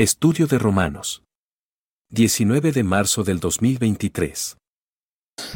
Estudio 0.00 0.46
de 0.46 0.58
Romanos. 0.58 1.24
19 2.08 2.72
de 2.72 2.82
marzo 2.84 3.22
del 3.22 3.38
2023. 3.38 4.56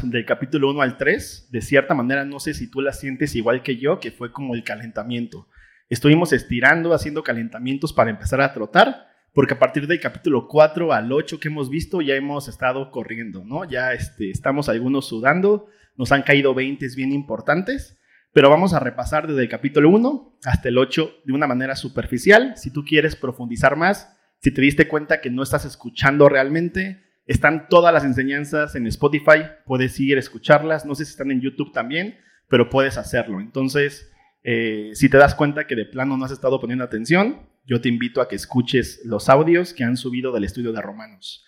Del 0.03 0.23
capítulo 0.23 0.69
1 0.69 0.81
al 0.83 0.97
3, 0.97 1.47
de 1.49 1.61
cierta 1.63 1.95
manera 1.95 2.25
no 2.25 2.39
sé 2.39 2.53
si 2.53 2.69
tú 2.69 2.79
la 2.79 2.93
sientes 2.93 3.35
igual 3.35 3.63
que 3.63 3.77
yo, 3.77 3.99
que 3.99 4.11
fue 4.11 4.31
como 4.31 4.53
el 4.53 4.63
calentamiento. 4.63 5.47
Estuvimos 5.89 6.31
estirando, 6.31 6.93
haciendo 6.93 7.23
calentamientos 7.23 7.91
para 7.91 8.11
empezar 8.11 8.39
a 8.39 8.53
trotar, 8.53 9.07
porque 9.33 9.55
a 9.55 9.57
partir 9.57 9.87
del 9.87 9.99
capítulo 9.99 10.47
4 10.47 10.93
al 10.93 11.11
8 11.11 11.39
que 11.39 11.47
hemos 11.47 11.71
visto 11.71 12.01
ya 12.01 12.13
hemos 12.13 12.47
estado 12.47 12.91
corriendo, 12.91 13.43
¿no? 13.43 13.65
Ya 13.67 13.93
este, 13.93 14.29
estamos 14.29 14.69
algunos 14.69 15.07
sudando, 15.07 15.65
nos 15.95 16.11
han 16.11 16.21
caído 16.21 16.53
20 16.53 16.87
bien 16.95 17.13
importantes, 17.13 17.97
pero 18.31 18.51
vamos 18.51 18.75
a 18.75 18.79
repasar 18.79 19.25
desde 19.25 19.41
el 19.41 19.49
capítulo 19.49 19.89
1 19.89 20.37
hasta 20.45 20.69
el 20.69 20.77
8 20.77 21.21
de 21.25 21.33
una 21.33 21.47
manera 21.47 21.75
superficial. 21.75 22.53
Si 22.57 22.69
tú 22.69 22.85
quieres 22.85 23.15
profundizar 23.15 23.75
más, 23.75 24.14
si 24.45 24.51
te 24.51 24.61
diste 24.61 24.87
cuenta 24.87 25.21
que 25.21 25.31
no 25.31 25.41
estás 25.41 25.65
escuchando 25.65 26.29
realmente, 26.29 27.01
están 27.25 27.67
todas 27.67 27.91
las 27.91 28.03
enseñanzas 28.03 28.75
en 28.75 28.85
Spotify, 28.85 29.41
puedes 29.65 29.99
ir 29.99 30.17
a 30.17 30.19
escucharlas, 30.19 30.85
no 30.85 30.93
sé 30.93 31.03
si 31.03 31.09
están 31.09 31.31
en 31.31 31.41
YouTube 31.41 31.73
también, 31.73 32.19
pero 32.47 32.69
puedes 32.69 32.99
hacerlo. 32.99 33.39
Entonces, 33.39 34.11
eh, 34.43 34.91
si 34.93 35.09
te 35.09 35.17
das 35.17 35.33
cuenta 35.33 35.65
que 35.65 35.75
de 35.75 35.85
plano 35.85 36.15
no 36.15 36.25
has 36.25 36.31
estado 36.31 36.61
poniendo 36.61 36.85
atención, 36.85 37.49
yo 37.65 37.81
te 37.81 37.89
invito 37.89 38.21
a 38.21 38.27
que 38.27 38.35
escuches 38.35 39.01
los 39.03 39.29
audios 39.29 39.73
que 39.73 39.83
han 39.83 39.97
subido 39.97 40.31
del 40.31 40.43
estudio 40.43 40.71
de 40.73 40.81
Romanos. 40.81 41.43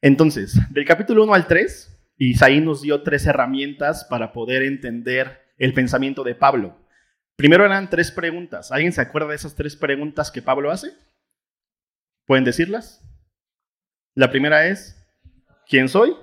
Entonces, 0.00 0.58
del 0.70 0.84
capítulo 0.84 1.22
1 1.22 1.34
al 1.34 1.46
3, 1.46 1.96
Isaí 2.16 2.60
nos 2.60 2.82
dio 2.82 3.04
tres 3.04 3.24
herramientas 3.24 4.04
para 4.10 4.32
poder 4.32 4.64
entender 4.64 5.42
el 5.58 5.74
pensamiento 5.74 6.24
de 6.24 6.34
Pablo. 6.34 6.76
Primero 7.36 7.64
eran 7.64 7.88
tres 7.88 8.10
preguntas. 8.10 8.72
¿Alguien 8.72 8.92
se 8.92 9.00
acuerda 9.00 9.28
de 9.28 9.36
esas 9.36 9.54
tres 9.54 9.76
preguntas 9.76 10.32
que 10.32 10.42
Pablo 10.42 10.72
hace? 10.72 10.90
¿Pueden 12.26 12.44
decirlas? 12.44 13.04
La 14.14 14.30
primera 14.30 14.66
es, 14.66 14.96
¿quién 15.68 15.88
soy? 15.88 16.14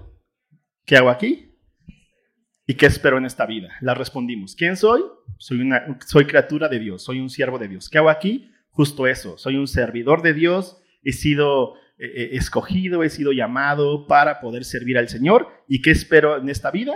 ¿Qué 0.86 0.98
hago 0.98 1.10
aquí? 1.10 1.56
¿Y 2.66 2.76
qué 2.76 2.86
espero 2.86 3.18
en 3.18 3.26
esta 3.26 3.46
vida? 3.46 3.70
La 3.82 3.94
respondimos. 3.94 4.56
¿Quién 4.56 4.78
soy? 4.78 5.02
Soy, 5.38 5.62
una, 5.62 5.98
soy 6.06 6.26
criatura 6.26 6.68
de 6.68 6.80
Dios, 6.80 7.04
soy 7.04 7.20
un 7.20 7.30
siervo 7.30 7.58
de 7.58 7.68
Dios. 7.68 7.90
¿Qué 7.90 7.98
hago 7.98 8.10
aquí? 8.10 8.52
Justo 8.70 9.08
eso, 9.08 9.38
soy 9.38 9.56
un 9.58 9.68
servidor 9.68 10.22
de 10.22 10.34
Dios, 10.34 10.82
he 11.04 11.12
sido 11.12 11.76
eh, 11.98 12.06
eh, 12.16 12.30
escogido, 12.34 13.04
he 13.04 13.10
sido 13.10 13.32
llamado 13.32 14.08
para 14.08 14.40
poder 14.40 14.64
servir 14.64 14.98
al 14.98 15.10
Señor. 15.10 15.48
¿Y 15.68 15.82
qué 15.82 15.92
espero 15.92 16.38
en 16.38 16.50
esta 16.50 16.72
vida? 16.72 16.94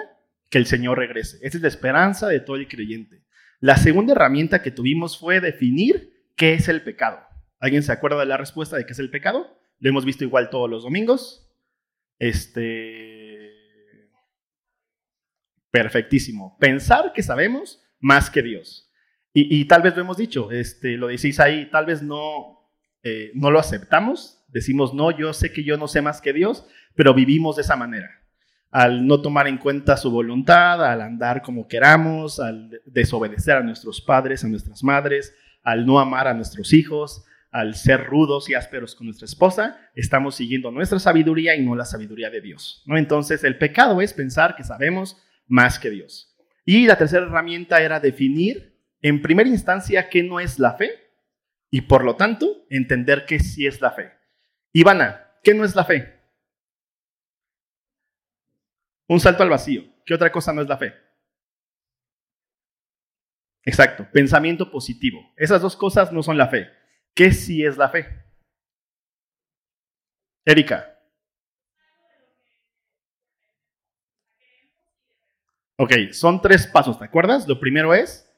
que 0.53 0.59
el 0.59 0.67
Señor 0.67 1.00
regrese. 1.00 1.39
Esa 1.41 1.58
es 1.58 1.63
la 1.63 1.67
esperanza 1.67 2.28
de 2.28 2.39
todo 2.39 2.58
el 2.58 2.67
creyente. 2.67 3.23
La 3.59 3.75
segunda 3.75 4.13
herramienta 4.13 4.61
que 4.61 4.69
tuvimos 4.69 5.17
fue 5.17 5.41
definir 5.41 6.28
qué 6.35 6.53
es 6.53 6.67
el 6.67 6.83
pecado. 6.83 7.22
¿Alguien 7.64 7.81
se 7.81 7.94
acuerda 7.94 8.19
de 8.19 8.25
la 8.25 8.36
respuesta 8.36 8.75
de 8.75 8.86
qué 8.86 8.92
es 8.92 9.00
el 9.00 9.09
pecado? 9.09 9.58
Lo 9.80 9.89
hemos 9.89 10.03
visto 10.03 10.25
igual 10.25 10.50
todos 10.50 10.69
los 10.69 10.83
domingos. 10.83 11.50
Este. 12.19 13.50
Perfectísimo. 15.72 16.58
Pensar 16.59 17.14
que 17.14 17.23
sabemos 17.23 17.81
más 18.02 18.30
que 18.30 18.41
Dios. 18.41 18.91
Y, 19.31 19.64
tal 19.64 19.81
vez 19.81 19.95
lo 19.95 20.02
hemos 20.02 20.17
dicho, 20.17 20.52
este, 20.52 20.97
lo 20.97 21.08
decís 21.08 21.39
ahí, 21.39 21.67
tal 21.72 21.86
vez 21.86 22.03
no, 22.03 22.69
eh, 23.02 23.31
no 23.34 23.50
lo 23.50 23.59
aceptamos. 23.59 24.44
Decimos, 24.50 24.94
no, 24.94 25.09
yo 25.11 25.31
sé 25.31 25.53
que 25.53 25.64
yo 25.64 25.78
no 25.78 25.88
sé 25.88 26.02
más 26.02 26.19
que 26.19 26.34
Dios, 26.34 26.67
pero 26.95 27.14
vivimos 27.14 27.56
de 27.56 27.61
esa 27.61 27.78
manera 27.78 28.11
al 28.72 29.08
no 29.08 29.22
tomar 29.22 29.47
en 29.47 29.58
cuenta 29.58 29.95
su 29.95 30.11
voluntad, 30.11 30.84
al 30.84 31.02
andar 31.02 31.44
como 31.44 31.67
queramos, 31.67 32.39
al 32.39 32.81
desobedecer 32.86 33.56
a 33.56 33.64
nuestros 33.64 34.02
padres, 34.02 34.44
a 34.44 34.47
nuestras 34.50 34.84
madres, 34.84 35.34
al 35.64 35.86
no 35.86 36.00
amar 36.00 36.28
a 36.28 36.34
nuestros 36.34 36.73
hijos, 36.73 37.23
al 37.54 37.76
ser 37.76 38.06
rudos 38.06 38.50
y 38.50 38.56
ásperos 38.56 38.96
con 38.96 39.06
nuestra 39.06 39.26
esposa, 39.26 39.80
estamos 39.94 40.36
siguiendo 40.36 40.72
nuestra 40.72 40.98
sabiduría 40.98 41.56
y 41.56 41.64
no 41.64 41.76
la 41.76 41.86
sabiduría 41.86 42.32
de 42.32 42.42
Dios. 42.42 42.82
¿no? 42.88 42.98
Entonces, 42.98 43.44
el 43.44 43.59
pecado 43.59 44.02
es 44.02 44.12
pensar 44.14 44.56
que 44.56 44.64
sabemos 44.64 45.22
más 45.46 45.78
que 45.78 45.92
Dios. 45.92 46.36
Y 46.66 46.88
la 46.88 46.98
tercera 46.98 47.28
herramienta 47.28 47.80
era 47.81 48.00
definir, 48.00 48.81
en 49.02 49.22
primera 49.22 49.47
instancia, 49.47 50.09
qué 50.09 50.24
no 50.24 50.40
es 50.40 50.58
la 50.58 50.74
fe 50.74 50.90
y, 51.69 51.81
por 51.81 52.03
lo 52.03 52.16
tanto, 52.16 52.66
entender 52.69 53.25
qué 53.25 53.40
sí 53.40 53.68
es 53.68 53.81
la 53.81 53.92
fe. 53.92 54.13
Ivana, 54.72 55.28
¿qué 55.44 55.53
no 55.53 55.63
es 55.63 55.75
la 55.75 55.86
fe? 55.86 56.22
Un 59.08 59.19
salto 59.19 59.44
al 59.44 59.50
vacío. 59.50 59.84
¿Qué 60.06 60.16
otra 60.16 60.31
cosa 60.31 60.53
no 60.53 60.62
es 60.62 60.68
la 60.68 60.78
fe? 60.78 60.94
Exacto, 63.63 64.08
pensamiento 64.12 64.72
positivo. 64.72 65.19
Esas 65.38 65.62
dos 65.62 65.75
cosas 65.75 66.12
no 66.12 66.24
son 66.24 66.38
la 66.38 66.47
fe. 66.47 66.82
¿Qué 67.16 67.31
sí 67.31 67.63
es 67.63 67.78
la 67.78 67.90
fe? 67.90 68.07
Erika. 70.46 70.90
Ok, 75.78 75.91
son 76.12 76.41
tres 76.41 76.68
pasos, 76.68 76.97
¿te 76.97 77.06
acuerdas? 77.06 77.47
Lo 77.47 77.59
primero 77.59 77.94
es 77.94 78.29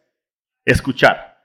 escuchar. 0.65 1.35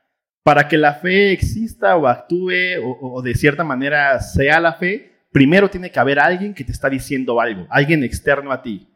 Para 0.43 0.67
que 0.67 0.79
la 0.79 0.95
fe 0.95 1.33
exista 1.33 1.97
o 1.97 2.07
actúe 2.07 2.81
o, 2.83 3.15
o, 3.15 3.23
de 3.23 3.35
cierta 3.35 3.63
manera 3.63 4.19
sea 4.21 4.59
la 4.61 4.75
fe, 4.75 5.27
primero 5.31 5.69
tiene 5.69 5.91
que 5.91 6.01
haber 6.01 6.19
alguien 6.19 6.55
que 6.55 6.65
te 6.65 6.73
está 6.73 6.89
diciendo 6.89 7.41
algo, 7.41 7.67
alguien 7.71 8.03
externo 8.03 8.51
a 8.51 8.63
ti. 8.63 8.90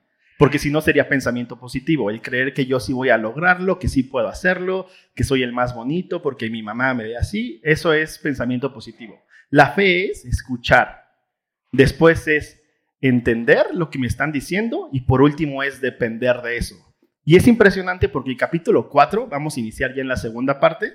Porque 0.45 0.59
si 0.59 0.71
no 0.71 0.83
sería 0.83 1.09
pensamiento 1.09 1.59
positivo, 1.59 2.11
el 2.11 2.21
creer 2.21 2.53
que 2.53 2.67
yo 2.67 2.79
sí 2.79 2.93
voy 2.93 3.09
a 3.09 3.17
lograrlo, 3.17 3.79
que 3.79 3.89
sí 3.89 4.03
puedo 4.03 4.29
hacerlo, 4.29 4.89
que 5.15 5.25
soy 5.25 5.43
el 5.43 5.55
más 5.55 5.75
bonito 5.75 6.21
porque 6.21 6.51
mi 6.51 6.63
mamá 6.63 6.93
me 6.93 7.05
ve 7.05 7.17
así, 7.17 7.63
eso 7.65 7.95
es 7.95 8.19
pensamiento 8.19 8.71
positivo. 8.71 9.19
La 9.49 9.71
fe 9.71 10.11
es 10.11 10.27
escuchar. 10.27 11.03
Después 11.73 12.29
es 12.29 12.63
entender 13.01 13.69
lo 13.73 13.89
que 13.89 13.99
me 13.99 14.07
están 14.07 14.33
diciendo 14.33 14.91
y 14.93 15.01
por 15.07 15.23
último 15.23 15.63
es 15.63 15.81
depender 15.81 16.43
de 16.43 16.59
eso. 16.59 16.75
Y 17.25 17.37
es 17.37 17.47
impresionante 17.47 18.11
porque 18.11 18.33
el 18.33 18.37
capítulo 18.37 18.91
4, 18.91 19.29
vamos 19.29 19.57
a 19.57 19.61
iniciar 19.61 19.95
ya 19.95 20.03
en 20.03 20.09
la 20.09 20.19
segunda 20.19 20.61
parte, 20.61 20.93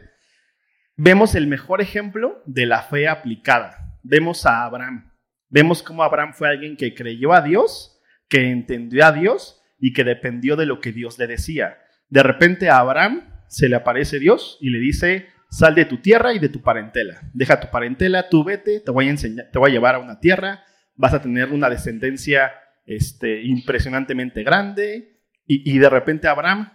vemos 0.96 1.34
el 1.34 1.48
mejor 1.48 1.82
ejemplo 1.82 2.44
de 2.46 2.68
la 2.68 2.84
fe 2.84 3.08
aplicada. 3.08 3.98
Vemos 4.04 4.46
a 4.46 4.64
Abraham. 4.64 5.12
Vemos 5.50 5.82
cómo 5.82 6.04
Abraham 6.04 6.34
fue 6.36 6.50
alguien 6.50 6.78
que 6.78 6.94
creyó 6.94 7.34
a 7.34 7.42
Dios 7.42 7.96
que 8.30 8.50
entendió 8.50 9.06
a 9.06 9.12
Dios 9.12 9.62
y 9.80 9.94
que 9.94 10.04
dependió 10.04 10.56
de 10.56 10.66
lo 10.66 10.80
que 10.80 10.92
Dios 10.92 11.18
le 11.20 11.28
decía. 11.28 11.80
De 12.10 12.24
repente 12.24 12.70
a 12.70 12.80
Abraham 12.80 13.34
se 13.48 13.68
le 13.68 13.76
aparece 13.76 14.20
Dios 14.20 14.58
y 14.62 14.70
le 14.70 14.80
dice, 14.80 15.28
sal 15.50 15.76
de 15.76 15.86
tu 15.86 15.98
tierra 15.98 16.34
y 16.34 16.40
de 16.40 16.50
tu 16.50 16.62
parentela. 16.62 17.20
Deja 17.34 17.60
tu 17.60 17.70
parentela, 17.70 18.30
tú 18.30 18.44
vete, 18.44 18.80
te 18.80 18.92
voy 18.92 19.08
a, 19.08 19.10
enseñar, 19.10 19.50
te 19.52 19.60
voy 19.60 19.72
a 19.72 19.74
llevar 19.74 19.96
a 19.96 20.00
una 20.00 20.20
tierra, 20.20 20.64
vas 20.96 21.14
a 21.14 21.22
tener 21.22 21.52
una 21.52 21.70
descendencia 21.70 22.52
este, 22.86 23.42
impresionantemente 23.44 24.44
grande. 24.44 25.22
Y, 25.46 25.70
y 25.70 25.80
de 25.80 25.90
repente 25.90 26.28
Abraham 26.28 26.72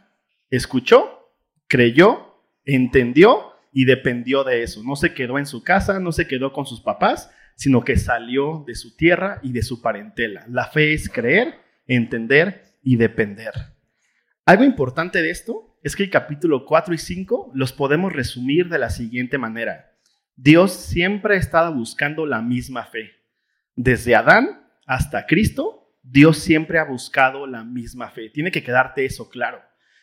escuchó, 0.51 1.33
creyó, 1.69 2.43
entendió 2.65 3.53
y 3.73 3.85
dependió 3.85 4.43
de 4.43 4.63
eso. 4.63 4.83
No 4.83 4.97
se 4.97 5.15
quedó 5.15 5.39
en 5.39 5.47
su 5.47 5.63
casa, 5.63 6.01
no 6.01 6.11
se 6.13 6.27
quedó 6.27 6.53
con 6.53 6.67
sus 6.67 6.81
papás, 6.81 7.31
sino 7.57 7.85
que 7.85 7.97
salió 7.97 8.65
de 8.67 8.75
su 8.75 8.97
tierra 8.97 9.41
y 9.43 9.53
de 9.53 9.63
su 9.63 9.81
parentela. 9.81 10.45
La 10.49 10.67
fe 10.67 10.93
es 10.93 11.09
creer, 11.09 11.61
entender 11.87 12.65
y 12.83 12.97
depender. 12.97 13.53
Algo 14.47 14.65
importante 14.65 15.23
de 15.23 15.31
esto 15.31 15.79
es 15.83 15.97
que 15.97 16.03
el 16.03 16.11
capítulo 16.11 16.65
4 16.67 16.95
y 16.95 16.99
5 16.99 17.53
los 17.55 17.73
podemos 17.73 18.13
resumir 18.13 18.69
de 18.69 18.79
la 18.79 18.91
siguiente 18.91 19.39
manera. 19.39 19.93
Dios 20.37 20.73
siempre 20.73 21.35
ha 21.35 21.39
estado 21.39 21.73
buscando 21.73 22.27
la 22.27 22.43
misma 22.43 22.85
fe. 22.85 23.13
Desde 23.77 24.15
Adán 24.15 24.67
hasta 24.87 25.27
Cristo, 25.27 25.95
Dios 26.03 26.39
siempre 26.39 26.79
ha 26.79 26.85
buscado 26.85 27.47
la 27.47 27.65
misma 27.65 28.11
fe. 28.11 28.29
Tiene 28.31 28.51
que 28.51 28.63
quedarte 28.63 29.05
eso 29.05 29.29
claro. 29.29 29.63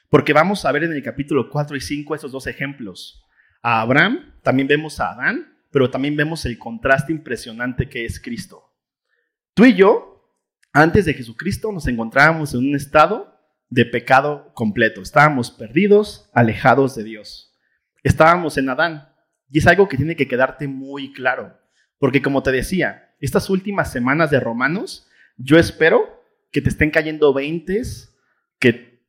Porque 0.10 0.34
vamos 0.34 0.66
a 0.66 0.72
ver 0.72 0.84
en 0.84 0.94
el 0.94 1.04
capítulo 1.04 1.50
4 1.50 1.78
y 1.78 1.82
5 1.82 2.16
esos 2.16 2.32
dos 2.32 2.48
ejemplos. 2.48 3.24
A 3.62 3.82
Abraham, 3.82 4.34
también 4.42 4.68
vemos 4.68 5.00
a 5.00 5.12
Adán 5.12 5.51
pero 5.72 5.90
también 5.90 6.16
vemos 6.16 6.46
el 6.46 6.60
contraste 6.60 7.12
impresionante 7.12 7.90
que 7.90 8.06
es 8.06 8.20
Cristo. 8.20 8.64
Tú 9.54 9.66
y 9.66 9.74
yo, 9.74 10.30
antes 10.74 11.06
de 11.06 11.14
Jesucristo, 11.14 11.72
nos 11.72 11.88
encontrábamos 11.88 12.54
en 12.54 12.60
un 12.60 12.76
estado 12.76 13.38
de 13.70 13.86
pecado 13.86 14.52
completo. 14.54 15.02
Estábamos 15.02 15.50
perdidos, 15.50 16.30
alejados 16.34 16.96
de 16.96 17.04
Dios. 17.04 17.58
Estábamos 18.04 18.58
en 18.58 18.70
Adán. 18.70 19.10
Y 19.50 19.60
es 19.60 19.68
algo 19.68 19.88
que 19.88 19.98
tiene 19.98 20.16
que 20.16 20.28
quedarte 20.28 20.68
muy 20.68 21.14
claro. 21.14 21.58
Porque 21.98 22.22
como 22.22 22.44
te 22.44 22.52
decía, 22.52 23.16
estas 23.20 23.50
últimas 23.50 23.92
semanas 23.92 24.30
de 24.30 24.40
Romanos, 24.40 25.08
yo 25.38 25.58
espero 25.58 26.22
que 26.52 26.62
te 26.62 26.70
estén 26.70 26.92
cayendo 26.92 27.34
veintes 27.34 28.18
que 28.60 29.06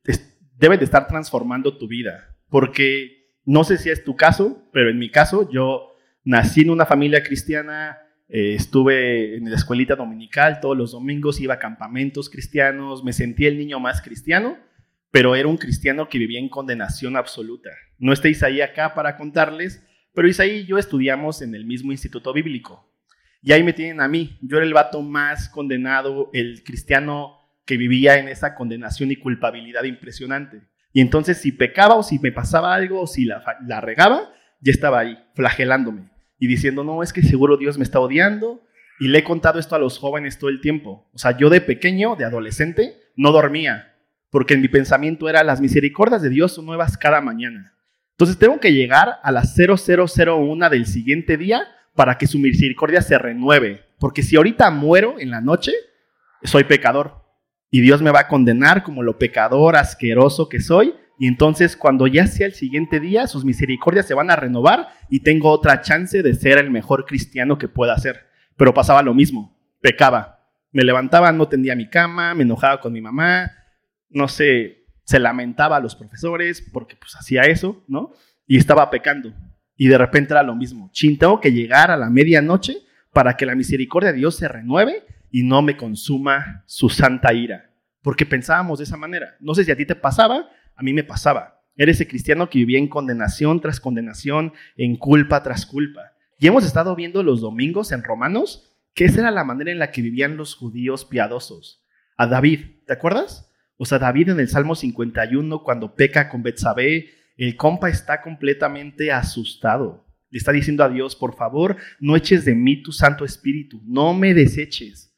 deben 0.55 0.79
de 0.79 0.85
estar 0.85 1.07
transformando 1.07 1.77
tu 1.77 1.87
vida. 1.87 2.37
Porque 2.49 3.33
no 3.45 3.63
sé 3.63 3.77
si 3.77 3.89
es 3.89 4.03
tu 4.03 4.15
caso, 4.15 4.69
pero 4.71 4.89
en 4.89 4.97
mi 4.97 5.09
caso 5.09 5.49
yo 5.49 5.92
Nací 6.25 6.61
en 6.61 6.69
una 6.69 6.85
familia 6.85 7.21
cristiana, 7.21 7.97
eh, 8.29 8.55
estuve 8.55 9.35
en 9.35 9.49
la 9.49 9.57
escuelita 9.57 9.95
dominical 9.95 10.61
todos 10.61 10.77
los 10.77 10.93
domingos, 10.93 11.41
iba 11.41 11.55
a 11.55 11.59
campamentos 11.59 12.29
cristianos, 12.29 13.03
me 13.03 13.11
sentí 13.11 13.45
el 13.45 13.57
niño 13.57 13.81
más 13.81 14.01
cristiano, 14.01 14.57
pero 15.11 15.35
era 15.35 15.49
un 15.49 15.57
cristiano 15.57 16.07
que 16.07 16.19
vivía 16.19 16.39
en 16.39 16.47
condenación 16.47 17.17
absoluta. 17.17 17.71
No 17.99 18.13
está 18.13 18.29
Isaí 18.29 18.61
acá 18.61 18.93
para 18.93 19.17
contarles, 19.17 19.85
pero 20.13 20.29
Isaí 20.29 20.59
y 20.59 20.65
yo 20.65 20.77
estudiamos 20.77 21.41
en 21.41 21.55
el 21.55 21.65
mismo 21.65 21.91
instituto 21.91 22.31
bíblico. 22.31 22.89
Y 23.41 23.51
ahí 23.51 23.61
me 23.61 23.73
tienen 23.73 23.99
a 23.99 24.07
mí. 24.07 24.39
Yo 24.41 24.57
era 24.57 24.65
el 24.65 24.73
vato 24.73 25.01
más 25.01 25.49
condenado, 25.49 26.29
el 26.31 26.63
cristiano 26.63 27.35
que 27.65 27.75
vivía 27.75 28.17
en 28.17 28.29
esa 28.29 28.55
condenación 28.55 29.11
y 29.11 29.17
culpabilidad 29.17 29.83
impresionante. 29.83 30.61
Y 30.93 31.01
entonces 31.01 31.39
si 31.39 31.51
pecaba 31.51 31.95
o 31.95 32.03
si 32.03 32.17
me 32.19 32.31
pasaba 32.31 32.73
algo 32.73 33.01
o 33.01 33.07
si 33.07 33.25
la, 33.25 33.43
la 33.67 33.81
regaba, 33.81 34.33
ya 34.61 34.71
estaba 34.71 34.99
ahí, 34.99 35.17
flagelándome 35.35 36.12
y 36.43 36.47
diciendo, 36.47 36.83
no, 36.83 37.03
es 37.03 37.13
que 37.13 37.21
seguro 37.21 37.55
Dios 37.55 37.77
me 37.77 37.85
está 37.85 38.01
odiando. 38.01 38.61
Y 38.99 39.07
le 39.07 39.19
he 39.19 39.23
contado 39.23 39.59
esto 39.59 39.75
a 39.75 39.79
los 39.79 39.97
jóvenes 39.97 40.39
todo 40.39 40.49
el 40.49 40.59
tiempo. 40.59 41.07
O 41.13 41.17
sea, 41.17 41.37
yo 41.37 41.49
de 41.49 41.61
pequeño, 41.61 42.17
de 42.17 42.25
adolescente, 42.25 42.97
no 43.15 43.31
dormía, 43.31 43.95
porque 44.29 44.55
en 44.55 44.61
mi 44.61 44.67
pensamiento 44.67 45.29
era, 45.29 45.41
las 45.45 45.61
misericordias 45.61 46.21
de 46.21 46.27
Dios 46.27 46.51
son 46.51 46.65
nuevas 46.65 46.97
cada 46.97 47.21
mañana. 47.21 47.77
Entonces 48.11 48.37
tengo 48.37 48.59
que 48.59 48.73
llegar 48.73 49.19
a 49.23 49.31
las 49.31 49.55
0001 49.55 50.69
del 50.69 50.85
siguiente 50.85 51.37
día 51.37 51.65
para 51.95 52.17
que 52.17 52.27
su 52.27 52.39
misericordia 52.39 53.01
se 53.01 53.17
renueve. 53.17 53.85
Porque 53.97 54.21
si 54.21 54.35
ahorita 54.35 54.69
muero 54.69 55.15
en 55.19 55.31
la 55.31 55.39
noche, 55.39 55.71
soy 56.43 56.65
pecador. 56.65 57.23
Y 57.71 57.79
Dios 57.79 58.01
me 58.01 58.11
va 58.11 58.19
a 58.19 58.27
condenar 58.27 58.83
como 58.83 59.01
lo 59.01 59.17
pecador 59.17 59.77
asqueroso 59.77 60.49
que 60.49 60.59
soy 60.59 60.93
y 61.17 61.27
entonces 61.27 61.77
cuando 61.77 62.07
ya 62.07 62.27
sea 62.27 62.47
el 62.47 62.53
siguiente 62.53 62.99
día, 62.99 63.27
sus 63.27 63.45
misericordias 63.45 64.07
se 64.07 64.13
van 64.13 64.31
a 64.31 64.35
renovar 64.35 64.89
y 65.09 65.19
tengo 65.19 65.49
otra 65.49 65.81
chance 65.81 66.23
de 66.23 66.33
ser 66.33 66.57
el 66.57 66.71
mejor 66.71 67.05
cristiano 67.05 67.57
que 67.57 67.67
pueda 67.67 67.97
ser. 67.97 68.27
Pero 68.57 68.73
pasaba 68.73 69.03
lo 69.03 69.13
mismo, 69.13 69.57
pecaba. 69.81 70.49
Me 70.71 70.83
levantaba, 70.83 71.31
no 71.31 71.47
tendía 71.47 71.75
mi 71.75 71.89
cama, 71.89 72.33
me 72.33 72.43
enojaba 72.43 72.79
con 72.79 72.93
mi 72.93 73.01
mamá, 73.01 73.51
no 74.09 74.27
sé, 74.27 74.85
se 75.03 75.19
lamentaba 75.19 75.77
a 75.77 75.79
los 75.79 75.95
profesores 75.95 76.67
porque 76.73 76.95
pues 76.95 77.15
hacía 77.15 77.43
eso, 77.43 77.83
¿no? 77.87 78.11
Y 78.47 78.57
estaba 78.57 78.89
pecando. 78.89 79.33
Y 79.75 79.87
de 79.87 79.97
repente 79.97 80.33
era 80.33 80.43
lo 80.43 80.55
mismo. 80.55 80.89
Chin, 80.91 81.17
tengo 81.17 81.39
que 81.39 81.51
llegar 81.51 81.91
a 81.91 81.97
la 81.97 82.09
medianoche 82.09 82.77
para 83.11 83.37
que 83.37 83.45
la 83.45 83.55
misericordia 83.55 84.11
de 84.11 84.17
Dios 84.17 84.35
se 84.35 84.47
renueve 84.47 85.03
y 85.29 85.43
no 85.43 85.61
me 85.61 85.77
consuma 85.77 86.63
su 86.65 86.89
santa 86.89 87.33
ira. 87.33 87.71
Porque 88.01 88.25
pensábamos 88.25 88.79
de 88.79 88.85
esa 88.85 88.97
manera. 88.97 89.35
No 89.39 89.55
sé 89.55 89.63
si 89.63 89.71
a 89.71 89.75
ti 89.75 89.85
te 89.85 89.95
pasaba, 89.95 90.49
a 90.75 90.83
mí 90.83 90.93
me 90.93 91.03
pasaba. 91.03 91.61
Era 91.75 91.91
ese 91.91 92.07
cristiano 92.07 92.49
que 92.49 92.59
vivía 92.59 92.77
en 92.77 92.87
condenación 92.87 93.59
tras 93.59 93.79
condenación, 93.79 94.53
en 94.77 94.95
culpa 94.95 95.41
tras 95.43 95.65
culpa. 95.65 96.13
Y 96.39 96.47
hemos 96.47 96.65
estado 96.65 96.95
viendo 96.95 97.23
los 97.23 97.41
domingos 97.41 97.91
en 97.91 98.03
Romanos 98.03 98.69
que 98.93 99.05
esa 99.05 99.21
era 99.21 99.31
la 99.31 99.43
manera 99.43 99.71
en 99.71 99.79
la 99.79 99.91
que 99.91 100.01
vivían 100.01 100.37
los 100.37 100.55
judíos 100.55 101.05
piadosos. 101.05 101.83
A 102.15 102.27
David, 102.27 102.59
¿te 102.85 102.93
acuerdas? 102.93 103.51
O 103.77 103.85
sea, 103.85 103.97
David 103.97 104.29
en 104.29 104.39
el 104.39 104.49
Salmo 104.49 104.75
51, 104.75 105.63
cuando 105.63 105.95
peca 105.95 106.29
con 106.29 106.43
Betsabé, 106.43 107.09
el 107.37 107.55
compa 107.55 107.89
está 107.89 108.21
completamente 108.21 109.11
asustado. 109.11 110.05
Le 110.29 110.37
está 110.37 110.51
diciendo 110.51 110.83
a 110.83 110.89
Dios, 110.89 111.15
por 111.15 111.35
favor, 111.35 111.77
no 111.99 112.15
eches 112.15 112.45
de 112.45 112.55
mí 112.55 112.81
tu 112.81 112.91
Santo 112.91 113.25
Espíritu, 113.25 113.81
no 113.85 114.13
me 114.13 114.33
deseches. 114.33 115.12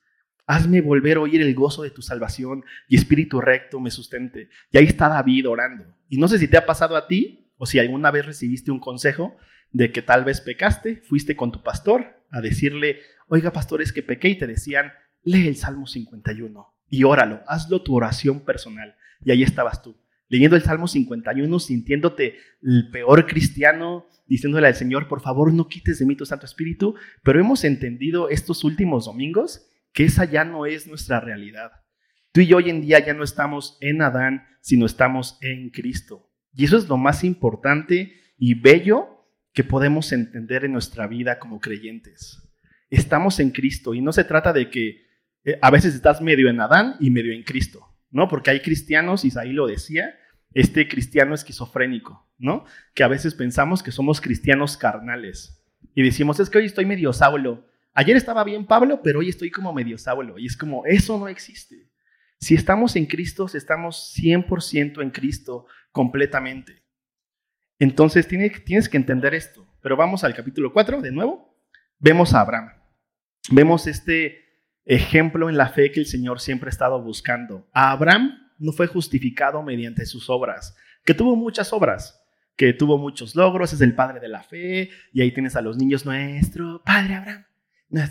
Hazme 0.47 0.81
volver 0.81 1.17
a 1.17 1.21
oír 1.21 1.41
el 1.41 1.55
gozo 1.55 1.83
de 1.83 1.89
tu 1.89 2.01
salvación 2.01 2.63
y 2.87 2.95
espíritu 2.95 3.41
recto 3.41 3.79
me 3.79 3.91
sustente. 3.91 4.49
Y 4.71 4.77
ahí 4.77 4.85
está 4.85 5.09
David 5.09 5.49
orando. 5.49 5.85
Y 6.07 6.17
no 6.17 6.27
sé 6.27 6.37
si 6.37 6.47
te 6.47 6.57
ha 6.57 6.65
pasado 6.65 6.95
a 6.95 7.07
ti 7.07 7.51
o 7.57 7.65
si 7.65 7.79
alguna 7.79 8.11
vez 8.11 8.25
recibiste 8.25 8.71
un 8.71 8.79
consejo 8.79 9.37
de 9.71 9.91
que 9.91 10.01
tal 10.01 10.23
vez 10.23 10.41
pecaste, 10.41 11.01
fuiste 11.01 11.35
con 11.35 11.51
tu 11.51 11.63
pastor 11.63 12.23
a 12.29 12.41
decirle, 12.41 12.99
oiga 13.27 13.51
pastor, 13.51 13.81
es 13.81 13.91
que 13.91 14.03
pequé 14.03 14.29
y 14.29 14.37
te 14.37 14.47
decían, 14.47 14.93
lee 15.23 15.47
el 15.47 15.55
Salmo 15.55 15.87
51 15.87 16.73
y 16.89 17.03
óralo, 17.03 17.41
hazlo 17.47 17.81
tu 17.81 17.95
oración 17.95 18.41
personal. 18.41 18.95
Y 19.23 19.31
ahí 19.31 19.43
estabas 19.43 19.81
tú, 19.81 19.97
leyendo 20.29 20.55
el 20.55 20.61
Salmo 20.61 20.87
51, 20.87 21.59
sintiéndote 21.59 22.37
el 22.61 22.89
peor 22.91 23.25
cristiano, 23.25 24.05
diciéndole 24.27 24.67
al 24.67 24.75
Señor, 24.75 25.07
por 25.07 25.21
favor 25.21 25.51
no 25.53 25.67
quites 25.67 25.99
de 25.99 26.05
mí 26.05 26.15
tu 26.15 26.25
Santo 26.25 26.45
Espíritu, 26.45 26.95
pero 27.23 27.39
hemos 27.39 27.63
entendido 27.63 28.29
estos 28.29 28.63
últimos 28.63 29.05
domingos 29.05 29.67
que 29.95 30.03
esa 30.03 30.25
ya 30.25 30.43
no 30.43 30.65
es 30.65 30.87
nuestra 30.87 31.21
realidad. 31.21 31.71
Tú 32.33 32.41
y 32.41 32.47
yo 32.47 32.57
hoy 32.57 32.69
en 32.69 32.81
día 32.81 33.03
ya 33.03 33.13
no 33.13 33.23
estamos 33.23 33.77
en 33.79 34.01
Adán, 34.01 34.45
sino 34.59 34.85
estamos 34.85 35.37
en 35.41 35.69
Cristo. 35.69 36.29
Y 36.53 36.65
eso 36.65 36.77
es 36.77 36.89
lo 36.89 36.97
más 36.97 37.23
importante 37.23 38.13
y 38.37 38.55
bello 38.55 39.25
que 39.53 39.63
podemos 39.63 40.11
entender 40.11 40.65
en 40.65 40.73
nuestra 40.73 41.07
vida 41.07 41.39
como 41.39 41.61
creyentes. 41.61 42.43
Estamos 42.89 43.39
en 43.39 43.51
Cristo 43.51 43.93
y 43.93 44.01
no 44.01 44.11
se 44.11 44.25
trata 44.25 44.51
de 44.51 44.69
que 44.69 45.05
eh, 45.45 45.57
a 45.61 45.71
veces 45.71 45.95
estás 45.95 46.21
medio 46.21 46.49
en 46.49 46.59
Adán 46.59 46.97
y 46.99 47.09
medio 47.09 47.31
en 47.31 47.43
Cristo, 47.43 47.87
¿no? 48.11 48.27
Porque 48.27 48.51
hay 48.51 48.59
cristianos, 48.59 49.23
Isaí 49.23 49.53
lo 49.53 49.65
decía, 49.65 50.13
este 50.53 50.89
cristiano 50.89 51.33
esquizofrénico, 51.33 52.29
¿no? 52.37 52.65
Que 52.93 53.03
a 53.03 53.07
veces 53.07 53.33
pensamos 53.33 53.81
que 53.81 53.91
somos 53.91 54.19
cristianos 54.19 54.75
carnales 54.75 55.65
y 55.93 56.03
decimos, 56.03 56.41
es 56.41 56.49
que 56.49 56.57
hoy 56.57 56.65
estoy 56.65 56.85
medio 56.85 57.13
Saulo, 57.13 57.65
Ayer 57.95 58.17
estaba 58.17 58.43
bien 58.43 58.65
Pablo, 58.65 59.01
pero 59.01 59.19
hoy 59.19 59.29
estoy 59.29 59.49
como 59.49 59.73
medio 59.73 59.97
Saulo. 59.97 60.37
Y 60.37 60.45
es 60.45 60.55
como, 60.55 60.85
eso 60.85 61.17
no 61.17 61.27
existe. 61.27 61.89
Si 62.39 62.53
estamos 62.53 62.95
en 62.97 63.05
Cristo, 63.05 63.47
estamos 63.53 64.13
100% 64.15 65.01
en 65.01 65.09
Cristo 65.09 65.65
completamente. 65.91 66.83
Entonces 67.79 68.27
tienes 68.27 68.89
que 68.89 68.97
entender 68.97 69.33
esto. 69.33 69.65
Pero 69.81 69.95
vamos 69.95 70.23
al 70.23 70.35
capítulo 70.35 70.73
4 70.73 71.01
de 71.01 71.11
nuevo. 71.11 71.57
Vemos 71.97 72.33
a 72.33 72.41
Abraham. 72.41 72.69
Vemos 73.49 73.87
este 73.87 74.43
ejemplo 74.83 75.49
en 75.49 75.57
la 75.57 75.69
fe 75.69 75.91
que 75.91 76.01
el 76.01 76.05
Señor 76.05 76.41
siempre 76.41 76.67
ha 76.67 76.71
estado 76.71 77.01
buscando. 77.01 77.67
A 77.71 77.91
Abraham 77.91 78.37
no 78.57 78.71
fue 78.71 78.87
justificado 78.87 79.63
mediante 79.63 80.05
sus 80.05 80.29
obras, 80.29 80.75
que 81.03 81.13
tuvo 81.13 81.35
muchas 81.35 81.73
obras, 81.73 82.21
que 82.55 82.73
tuvo 82.73 82.97
muchos 82.97 83.35
logros, 83.35 83.73
es 83.73 83.81
el 83.81 83.95
padre 83.95 84.19
de 84.19 84.29
la 84.29 84.43
fe, 84.43 84.89
y 85.11 85.21
ahí 85.21 85.31
tienes 85.31 85.55
a 85.55 85.61
los 85.61 85.77
niños 85.77 86.05
nuestro, 86.05 86.81
Padre 86.83 87.15
Abraham. 87.15 87.45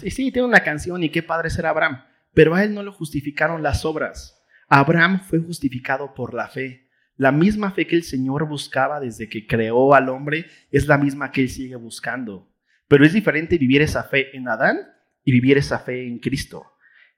Y 0.03 0.11
sí, 0.11 0.33
tiene 0.33 0.49
una 0.49 0.61
canción 0.61 1.03
y 1.03 1.11
qué 1.11 1.23
padre 1.23 1.51
ser 1.51 1.67
Abraham, 1.67 2.05
pero 2.33 2.55
a 2.55 2.65
él 2.65 2.75
no 2.75 2.83
lo 2.83 2.93
justificaron 2.93 3.63
las 3.63 3.85
obras. 3.85 4.43
Abraham 4.69 5.21
fue 5.21 5.41
justificado 5.41 6.15
por 6.15 6.35
la 6.35 6.49
fe. 6.49 6.89
La 7.17 7.31
misma 7.31 7.71
fe 7.71 7.87
que 7.87 7.97
el 7.97 8.03
Señor 8.03 8.49
buscaba 8.49 8.99
desde 8.99 9.29
que 9.29 9.47
creó 9.47 9.95
al 9.95 10.09
hombre 10.09 10.47
es 10.71 10.87
la 10.89 10.99
misma 10.99 11.31
que 11.31 11.43
él 11.43 11.49
sigue 11.49 11.77
buscando. 11.77 12.51
Pero 12.89 13.05
es 13.05 13.13
diferente 13.13 13.59
vivir 13.59 13.83
esa 13.83 14.05
fe 14.05 14.37
en 14.37 14.49
Adán 14.49 14.79
y 15.23 15.33
vivir 15.33 15.59
esa 15.59 15.79
fe 15.79 16.07
en 16.07 16.19
Cristo. 16.19 16.65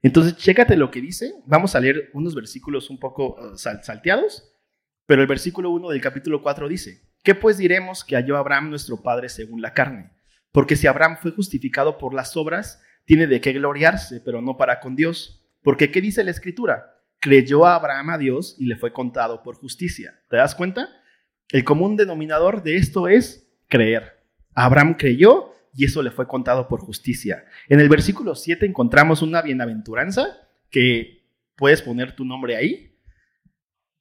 Entonces, 0.02 0.36
chécate 0.36 0.76
lo 0.76 0.90
que 0.90 1.00
dice. 1.00 1.34
Vamos 1.46 1.74
a 1.74 1.80
leer 1.80 2.10
unos 2.12 2.34
versículos 2.34 2.90
un 2.90 2.98
poco 2.98 3.36
uh, 3.36 3.56
salteados, 3.56 4.52
pero 5.06 5.22
el 5.22 5.28
versículo 5.28 5.70
1 5.70 5.90
del 5.90 6.00
capítulo 6.00 6.42
4 6.42 6.68
dice, 6.68 7.02
¿qué 7.22 7.34
pues 7.34 7.56
diremos 7.56 8.04
que 8.04 8.16
halló 8.16 8.36
Abraham 8.36 8.70
nuestro 8.70 9.02
padre 9.02 9.28
según 9.28 9.62
la 9.62 9.72
carne? 9.72 10.15
Porque 10.56 10.74
si 10.74 10.86
Abraham 10.86 11.18
fue 11.20 11.32
justificado 11.32 11.98
por 11.98 12.14
las 12.14 12.34
obras, 12.34 12.82
tiene 13.04 13.26
de 13.26 13.42
qué 13.42 13.52
gloriarse, 13.52 14.22
pero 14.22 14.40
no 14.40 14.56
para 14.56 14.80
con 14.80 14.96
Dios. 14.96 15.46
Porque 15.62 15.90
¿qué 15.90 16.00
dice 16.00 16.24
la 16.24 16.30
escritura? 16.30 16.94
Creyó 17.20 17.66
Abraham 17.66 18.08
a 18.08 18.16
Dios 18.16 18.56
y 18.58 18.64
le 18.64 18.76
fue 18.76 18.90
contado 18.90 19.42
por 19.42 19.56
justicia. 19.56 20.18
¿Te 20.30 20.38
das 20.38 20.54
cuenta? 20.54 20.88
El 21.50 21.62
común 21.62 21.94
denominador 21.94 22.62
de 22.62 22.76
esto 22.76 23.06
es 23.06 23.46
creer. 23.68 24.24
Abraham 24.54 24.94
creyó 24.94 25.52
y 25.74 25.84
eso 25.84 26.02
le 26.02 26.10
fue 26.10 26.26
contado 26.26 26.68
por 26.68 26.80
justicia. 26.80 27.44
En 27.68 27.78
el 27.78 27.90
versículo 27.90 28.34
7 28.34 28.64
encontramos 28.64 29.20
una 29.20 29.42
bienaventuranza 29.42 30.48
que 30.70 31.22
puedes 31.54 31.82
poner 31.82 32.16
tu 32.16 32.24
nombre 32.24 32.56
ahí, 32.56 32.96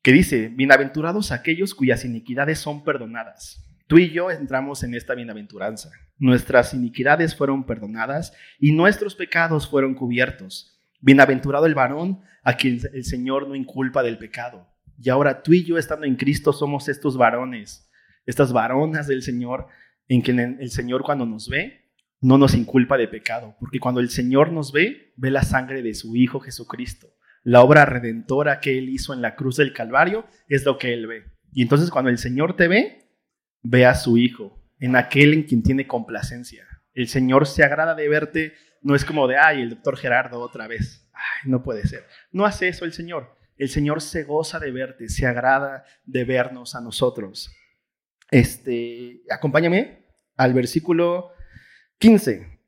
que 0.01 0.13
dice, 0.13 0.47
bienaventurados 0.47 1.33
aquellos 1.33 1.75
cuyas 1.75 2.05
iniquidades 2.05 2.59
son 2.59 2.85
perdonadas. 2.85 3.61
Tú 3.87 3.99
y 3.99 4.11
yo 4.11 4.31
entramos 4.31 4.83
en 4.83 4.95
esta 4.95 5.13
bienaventuranza. 5.13 5.91
Nuestras 6.17 6.73
iniquidades 6.73 7.35
fueron 7.35 7.65
perdonadas 7.65 8.33
y 8.59 8.71
nuestros 8.71 9.15
pecados 9.15 9.69
fueron 9.69 9.93
cubiertos. 9.93 10.81
Bienaventurado 11.01 11.65
el 11.67 11.75
varón 11.75 12.21
a 12.43 12.53
quien 12.53 12.79
el 12.93 13.03
Señor 13.03 13.47
no 13.47 13.55
inculpa 13.55 14.01
del 14.01 14.17
pecado. 14.17 14.67
Y 14.97 15.09
ahora 15.09 15.43
tú 15.43 15.53
y 15.53 15.63
yo 15.63 15.77
estando 15.77 16.05
en 16.05 16.15
Cristo 16.15 16.53
somos 16.53 16.87
estos 16.89 17.17
varones, 17.17 17.91
estas 18.25 18.53
varonas 18.53 19.07
del 19.07 19.21
Señor, 19.21 19.67
en 20.07 20.21
quien 20.21 20.39
el 20.39 20.71
Señor 20.71 21.03
cuando 21.03 21.25
nos 21.25 21.49
ve 21.49 21.85
no 22.21 22.37
nos 22.39 22.55
inculpa 22.55 22.97
de 22.97 23.07
pecado, 23.07 23.55
porque 23.59 23.79
cuando 23.79 23.99
el 24.01 24.09
Señor 24.09 24.51
nos 24.51 24.71
ve, 24.71 25.13
ve 25.15 25.29
la 25.29 25.43
sangre 25.43 25.83
de 25.83 25.93
su 25.93 26.15
Hijo 26.15 26.39
Jesucristo. 26.39 27.13
La 27.43 27.61
obra 27.61 27.85
redentora 27.85 28.59
que 28.59 28.79
Él 28.79 28.89
hizo 28.89 29.13
en 29.13 29.21
la 29.21 29.35
cruz 29.35 29.57
del 29.57 29.73
Calvario 29.73 30.25
es 30.47 30.65
lo 30.65 30.79
que 30.79 30.93
Él 30.93 31.05
ve. 31.05 31.25
Y 31.53 31.61
entonces 31.61 31.91
cuando 31.91 32.09
el 32.09 32.17
Señor 32.17 32.55
te 32.55 32.67
ve, 32.67 33.04
ve 33.65 33.85
a 33.85 33.95
su 33.95 34.17
Hijo, 34.17 34.63
en 34.79 34.95
aquel 34.95 35.33
en 35.33 35.43
quien 35.43 35.63
tiene 35.63 35.87
complacencia. 35.87 36.65
El 36.93 37.07
Señor 37.07 37.47
se 37.47 37.63
agrada 37.63 37.95
de 37.95 38.07
verte, 38.07 38.53
no 38.81 38.95
es 38.95 39.03
como 39.03 39.27
de, 39.27 39.37
ay, 39.37 39.61
el 39.61 39.71
doctor 39.71 39.97
Gerardo 39.97 40.39
otra 40.39 40.67
vez. 40.67 41.09
Ay, 41.11 41.49
no 41.49 41.63
puede 41.63 41.87
ser. 41.87 42.05
No 42.31 42.45
hace 42.45 42.67
eso 42.67 42.85
el 42.85 42.93
Señor. 42.93 43.35
El 43.57 43.69
Señor 43.69 44.01
se 44.01 44.23
goza 44.23 44.59
de 44.59 44.71
verte, 44.71 45.09
se 45.09 45.25
agrada 45.25 45.85
de 46.05 46.23
vernos 46.23 46.75
a 46.75 46.81
nosotros. 46.81 47.51
Este, 48.29 49.21
acompáñame 49.29 50.05
al 50.35 50.53
versículo 50.53 51.31
15. 51.97 52.59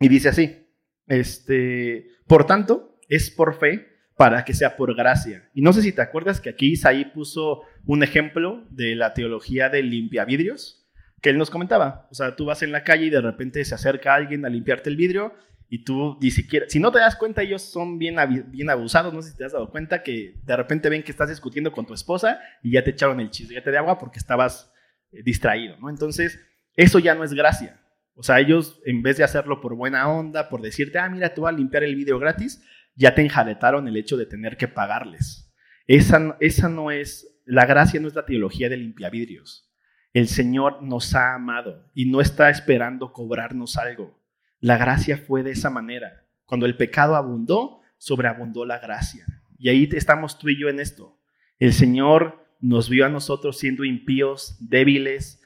Y 0.00 0.08
dice 0.08 0.28
así, 0.28 0.66
este, 1.06 2.06
por 2.26 2.46
tanto, 2.46 3.00
es 3.08 3.30
por 3.30 3.58
fe 3.58 3.89
para 4.20 4.44
que 4.44 4.52
sea 4.52 4.76
por 4.76 4.94
gracia. 4.94 5.48
Y 5.54 5.62
no 5.62 5.72
sé 5.72 5.80
si 5.80 5.92
te 5.92 6.02
acuerdas 6.02 6.42
que 6.42 6.50
aquí 6.50 6.72
Isaí 6.72 7.06
puso 7.06 7.62
un 7.86 8.02
ejemplo 8.02 8.66
de 8.68 8.94
la 8.94 9.14
teología 9.14 9.70
del 9.70 9.88
limpiavidrios, 9.88 10.86
que 11.22 11.30
él 11.30 11.38
nos 11.38 11.48
comentaba. 11.48 12.06
O 12.10 12.14
sea, 12.14 12.36
tú 12.36 12.44
vas 12.44 12.62
en 12.62 12.70
la 12.70 12.84
calle 12.84 13.06
y 13.06 13.10
de 13.10 13.22
repente 13.22 13.64
se 13.64 13.74
acerca 13.74 14.14
alguien 14.14 14.44
a 14.44 14.50
limpiarte 14.50 14.90
el 14.90 14.96
vidrio 14.96 15.32
y 15.70 15.84
tú 15.84 16.18
ni 16.20 16.30
siquiera, 16.30 16.66
si 16.68 16.80
no 16.80 16.92
te 16.92 16.98
das 16.98 17.16
cuenta, 17.16 17.40
ellos 17.40 17.62
son 17.62 17.98
bien, 17.98 18.16
bien 18.48 18.68
abusados, 18.68 19.14
no 19.14 19.22
sé 19.22 19.30
si 19.30 19.38
te 19.38 19.46
has 19.46 19.52
dado 19.52 19.70
cuenta 19.70 20.02
que 20.02 20.34
de 20.44 20.54
repente 20.54 20.90
ven 20.90 21.02
que 21.02 21.12
estás 21.12 21.30
discutiendo 21.30 21.72
con 21.72 21.86
tu 21.86 21.94
esposa 21.94 22.40
y 22.62 22.72
ya 22.72 22.84
te 22.84 22.90
echaron 22.90 23.20
el 23.20 23.30
chisguete 23.30 23.70
de 23.70 23.78
agua 23.78 23.98
porque 23.98 24.18
estabas 24.18 24.70
eh, 25.12 25.22
distraído, 25.22 25.78
¿no? 25.78 25.88
Entonces, 25.88 26.38
eso 26.76 26.98
ya 26.98 27.14
no 27.14 27.24
es 27.24 27.32
gracia. 27.32 27.80
O 28.16 28.22
sea, 28.22 28.38
ellos 28.38 28.82
en 28.84 29.00
vez 29.00 29.16
de 29.16 29.24
hacerlo 29.24 29.62
por 29.62 29.74
buena 29.76 30.06
onda, 30.10 30.50
por 30.50 30.60
decirte, 30.60 30.98
ah, 30.98 31.08
mira, 31.08 31.32
tú 31.32 31.40
vas 31.40 31.54
a 31.54 31.56
limpiar 31.56 31.84
el 31.84 31.96
vidrio 31.96 32.18
gratis, 32.18 32.62
ya 33.00 33.14
te 33.14 33.22
enjaletaron 33.22 33.88
el 33.88 33.96
hecho 33.96 34.18
de 34.18 34.26
tener 34.26 34.58
que 34.58 34.68
pagarles. 34.68 35.50
Esa, 35.86 36.36
esa 36.38 36.68
no 36.68 36.90
es, 36.90 37.40
la 37.46 37.64
gracia 37.64 37.98
no 37.98 38.08
es 38.08 38.14
la 38.14 38.26
teología 38.26 38.68
de 38.68 38.76
limpiavidrios. 38.76 39.72
El 40.12 40.28
Señor 40.28 40.82
nos 40.82 41.14
ha 41.14 41.34
amado 41.34 41.90
y 41.94 42.10
no 42.10 42.20
está 42.20 42.50
esperando 42.50 43.14
cobrarnos 43.14 43.78
algo. 43.78 44.22
La 44.58 44.76
gracia 44.76 45.16
fue 45.16 45.42
de 45.42 45.52
esa 45.52 45.70
manera. 45.70 46.26
Cuando 46.44 46.66
el 46.66 46.76
pecado 46.76 47.16
abundó, 47.16 47.80
sobreabundó 47.96 48.66
la 48.66 48.78
gracia. 48.78 49.24
Y 49.56 49.70
ahí 49.70 49.88
estamos 49.92 50.38
tú 50.38 50.50
y 50.50 50.60
yo 50.60 50.68
en 50.68 50.78
esto. 50.78 51.18
El 51.58 51.72
Señor 51.72 52.44
nos 52.60 52.90
vio 52.90 53.06
a 53.06 53.08
nosotros 53.08 53.58
siendo 53.58 53.84
impíos, 53.84 54.58
débiles, 54.60 55.42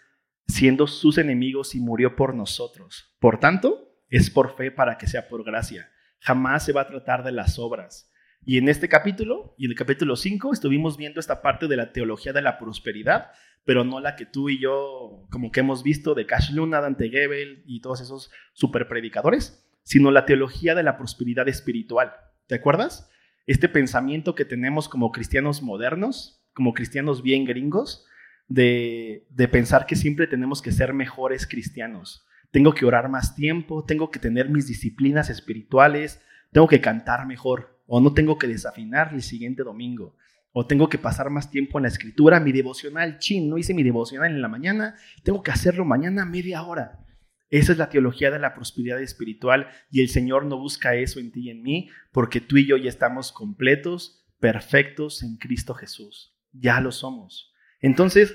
siendo 0.49 0.89
sus 0.89 1.19
enemigos 1.19 1.77
y 1.77 1.81
murió 1.81 2.17
por 2.17 2.35
nosotros. 2.35 3.15
Por 3.21 3.39
tanto, 3.39 3.97
es 4.09 4.29
por 4.29 4.57
fe 4.57 4.73
para 4.73 4.99
que 4.99 5.07
sea 5.07 5.29
por 5.29 5.45
gracia. 5.45 5.89
Jamás 6.25 6.65
se 6.65 6.73
va 6.73 6.81
a 6.81 6.87
tratar 6.87 7.23
de 7.23 7.33
las 7.33 7.59
obras. 7.59 8.11
Y 8.47 8.57
en 8.57 8.71
este 8.71 8.89
capítulo, 8.89 9.55
y 9.59 9.67
en 9.67 9.73
el 9.73 9.77
capítulo 9.77 10.17
5, 10.17 10.55
estuvimos 10.55 10.97
viendo 10.97 11.21
esta 11.21 11.43
parte 11.43 11.69
de 11.69 11.77
la 11.77 11.93
teología 11.93 12.33
de 12.33 12.41
la 12.41 12.59
prosperidad, 12.59 13.33
pero 13.67 13.85
no 13.85 14.01
la 14.01 14.17
que 14.17 14.25
tú 14.25 14.49
y 14.49 14.59
yo 14.59 15.27
como 15.31 15.53
que 15.53 15.61
hemos 15.61 15.83
visto 15.83 16.15
de 16.15 16.25
Cash 16.25 16.53
Luna, 16.53 16.81
Dante 16.81 17.11
Gebel 17.11 17.63
y 17.67 17.83
todos 17.83 18.01
esos 18.01 18.31
super 18.55 18.89
predicadores, 18.89 19.69
sino 19.83 20.11
la 20.11 20.25
teología 20.25 20.75
de 20.75 20.83
la 20.83 20.97
prosperidad 20.97 21.47
espiritual. 21.47 22.15
¿Te 22.47 22.55
acuerdas? 22.55 23.11
Este 23.47 23.69
pensamiento 23.69 24.35
que 24.35 24.47
tenemos 24.47 24.89
como 24.89 25.13
cristianos 25.13 25.61
modernos, 25.61 26.43
como 26.55 26.73
cristianos 26.73 27.23
bien 27.23 27.45
gringos, 27.45 28.07
de, 28.49 29.27
de 29.29 29.47
pensar 29.49 29.85
que 29.85 29.97
siempre 29.97 30.27
tenemos 30.27 30.63
que 30.63 30.73
ser 30.73 30.95
mejores 30.95 31.47
cristianos. 31.47 32.27
Tengo 32.55 32.73
que 32.73 32.85
orar 32.85 33.09
más 33.09 33.35
tiempo, 33.35 33.85
tengo 33.85 34.13
que 34.13 34.21
tener 34.21 34.49
mis 34.49 34.69
disciplinas 34.69 35.29
espirituales, 35.29 36.23
tengo 36.53 36.69
que 36.69 36.81
cantar 36.81 37.27
mejor 37.27 37.81
o 37.85 38.01
no 38.01 38.15
tengo 38.15 38.39
que 38.39 38.47
desafinar 38.47 39.11
el 39.13 39.23
siguiente 39.23 39.65
domingo 39.65 40.15
o 40.53 40.65
tengo 40.65 40.89
que 40.89 40.99
pasar 40.99 41.31
más 41.31 41.51
tiempo 41.51 41.81
en 41.81 41.83
la 41.83 41.89
escritura, 41.89 42.39
mi 42.39 42.53
devocional, 42.53 43.19
chin, 43.19 43.51
no 43.51 43.59
hice 43.59 43.75
mi 43.75 43.83
devocional 43.83 44.31
en 44.31 44.41
la 44.41 44.47
mañana, 44.47 44.95
tengo 45.25 45.43
que 45.43 45.51
hacerlo 45.51 45.85
mañana 45.85 46.25
media 46.27 46.63
hora. 46.63 47.05
Esa 47.51 47.73
es 47.73 47.79
la 47.79 47.89
teología 47.89 48.31
de 48.31 48.39
la 48.39 48.55
prosperidad 48.55 49.03
espiritual 49.03 49.67
y 49.91 50.01
el 50.01 50.09
Señor 50.09 50.47
no 50.47 50.57
busca 50.57 50.95
eso 50.95 51.19
en 51.19 51.33
ti 51.33 51.49
y 51.49 51.51
en 51.51 51.61
mí 51.61 51.89
porque 52.13 52.41
tú 52.41 52.57
y 52.57 52.69
yo 52.69 52.77
ya 52.77 52.89
estamos 52.89 53.33
completos, 53.33 54.29
perfectos 54.39 55.25
en 55.25 55.39
Cristo 55.39 55.75
Jesús. 55.75 56.39
Ya 56.53 56.81
lo 56.81 56.93
somos. 56.93 57.53
Entonces, 57.81 58.33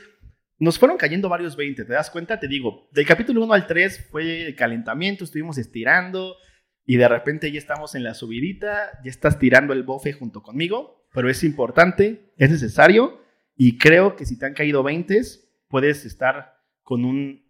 nos 0.59 0.77
fueron 0.77 0.97
cayendo 0.97 1.29
varios 1.29 1.55
20, 1.55 1.85
¿te 1.85 1.93
das 1.93 2.09
cuenta? 2.09 2.39
Te 2.39 2.47
digo, 2.47 2.89
del 2.91 3.05
capítulo 3.05 3.43
1 3.43 3.53
al 3.53 3.65
3 3.67 4.07
fue 4.11 4.47
el 4.47 4.55
calentamiento, 4.55 5.23
estuvimos 5.23 5.57
estirando 5.57 6.35
y 6.85 6.97
de 6.97 7.07
repente 7.07 7.51
ya 7.51 7.57
estamos 7.57 7.95
en 7.95 8.03
la 8.03 8.13
subidita, 8.13 8.99
ya 9.03 9.09
estás 9.09 9.39
tirando 9.39 9.73
el 9.73 9.83
bofe 9.83 10.13
junto 10.13 10.41
conmigo 10.41 10.99
pero 11.13 11.29
es 11.29 11.43
importante, 11.43 12.31
es 12.37 12.49
necesario 12.49 13.21
y 13.55 13.77
creo 13.77 14.15
que 14.15 14.25
si 14.25 14.37
te 14.37 14.45
han 14.45 14.53
caído 14.53 14.83
20, 14.83 15.21
puedes 15.67 16.05
estar 16.05 16.55
con 16.83 17.05
un, 17.05 17.47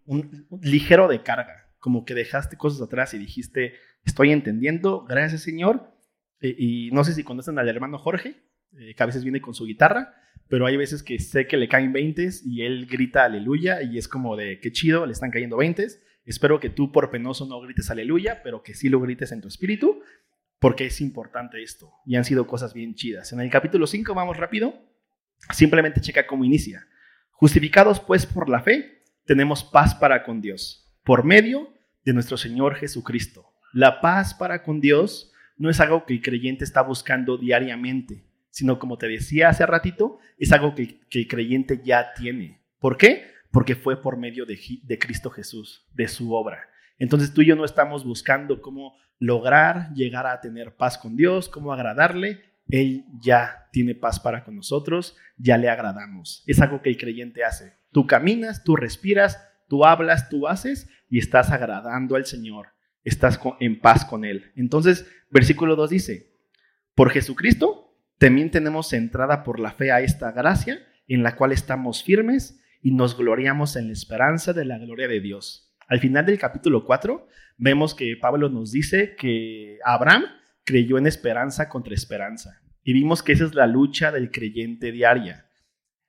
ligero 0.60 1.08
de 1.08 1.22
carga, 1.22 1.70
como 1.78 2.04
que 2.04 2.14
dejaste 2.14 2.56
cosas 2.56 2.82
atrás 2.82 3.14
y 3.14 3.18
dijiste, 3.18 3.74
estoy 4.04 4.32
entendiendo, 4.32 5.04
gracias 5.04 5.42
Señor. 5.42 5.94
y 6.40 6.90
no 6.92 7.04
sé 7.04 7.12
si 7.14 7.22
conocen 7.22 7.58
al 7.58 7.68
hermano 7.68 7.98
Jorge, 7.98 8.42
eh, 8.78 8.94
que 8.94 9.02
a 9.02 9.06
veces 9.06 9.24
viene 9.24 9.40
con 9.40 9.54
su 9.54 9.66
guitarra, 9.66 10.14
pero 10.50 10.66
hay 10.66 10.76
veces 10.76 11.04
que 11.04 11.18
sé 11.20 11.46
que 11.46 11.56
le 11.56 11.68
caen 11.68 11.92
20 11.92 12.28
y 12.44 12.62
él 12.62 12.86
grita 12.86 13.24
aleluya 13.24 13.82
y 13.82 13.98
es 13.98 14.08
como 14.08 14.36
de 14.36 14.58
qué 14.58 14.72
chido, 14.72 15.06
le 15.06 15.12
están 15.12 15.30
cayendo 15.30 15.56
20. 15.56 15.86
Espero 16.26 16.58
que 16.58 16.68
tú 16.68 16.90
por 16.90 17.10
penoso 17.10 17.46
no 17.46 17.60
grites 17.60 17.88
aleluya, 17.88 18.42
pero 18.42 18.62
que 18.62 18.74
sí 18.74 18.88
lo 18.88 19.00
grites 19.00 19.30
en 19.30 19.40
tu 19.40 19.48
espíritu 19.48 20.02
porque 20.58 20.86
es 20.86 21.00
importante 21.00 21.62
esto 21.62 21.92
y 22.04 22.16
han 22.16 22.24
sido 22.24 22.48
cosas 22.48 22.74
bien 22.74 22.96
chidas. 22.96 23.32
En 23.32 23.40
el 23.40 23.48
capítulo 23.48 23.86
5 23.86 24.12
vamos 24.12 24.36
rápido, 24.36 24.74
simplemente 25.52 26.00
checa 26.00 26.26
cómo 26.26 26.44
inicia. 26.44 26.84
Justificados 27.30 28.00
pues 28.00 28.26
por 28.26 28.48
la 28.48 28.60
fe, 28.60 29.04
tenemos 29.26 29.62
paz 29.62 29.94
para 29.94 30.24
con 30.24 30.40
Dios, 30.40 30.92
por 31.04 31.24
medio 31.24 31.72
de 32.04 32.12
nuestro 32.12 32.36
Señor 32.36 32.74
Jesucristo. 32.74 33.54
La 33.72 34.00
paz 34.00 34.34
para 34.34 34.64
con 34.64 34.80
Dios 34.80 35.32
no 35.56 35.70
es 35.70 35.78
algo 35.78 36.06
que 36.06 36.14
el 36.14 36.22
creyente 36.22 36.64
está 36.64 36.82
buscando 36.82 37.38
diariamente, 37.38 38.24
sino 38.60 38.78
como 38.78 38.98
te 38.98 39.08
decía 39.08 39.48
hace 39.48 39.64
ratito, 39.64 40.18
es 40.36 40.52
algo 40.52 40.74
que, 40.74 41.00
el 41.10 41.28
creyente 41.28 41.80
ya 41.82 42.12
tiene. 42.12 42.60
¿Por 42.78 42.98
qué? 42.98 43.24
Porque 43.50 43.74
fue 43.74 44.02
por 44.02 44.18
medio 44.18 44.44
de, 44.44 44.60
de 44.82 44.98
Cristo 44.98 45.30
Jesús, 45.30 45.88
de 45.94 46.08
su 46.08 46.34
obra. 46.34 46.68
Entonces 46.98 47.32
tú 47.32 47.40
y 47.40 47.46
yo 47.46 47.56
no 47.56 47.64
estamos 47.64 48.04
buscando 48.04 48.60
cómo 48.60 48.98
lograr 49.18 49.94
llegar 49.94 50.26
a 50.26 50.42
tener 50.42 50.76
paz 50.76 50.98
con 50.98 51.16
Dios, 51.16 51.48
cómo 51.48 51.72
agradarle. 51.72 52.42
Él 52.68 53.06
ya 53.18 53.66
tiene 53.72 53.94
paz 53.94 54.20
para 54.20 54.44
con 54.44 54.56
nosotros, 54.56 55.16
ya 55.38 55.56
le 55.56 55.70
agradamos. 55.70 56.44
Es 56.46 56.60
algo 56.60 56.82
que 56.82 56.90
el 56.90 56.98
creyente 56.98 57.44
hace. 57.44 57.78
Tú 57.92 58.06
caminas, 58.06 58.62
tú 58.62 58.76
respiras, 58.76 59.42
tú 59.70 59.86
hablas, 59.86 60.28
tú 60.28 60.48
haces 60.48 60.90
y 61.08 61.18
estás 61.18 61.50
agradando 61.50 62.14
al 62.14 62.26
Señor. 62.26 62.74
Estás 63.04 63.40
en 63.60 63.80
paz 63.80 64.04
con 64.04 64.26
Él. 64.26 64.52
Entonces, 64.54 65.10
versículo 65.30 65.76
2 65.76 65.88
dice, 65.88 66.30
por 66.94 67.08
Jesucristo 67.08 67.79
también 68.20 68.50
tenemos 68.50 68.92
entrada 68.92 69.42
por 69.44 69.58
la 69.58 69.72
fe 69.72 69.92
a 69.92 70.02
esta 70.02 70.30
gracia 70.30 70.78
en 71.08 71.22
la 71.22 71.36
cual 71.36 71.52
estamos 71.52 72.04
firmes 72.04 72.62
y 72.82 72.92
nos 72.92 73.16
gloriamos 73.16 73.76
en 73.76 73.86
la 73.86 73.94
esperanza 73.94 74.52
de 74.52 74.66
la 74.66 74.76
gloria 74.76 75.08
de 75.08 75.20
Dios. 75.20 75.74
Al 75.88 76.00
final 76.00 76.26
del 76.26 76.38
capítulo 76.38 76.84
4 76.84 77.26
vemos 77.56 77.94
que 77.94 78.14
Pablo 78.20 78.50
nos 78.50 78.72
dice 78.72 79.16
que 79.18 79.78
Abraham 79.86 80.24
creyó 80.64 80.98
en 80.98 81.06
esperanza 81.06 81.70
contra 81.70 81.94
esperanza. 81.94 82.60
Y 82.84 82.92
vimos 82.92 83.22
que 83.22 83.32
esa 83.32 83.46
es 83.46 83.54
la 83.54 83.66
lucha 83.66 84.12
del 84.12 84.30
creyente 84.30 84.92
diaria. 84.92 85.46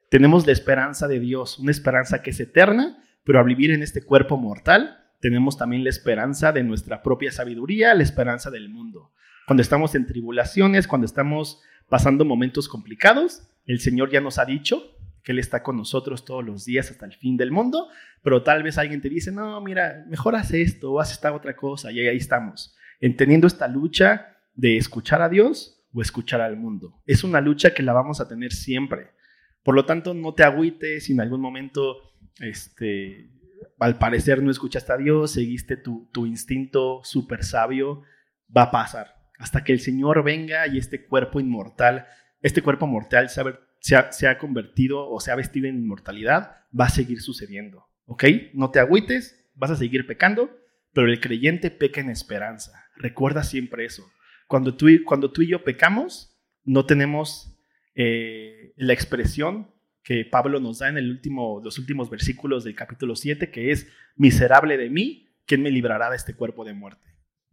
Tenemos 0.09 0.45
la 0.45 0.51
esperanza 0.51 1.07
de 1.07 1.21
Dios, 1.21 1.59
una 1.59 1.71
esperanza 1.71 2.21
que 2.21 2.31
es 2.31 2.39
eterna, 2.41 3.01
pero 3.23 3.39
al 3.39 3.45
vivir 3.45 3.71
en 3.71 3.83
este 3.83 4.03
cuerpo 4.03 4.35
mortal, 4.35 4.99
tenemos 5.21 5.57
también 5.57 5.85
la 5.85 5.89
esperanza 5.89 6.51
de 6.51 6.63
nuestra 6.63 7.03
propia 7.03 7.31
sabiduría, 7.31 7.93
la 7.93 8.03
esperanza 8.03 8.51
del 8.51 8.67
mundo. 8.67 9.13
Cuando 9.47 9.61
estamos 9.61 9.95
en 9.95 10.05
tribulaciones, 10.05 10.87
cuando 10.87 11.05
estamos 11.05 11.61
pasando 11.91 12.24
momentos 12.24 12.69
complicados, 12.69 13.43
el 13.65 13.81
Señor 13.81 14.10
ya 14.10 14.21
nos 14.21 14.39
ha 14.39 14.45
dicho 14.45 14.95
que 15.25 15.33
Él 15.33 15.39
está 15.39 15.62
con 15.62 15.75
nosotros 15.75 16.24
todos 16.24 16.41
los 16.41 16.63
días 16.63 16.89
hasta 16.89 17.05
el 17.05 17.12
fin 17.12 17.36
del 17.36 17.51
mundo, 17.51 17.89
pero 18.24 18.43
tal 18.43 18.63
vez 18.63 18.77
alguien 18.77 19.01
te 19.01 19.10
dice, 19.10 19.29
no, 19.29 19.60
mira, 19.60 20.05
mejor 20.07 20.38
haz 20.38 20.53
esto 20.53 20.93
o 20.93 21.01
haz 21.01 21.12
esta 21.12 21.33
otra 21.33 21.53
cosa, 21.53 21.91
y 21.91 22.00
ahí 22.00 22.15
estamos, 22.15 22.74
entendiendo 23.01 23.45
esta 23.45 23.67
lucha 23.67 24.38
de 24.55 24.77
escuchar 24.77 25.21
a 25.21 25.27
Dios 25.27 25.83
o 25.91 26.01
escuchar 26.01 26.39
al 26.39 26.55
mundo. 26.55 27.01
Es 27.05 27.25
una 27.25 27.41
lucha 27.41 27.74
que 27.74 27.83
la 27.83 27.91
vamos 27.91 28.21
a 28.21 28.27
tener 28.29 28.53
siempre. 28.53 29.10
Por 29.62 29.75
lo 29.75 29.83
tanto, 29.83 30.13
no 30.13 30.33
te 30.33 30.43
agüites 30.43 31.03
si 31.03 31.12
en 31.12 31.19
algún 31.19 31.41
momento, 31.41 32.13
este, 32.39 33.29
al 33.79 33.98
parecer 33.98 34.41
no 34.41 34.50
escuchaste 34.50 34.93
a 34.93 34.98
Dios, 34.98 35.31
seguiste 35.31 35.75
tu, 35.75 36.07
tu 36.13 36.25
instinto 36.25 37.01
súper 37.03 37.43
sabio, 37.43 38.03
va 38.55 38.63
a 38.63 38.71
pasar. 38.71 39.20
Hasta 39.41 39.63
que 39.63 39.74
el 39.74 39.79
Señor 39.79 40.24
venga 40.24 40.67
y 40.67 40.77
este 40.77 41.03
cuerpo 41.03 41.39
inmortal, 41.39 42.05
este 42.41 42.62
cuerpo 42.62 42.86
mortal 42.86 43.27
se 43.79 44.27
ha, 44.27 44.38
convertido 44.38 45.10
o 45.10 45.19
se 45.19 45.31
ha 45.31 45.36
vestido 45.36 45.67
en 45.67 45.77
inmortalidad, 45.77 46.57
va 46.79 46.86
a 46.86 46.89
seguir 46.89 47.21
sucediendo. 47.21 47.88
¿Ok? 48.05 48.24
No 48.53 48.69
te 48.69 48.79
agüites, 48.79 49.50
vas 49.55 49.71
a 49.71 49.75
seguir 49.75 50.05
pecando, 50.05 50.55
pero 50.93 51.07
el 51.07 51.19
creyente 51.19 51.71
peca 51.71 52.01
en 52.01 52.12
esperanza. 52.12 52.86
Recuerda 52.98 53.43
siempre 53.43 53.83
eso. 53.83 54.05
Cuando 54.48 54.75
tú, 54.75 54.88
cuando 55.05 55.31
tú 55.31 55.41
y 55.41 55.48
yo 55.48 55.63
pecamos, 55.63 56.39
no 56.63 56.86
tenemos 56.86 57.57
eh, 57.95 58.74
la 58.75 58.93
expresión 58.93 59.71
que 60.03 60.24
Pablo 60.24 60.60
nos 60.60 60.79
da 60.79 60.89
en 60.89 61.19
los 61.63 61.79
últimos 61.79 62.12
versículos 62.12 62.63
del 62.63 62.75
capítulo 62.75 63.15
7, 63.15 63.50
que 63.50 63.71
es, 63.71 63.88
miserable 64.15 64.77
de 64.77 64.91
mí, 64.91 65.29
¿quién 65.48 65.63
me 65.63 65.71
librará 65.71 66.12
de 66.12 66.17
este 66.17 66.36
cuerpo 66.36 66.63
de 66.63 66.74
muerte? 66.74 67.10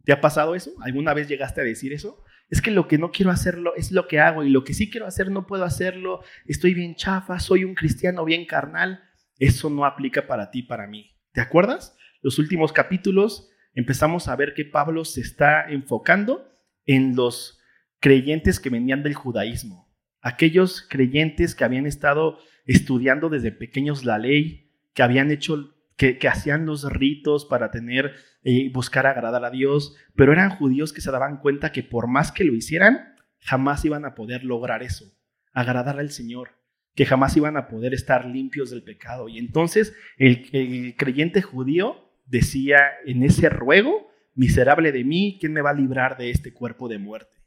¿Te 0.09 0.13
ha 0.13 0.21
pasado 0.21 0.55
eso? 0.55 0.71
¿Alguna 0.81 1.13
vez 1.13 1.27
llegaste 1.27 1.61
a 1.61 1.63
decir 1.63 1.93
eso? 1.93 2.23
es 2.49 2.63
que 2.63 2.71
lo 2.71 2.87
que 2.87 2.97
no 2.97 3.11
quiero 3.11 3.29
hacerlo 3.29 3.75
es 3.75 3.91
lo 3.91 4.07
que 4.07 4.19
hago 4.19 4.43
y 4.43 4.49
lo 4.49 4.63
que 4.63 4.73
sí 4.73 4.89
quiero 4.89 5.05
hacer 5.05 5.29
no 5.29 5.45
puedo 5.45 5.65
hacerlo, 5.65 6.23
estoy 6.47 6.73
bien 6.73 6.95
chafa, 6.95 7.39
soy 7.39 7.63
un 7.63 7.75
cristiano 7.75 8.25
bien 8.25 8.47
carnal. 8.47 9.03
Eso 9.37 9.69
no 9.69 9.85
aplica 9.85 10.25
para 10.25 10.49
ti, 10.49 10.63
para 10.63 10.87
mí. 10.87 11.15
¿Te 11.31 11.41
acuerdas? 11.41 11.95
Los 12.23 12.39
últimos 12.39 12.73
capítulos 12.73 13.51
empezamos 13.75 14.27
a 14.27 14.35
ver 14.35 14.55
que 14.55 14.65
Pablo 14.65 15.05
se 15.05 15.21
está 15.21 15.69
enfocando 15.69 16.49
en 16.87 17.15
los 17.15 17.59
creyentes 17.99 18.59
que 18.59 18.71
venían 18.71 19.03
del 19.03 19.13
judaísmo, 19.13 19.95
aquellos 20.21 20.87
creyentes 20.89 21.53
que 21.53 21.65
habían 21.65 21.85
estado 21.85 22.39
estudiando 22.65 23.29
desde 23.29 23.51
pequeños 23.51 24.05
la 24.05 24.17
ley, 24.17 24.71
que 24.95 25.03
habían 25.03 25.29
hecho 25.29 25.75
que, 25.99 26.17
hacían 26.29 26.65
los 26.65 26.89
ritos 26.91 27.45
para 27.45 27.71
tener, 27.71 28.15
eh, 28.43 28.71
buscar 28.71 29.05
agradar 29.05 29.43
a 29.43 29.49
Dios, 29.49 29.95
pero 30.15 30.31
eran 30.31 30.51
judíos 30.51 30.93
que 30.93 31.01
se 31.01 31.11
daban 31.11 31.37
cuenta 31.37 31.71
que 31.71 31.83
por 31.83 32.07
más 32.07 32.31
que 32.31 32.43
lo 32.43 32.55
hicieran, 32.55 33.15
jamás 33.39 33.83
iban 33.85 34.05
a 34.05 34.15
poder 34.15 34.43
lograr 34.43 34.83
eso, 34.83 35.05
agradar 35.53 35.99
al 35.99 36.11
Señor, 36.11 36.51
que 36.95 37.05
jamás 37.05 37.35
iban 37.37 37.57
a 37.57 37.67
poder 37.67 37.93
estar 37.93 38.25
limpios 38.25 38.69
del 38.69 38.83
pecado. 38.83 39.29
Y 39.29 39.37
entonces 39.39 39.93
el, 40.17 40.95
creyente 40.97 41.41
judío 41.41 42.11
decía 42.25 42.79
en 43.05 43.23
ese 43.23 43.49
ruego, 43.49 44.11
miserable 44.35 44.91
de 44.91 45.03
mí, 45.03 45.37
¿quién 45.39 45.53
me 45.53 45.61
va 45.61 45.71
a 45.71 45.73
librar 45.73 46.17
de 46.17 46.29
este 46.29 46.53
cuerpo 46.53 46.87
de 46.87 46.99
muerte? 46.99 47.37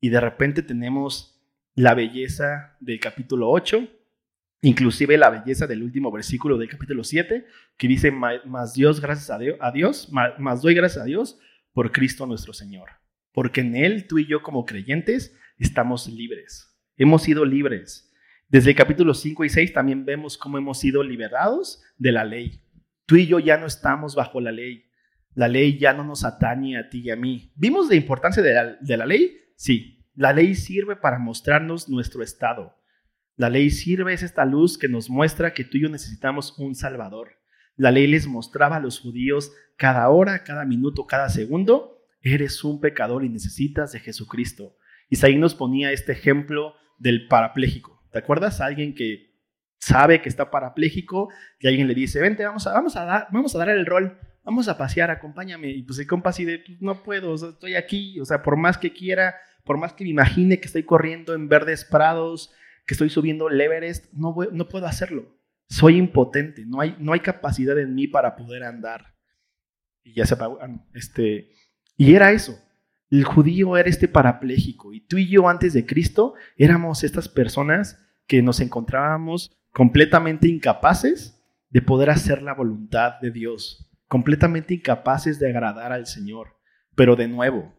Y 0.00 0.10
de 0.10 0.20
repente 0.20 0.62
tenemos 0.62 1.40
la 1.74 1.94
belleza 1.94 2.76
del 2.80 3.00
capítulo 3.00 3.50
8, 3.50 3.88
inclusive 4.60 5.16
la 5.16 5.30
belleza 5.30 5.66
del 5.66 5.82
último 5.82 6.10
versículo 6.10 6.58
del 6.58 6.68
capítulo 6.68 7.04
7, 7.04 7.46
que 7.76 7.88
dice, 7.88 8.10
más 8.10 8.74
Dios, 8.74 9.00
gracias 9.00 9.30
a 9.30 9.70
Dios, 9.70 10.10
más 10.10 10.62
doy 10.62 10.74
gracias 10.74 11.02
a 11.02 11.06
Dios 11.06 11.38
por 11.72 11.92
Cristo 11.92 12.26
nuestro 12.26 12.52
Señor, 12.52 12.88
porque 13.32 13.60
en 13.60 13.76
Él 13.76 14.06
tú 14.08 14.18
y 14.18 14.26
yo 14.26 14.42
como 14.42 14.64
creyentes 14.64 15.36
estamos 15.58 16.08
libres, 16.08 16.76
hemos 16.96 17.22
sido 17.22 17.44
libres. 17.44 18.04
Desde 18.48 18.70
el 18.70 18.76
capítulo 18.76 19.12
5 19.12 19.44
y 19.44 19.50
6 19.50 19.72
también 19.74 20.06
vemos 20.06 20.38
cómo 20.38 20.56
hemos 20.56 20.78
sido 20.78 21.02
liberados 21.02 21.82
de 21.98 22.12
la 22.12 22.24
ley. 22.24 22.62
Tú 23.04 23.16
y 23.16 23.26
yo 23.26 23.38
ya 23.40 23.58
no 23.58 23.66
estamos 23.66 24.14
bajo 24.14 24.40
la 24.40 24.52
ley. 24.52 24.86
La 25.34 25.48
ley 25.48 25.78
ya 25.78 25.92
no 25.92 26.02
nos 26.02 26.24
atañe 26.24 26.78
a 26.78 26.88
ti 26.88 27.00
y 27.00 27.10
a 27.10 27.16
mí. 27.16 27.52
¿Vimos 27.56 27.90
la 27.90 27.94
importancia 27.94 28.42
de 28.42 28.54
la, 28.54 28.78
de 28.80 28.96
la 28.96 29.04
ley? 29.04 29.38
Sí. 29.54 30.06
La 30.14 30.32
ley 30.32 30.54
sirve 30.54 30.96
para 30.96 31.18
mostrarnos 31.18 31.90
nuestro 31.90 32.22
estado 32.22 32.77
la 33.38 33.50
ley 33.50 33.70
sirve, 33.70 34.12
es 34.12 34.24
esta 34.24 34.44
luz 34.44 34.76
que 34.76 34.88
nos 34.88 35.08
muestra 35.08 35.54
que 35.54 35.62
tú 35.62 35.78
y 35.78 35.82
yo 35.82 35.88
necesitamos 35.88 36.58
un 36.58 36.74
Salvador. 36.74 37.38
La 37.76 37.92
ley 37.92 38.08
les 38.08 38.26
mostraba 38.26 38.76
a 38.76 38.80
los 38.80 38.98
judíos 38.98 39.52
cada 39.76 40.08
hora, 40.08 40.42
cada 40.42 40.64
minuto, 40.64 41.06
cada 41.06 41.28
segundo, 41.28 42.04
eres 42.20 42.64
un 42.64 42.80
pecador 42.80 43.24
y 43.24 43.28
necesitas 43.28 43.92
de 43.92 44.00
Jesucristo. 44.00 44.76
Isaí 45.08 45.36
nos 45.36 45.54
ponía 45.54 45.92
este 45.92 46.10
ejemplo 46.10 46.74
del 46.98 47.28
parapléjico. 47.28 48.02
¿Te 48.10 48.18
acuerdas? 48.18 48.60
Alguien 48.60 48.92
que 48.92 49.36
sabe 49.78 50.20
que 50.20 50.28
está 50.28 50.50
parapléjico 50.50 51.28
y 51.60 51.68
alguien 51.68 51.86
le 51.86 51.94
dice, 51.94 52.20
vente, 52.20 52.44
vamos 52.44 52.66
a, 52.66 52.72
vamos 52.72 52.96
a, 52.96 53.04
dar, 53.04 53.28
vamos 53.30 53.54
a 53.54 53.58
dar 53.58 53.68
el 53.68 53.86
rol, 53.86 54.18
vamos 54.44 54.66
a 54.66 54.76
pasear, 54.76 55.12
acompáñame. 55.12 55.70
Y 55.70 55.84
pues 55.84 56.00
el 56.00 56.08
compa 56.08 56.30
así 56.30 56.44
pues, 56.44 56.82
no 56.82 57.04
puedo, 57.04 57.36
estoy 57.36 57.76
aquí, 57.76 58.18
o 58.18 58.24
sea, 58.24 58.42
por 58.42 58.56
más 58.56 58.78
que 58.78 58.92
quiera, 58.92 59.36
por 59.62 59.78
más 59.78 59.92
que 59.92 60.02
me 60.02 60.10
imagine 60.10 60.58
que 60.58 60.66
estoy 60.66 60.82
corriendo 60.82 61.34
en 61.34 61.48
verdes 61.48 61.84
prados, 61.84 62.52
que 62.88 62.94
estoy 62.94 63.10
subiendo 63.10 63.50
el 63.50 63.60
Everest, 63.60 64.10
no, 64.14 64.34
puedo 64.34 64.86
hacerlo. 64.86 65.38
Soy 65.68 65.98
impotente, 65.98 66.64
no 66.64 66.80
hay, 66.80 66.96
no 66.98 67.12
hay 67.12 67.20
capacidad 67.20 67.78
en 67.78 67.94
mí 67.94 68.08
para 68.08 68.34
poder 68.34 68.64
andar. 68.64 69.14
Y 70.02 70.14
ya 70.14 70.24
se 70.24 70.32
apagó. 70.32 70.58
Ah, 70.62 70.70
este, 70.94 71.50
y 71.98 72.14
era 72.14 72.32
eso. 72.32 72.58
El 73.10 73.24
judío 73.24 73.76
era 73.76 73.90
este 73.90 74.08
parapléjico 74.08 74.94
y 74.94 75.02
tú 75.02 75.18
y 75.18 75.28
yo 75.28 75.50
antes 75.50 75.74
de 75.74 75.84
Cristo 75.84 76.32
éramos 76.56 77.04
estas 77.04 77.28
personas 77.28 78.02
que 78.26 78.40
nos 78.40 78.58
encontrábamos 78.60 79.50
completamente 79.70 80.48
incapaces 80.48 81.44
de 81.68 81.82
poder 81.82 82.08
hacer 82.08 82.40
la 82.40 82.54
voluntad 82.54 83.20
de 83.20 83.30
Dios, 83.30 83.90
completamente 84.06 84.72
incapaces 84.72 85.38
de 85.38 85.50
agradar 85.50 85.92
al 85.92 86.06
Señor. 86.06 86.56
Pero 86.94 87.16
de 87.16 87.28
nuevo, 87.28 87.74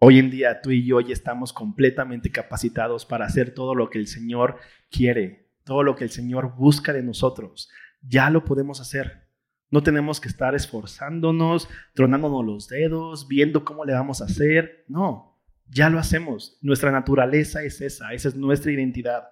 Hoy 0.00 0.20
en 0.20 0.30
día 0.30 0.60
tú 0.60 0.70
y 0.70 0.84
yo 0.84 1.00
ya 1.00 1.12
estamos 1.12 1.52
completamente 1.52 2.30
capacitados 2.30 3.04
para 3.04 3.26
hacer 3.26 3.52
todo 3.52 3.74
lo 3.74 3.90
que 3.90 3.98
el 3.98 4.06
Señor 4.06 4.58
quiere, 4.90 5.50
todo 5.64 5.82
lo 5.82 5.96
que 5.96 6.04
el 6.04 6.10
Señor 6.10 6.54
busca 6.56 6.92
de 6.92 7.02
nosotros. 7.02 7.68
Ya 8.02 8.30
lo 8.30 8.44
podemos 8.44 8.80
hacer. 8.80 9.26
No 9.70 9.82
tenemos 9.82 10.20
que 10.20 10.28
estar 10.28 10.54
esforzándonos, 10.54 11.68
tronándonos 11.94 12.44
los 12.44 12.68
dedos, 12.68 13.26
viendo 13.26 13.64
cómo 13.64 13.84
le 13.84 13.92
vamos 13.92 14.22
a 14.22 14.26
hacer. 14.26 14.84
No, 14.86 15.36
ya 15.66 15.90
lo 15.90 15.98
hacemos. 15.98 16.58
Nuestra 16.62 16.92
naturaleza 16.92 17.64
es 17.64 17.80
esa, 17.80 18.12
esa 18.12 18.28
es 18.28 18.36
nuestra 18.36 18.70
identidad. 18.70 19.30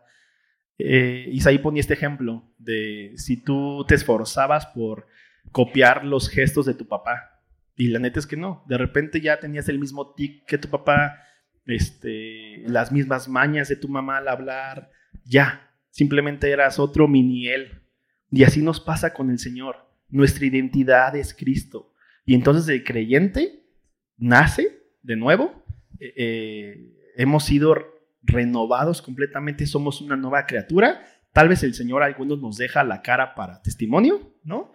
Eh, 0.78 1.28
Isaí 1.30 1.58
ponía 1.58 1.80
este 1.80 1.94
ejemplo 1.94 2.52
de 2.58 3.12
si 3.16 3.36
tú 3.36 3.84
te 3.86 3.94
esforzabas 3.94 4.66
por 4.66 5.06
copiar 5.52 6.04
los 6.04 6.28
gestos 6.28 6.66
de 6.66 6.74
tu 6.74 6.88
papá, 6.88 7.35
y 7.76 7.88
la 7.88 7.98
neta 7.98 8.18
es 8.18 8.26
que 8.26 8.36
no. 8.36 8.64
De 8.66 8.78
repente 8.78 9.20
ya 9.20 9.38
tenías 9.38 9.68
el 9.68 9.78
mismo 9.78 10.14
tic 10.14 10.46
que 10.46 10.58
tu 10.58 10.68
papá, 10.68 11.20
este, 11.66 12.62
las 12.66 12.90
mismas 12.90 13.28
mañas 13.28 13.68
de 13.68 13.76
tu 13.76 13.88
mamá 13.88 14.18
al 14.18 14.28
hablar. 14.28 14.90
Ya, 15.24 15.70
simplemente 15.90 16.50
eras 16.50 16.78
otro 16.78 17.06
mini 17.06 17.48
él. 17.48 17.82
Y 18.30 18.44
así 18.44 18.62
nos 18.62 18.80
pasa 18.80 19.12
con 19.12 19.30
el 19.30 19.38
Señor. 19.38 19.76
Nuestra 20.08 20.46
identidad 20.46 21.14
es 21.16 21.34
Cristo. 21.34 21.92
Y 22.24 22.34
entonces 22.34 22.68
el 22.68 22.82
creyente 22.82 23.62
nace 24.16 24.82
de 25.02 25.16
nuevo. 25.16 25.64
Eh, 26.00 26.14
eh, 26.16 27.12
hemos 27.16 27.44
sido 27.44 27.76
renovados 28.22 29.02
completamente, 29.02 29.66
somos 29.66 30.00
una 30.00 30.16
nueva 30.16 30.46
criatura. 30.46 31.04
Tal 31.32 31.48
vez 31.48 31.62
el 31.62 31.74
Señor 31.74 32.02
a 32.02 32.06
algunos 32.06 32.40
nos 32.40 32.56
deja 32.56 32.82
la 32.82 33.02
cara 33.02 33.34
para 33.34 33.60
testimonio, 33.60 34.34
¿no? 34.42 34.72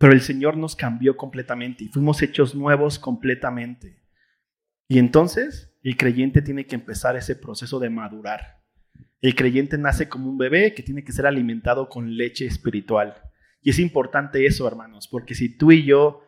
Pero 0.00 0.14
el 0.14 0.22
Señor 0.22 0.56
nos 0.56 0.76
cambió 0.76 1.18
completamente 1.18 1.84
y 1.84 1.88
fuimos 1.88 2.22
hechos 2.22 2.54
nuevos 2.54 2.98
completamente. 2.98 4.02
Y 4.88 4.98
entonces 4.98 5.76
el 5.82 5.98
creyente 5.98 6.40
tiene 6.40 6.66
que 6.66 6.74
empezar 6.74 7.16
ese 7.16 7.36
proceso 7.36 7.78
de 7.78 7.90
madurar. 7.90 8.62
El 9.20 9.34
creyente 9.34 9.76
nace 9.76 10.08
como 10.08 10.30
un 10.30 10.38
bebé 10.38 10.72
que 10.72 10.82
tiene 10.82 11.04
que 11.04 11.12
ser 11.12 11.26
alimentado 11.26 11.90
con 11.90 12.16
leche 12.16 12.46
espiritual. 12.46 13.14
Y 13.60 13.68
es 13.68 13.78
importante 13.78 14.46
eso, 14.46 14.66
hermanos, 14.66 15.06
porque 15.06 15.34
si 15.34 15.54
tú 15.54 15.70
y 15.70 15.84
yo 15.84 16.22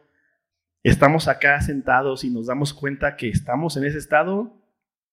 estamos 0.83 1.27
acá 1.27 1.59
sentados 1.63 2.25
y 2.25 2.31
nos 2.31 2.49
damos 2.49 2.75
cuenta 2.75 3.17
que 3.17 3.31
estamos 3.31 3.79
en 3.79 3.85
ese 3.85 3.97
estado, 3.97 4.63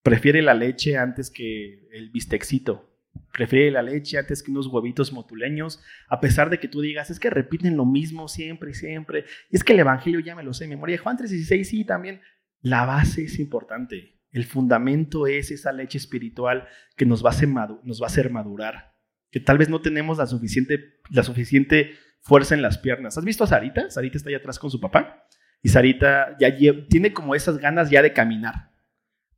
prefiere 0.03 0.41
la 0.41 0.53
leche 0.53 0.97
antes 0.97 1.31
que 1.31 1.87
el 1.93 2.09
bistecito. 2.09 2.88
Prefiere 3.31 3.71
la 3.71 3.81
leche 3.81 4.17
antes 4.17 4.41
que 4.41 4.51
unos 4.51 4.67
huevitos 4.67 5.13
motuleños, 5.13 5.81
a 6.07 6.19
pesar 6.19 6.49
de 6.49 6.59
que 6.59 6.67
tú 6.67 6.81
digas, 6.81 7.09
es 7.09 7.19
que 7.19 7.29
repiten 7.29 7.77
lo 7.77 7.85
mismo 7.85 8.27
siempre 8.27 8.71
y 8.71 8.73
siempre, 8.73 9.25
es 9.49 9.63
que 9.63 9.73
el 9.73 9.79
Evangelio 9.79 10.19
ya 10.19 10.35
me 10.35 10.43
lo 10.43 10.53
sé 10.53 10.65
de 10.65 10.71
memoria. 10.71 10.97
Juan 10.97 11.17
3:16 11.17 11.63
sí, 11.63 11.85
también. 11.85 12.21
La 12.61 12.85
base 12.85 13.23
es 13.23 13.39
importante. 13.39 14.19
El 14.31 14.45
fundamento 14.45 15.27
es 15.27 15.51
esa 15.51 15.71
leche 15.71 15.97
espiritual 15.97 16.67
que 16.95 17.05
nos 17.05 17.23
va 17.23 17.29
a 17.29 17.33
hacer, 17.33 17.49
nos 17.49 18.01
va 18.01 18.05
a 18.05 18.07
hacer 18.07 18.29
madurar. 18.29 18.95
Que 19.31 19.39
tal 19.39 19.57
vez 19.57 19.69
no 19.69 19.81
tenemos 19.81 20.17
la 20.17 20.27
suficiente, 20.27 20.99
la 21.09 21.23
suficiente 21.23 21.93
fuerza 22.21 22.55
en 22.55 22.61
las 22.61 22.77
piernas. 22.77 23.17
¿Has 23.17 23.25
visto 23.25 23.43
a 23.43 23.47
Sarita? 23.47 23.89
Sarita 23.89 24.17
está 24.17 24.29
allá 24.29 24.39
atrás 24.39 24.59
con 24.59 24.71
su 24.71 24.79
papá. 24.79 25.25
Y 25.61 25.69
Sarita 25.69 26.37
ya 26.39 26.55
tiene 26.89 27.13
como 27.13 27.35
esas 27.35 27.57
ganas 27.57 27.89
ya 27.89 28.01
de 28.01 28.13
caminar, 28.13 28.71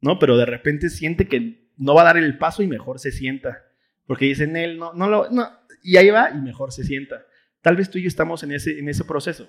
¿no? 0.02 0.20
Pero 0.20 0.38
de 0.38 0.46
repente 0.46 0.90
siente 0.90 1.28
que 1.28 1.72
no 1.78 1.96
va 1.96 2.02
a 2.02 2.06
dar 2.06 2.18
el 2.18 2.38
paso 2.38 2.62
y 2.64 2.68
mejor 2.68 3.00
se 3.00 3.12
sienta. 3.12 3.64
Porque 4.12 4.26
dicen 4.26 4.58
él, 4.58 4.78
no, 4.78 4.92
no 4.92 5.08
lo, 5.08 5.30
no, 5.30 5.48
y 5.82 5.96
ahí 5.96 6.10
va 6.10 6.32
y 6.32 6.42
mejor 6.42 6.74
se 6.74 6.84
sienta. 6.84 7.26
Tal 7.62 7.78
vez 7.78 7.90
tú 7.90 7.98
y 7.98 8.02
yo 8.02 8.10
estamos 8.10 8.44
en 8.44 8.52
ese, 8.52 8.78
en 8.78 8.90
ese 8.90 9.06
proceso. 9.06 9.48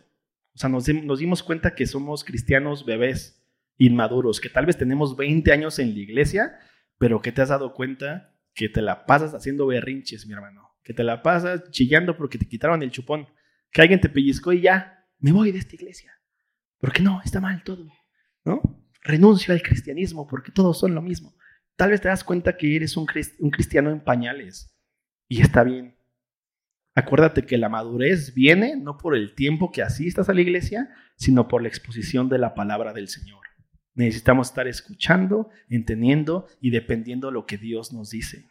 O 0.54 0.56
sea, 0.56 0.70
nos, 0.70 0.88
nos 0.88 1.18
dimos 1.18 1.42
cuenta 1.42 1.74
que 1.74 1.84
somos 1.84 2.22
cristianos 2.22 2.86
bebés, 2.86 3.44
inmaduros, 3.76 4.40
que 4.40 4.48
tal 4.48 4.64
vez 4.64 4.76
tenemos 4.76 5.16
20 5.16 5.50
años 5.50 5.80
en 5.80 5.92
la 5.92 5.98
iglesia, 5.98 6.60
pero 6.96 7.20
que 7.20 7.32
te 7.32 7.42
has 7.42 7.48
dado 7.48 7.74
cuenta 7.74 8.36
que 8.54 8.68
te 8.68 8.82
la 8.82 9.04
pasas 9.04 9.34
haciendo 9.34 9.66
berrinches, 9.66 10.28
mi 10.28 10.32
hermano. 10.32 10.70
Que 10.84 10.94
te 10.94 11.02
la 11.02 11.24
pasas 11.24 11.68
chillando 11.72 12.16
porque 12.16 12.38
te 12.38 12.46
quitaron 12.46 12.84
el 12.84 12.92
chupón. 12.92 13.26
Que 13.72 13.82
alguien 13.82 14.00
te 14.00 14.10
pellizcó 14.10 14.52
y 14.52 14.60
ya, 14.60 15.08
me 15.18 15.32
voy 15.32 15.50
de 15.50 15.58
esta 15.58 15.74
iglesia. 15.74 16.12
Porque 16.78 17.02
no, 17.02 17.20
está 17.24 17.40
mal 17.40 17.64
todo. 17.64 17.84
¿No? 18.44 18.60
Renuncio 19.02 19.54
al 19.54 19.60
cristianismo 19.60 20.28
porque 20.28 20.52
todos 20.52 20.78
son 20.78 20.94
lo 20.94 21.02
mismo. 21.02 21.34
Tal 21.76 21.90
vez 21.90 22.00
te 22.00 22.08
das 22.08 22.24
cuenta 22.24 22.56
que 22.56 22.76
eres 22.76 22.96
un, 22.96 23.06
cristiano 23.06 23.90
en 23.90 24.00
pañales 24.00 24.76
y 25.28 25.40
está 25.40 25.64
bien. 25.64 25.96
Acuérdate 26.94 27.46
que 27.46 27.56
la 27.56 27.68
madurez 27.68 28.34
viene 28.34 28.76
no 28.76 28.98
por 28.98 29.16
el 29.16 29.34
tiempo 29.34 29.72
que 29.72 29.82
asistas 29.82 30.28
a 30.28 30.34
la 30.34 30.42
iglesia, 30.42 30.90
sino 31.16 31.48
por 31.48 31.62
la 31.62 31.68
exposición 31.68 32.28
de 32.28 32.38
la 32.38 32.54
palabra 32.54 32.92
del 32.92 33.08
Señor. 33.08 33.46
Necesitamos 33.94 34.48
estar 34.48 34.68
escuchando, 34.68 35.50
entendiendo 35.68 36.46
y 36.60 36.70
dependiendo 36.70 37.28
de 37.28 37.34
lo 37.34 37.46
que 37.46 37.58
Dios 37.58 37.92
nos 37.92 38.10
dice. 38.10 38.48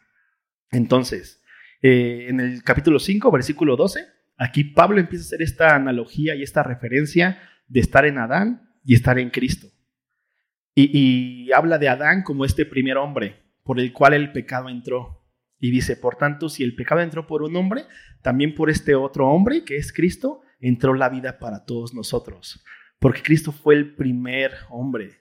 Entonces, 0.70 1.42
eh, 1.82 2.26
en 2.28 2.40
el 2.40 2.62
capítulo 2.62 2.98
5, 2.98 3.30
versículo 3.30 3.76
12, 3.76 4.06
aquí 4.36 4.64
Pablo 4.64 5.00
empieza 5.00 5.24
a 5.24 5.26
hacer 5.26 5.42
esta 5.42 5.74
analogía 5.74 6.34
y 6.34 6.42
esta 6.42 6.62
referencia 6.62 7.40
de 7.68 7.80
estar 7.80 8.04
en 8.06 8.18
Adán 8.18 8.70
y 8.84 8.94
estar 8.94 9.18
en 9.18 9.30
Cristo. 9.30 9.68
Y, 10.74 11.50
habla 11.52 11.78
de 11.78 11.88
Adán 11.88 12.22
como 12.22 12.44
este 12.44 12.64
primer 12.64 12.96
hombre 12.96 13.42
por 13.62 13.78
el 13.78 13.92
cual 13.92 14.14
el 14.14 14.32
pecado 14.32 14.68
entró. 14.68 15.22
Y 15.58 15.70
dice, 15.70 15.96
por 15.96 16.16
tanto, 16.16 16.48
si 16.48 16.64
el 16.64 16.74
pecado 16.74 17.00
entró 17.00 17.26
por 17.26 17.42
un 17.42 17.54
hombre, 17.56 17.84
también 18.22 18.54
por 18.54 18.70
este 18.70 18.94
otro 18.94 19.28
hombre, 19.28 19.64
que 19.64 19.76
es 19.76 19.92
Cristo, 19.92 20.42
entró 20.60 20.94
la 20.94 21.08
vida 21.08 21.38
para 21.38 21.64
todos 21.64 21.94
nosotros. 21.94 22.64
Porque 22.98 23.22
Cristo 23.22 23.52
fue 23.52 23.74
el 23.74 23.94
primer 23.94 24.52
hombre 24.70 25.20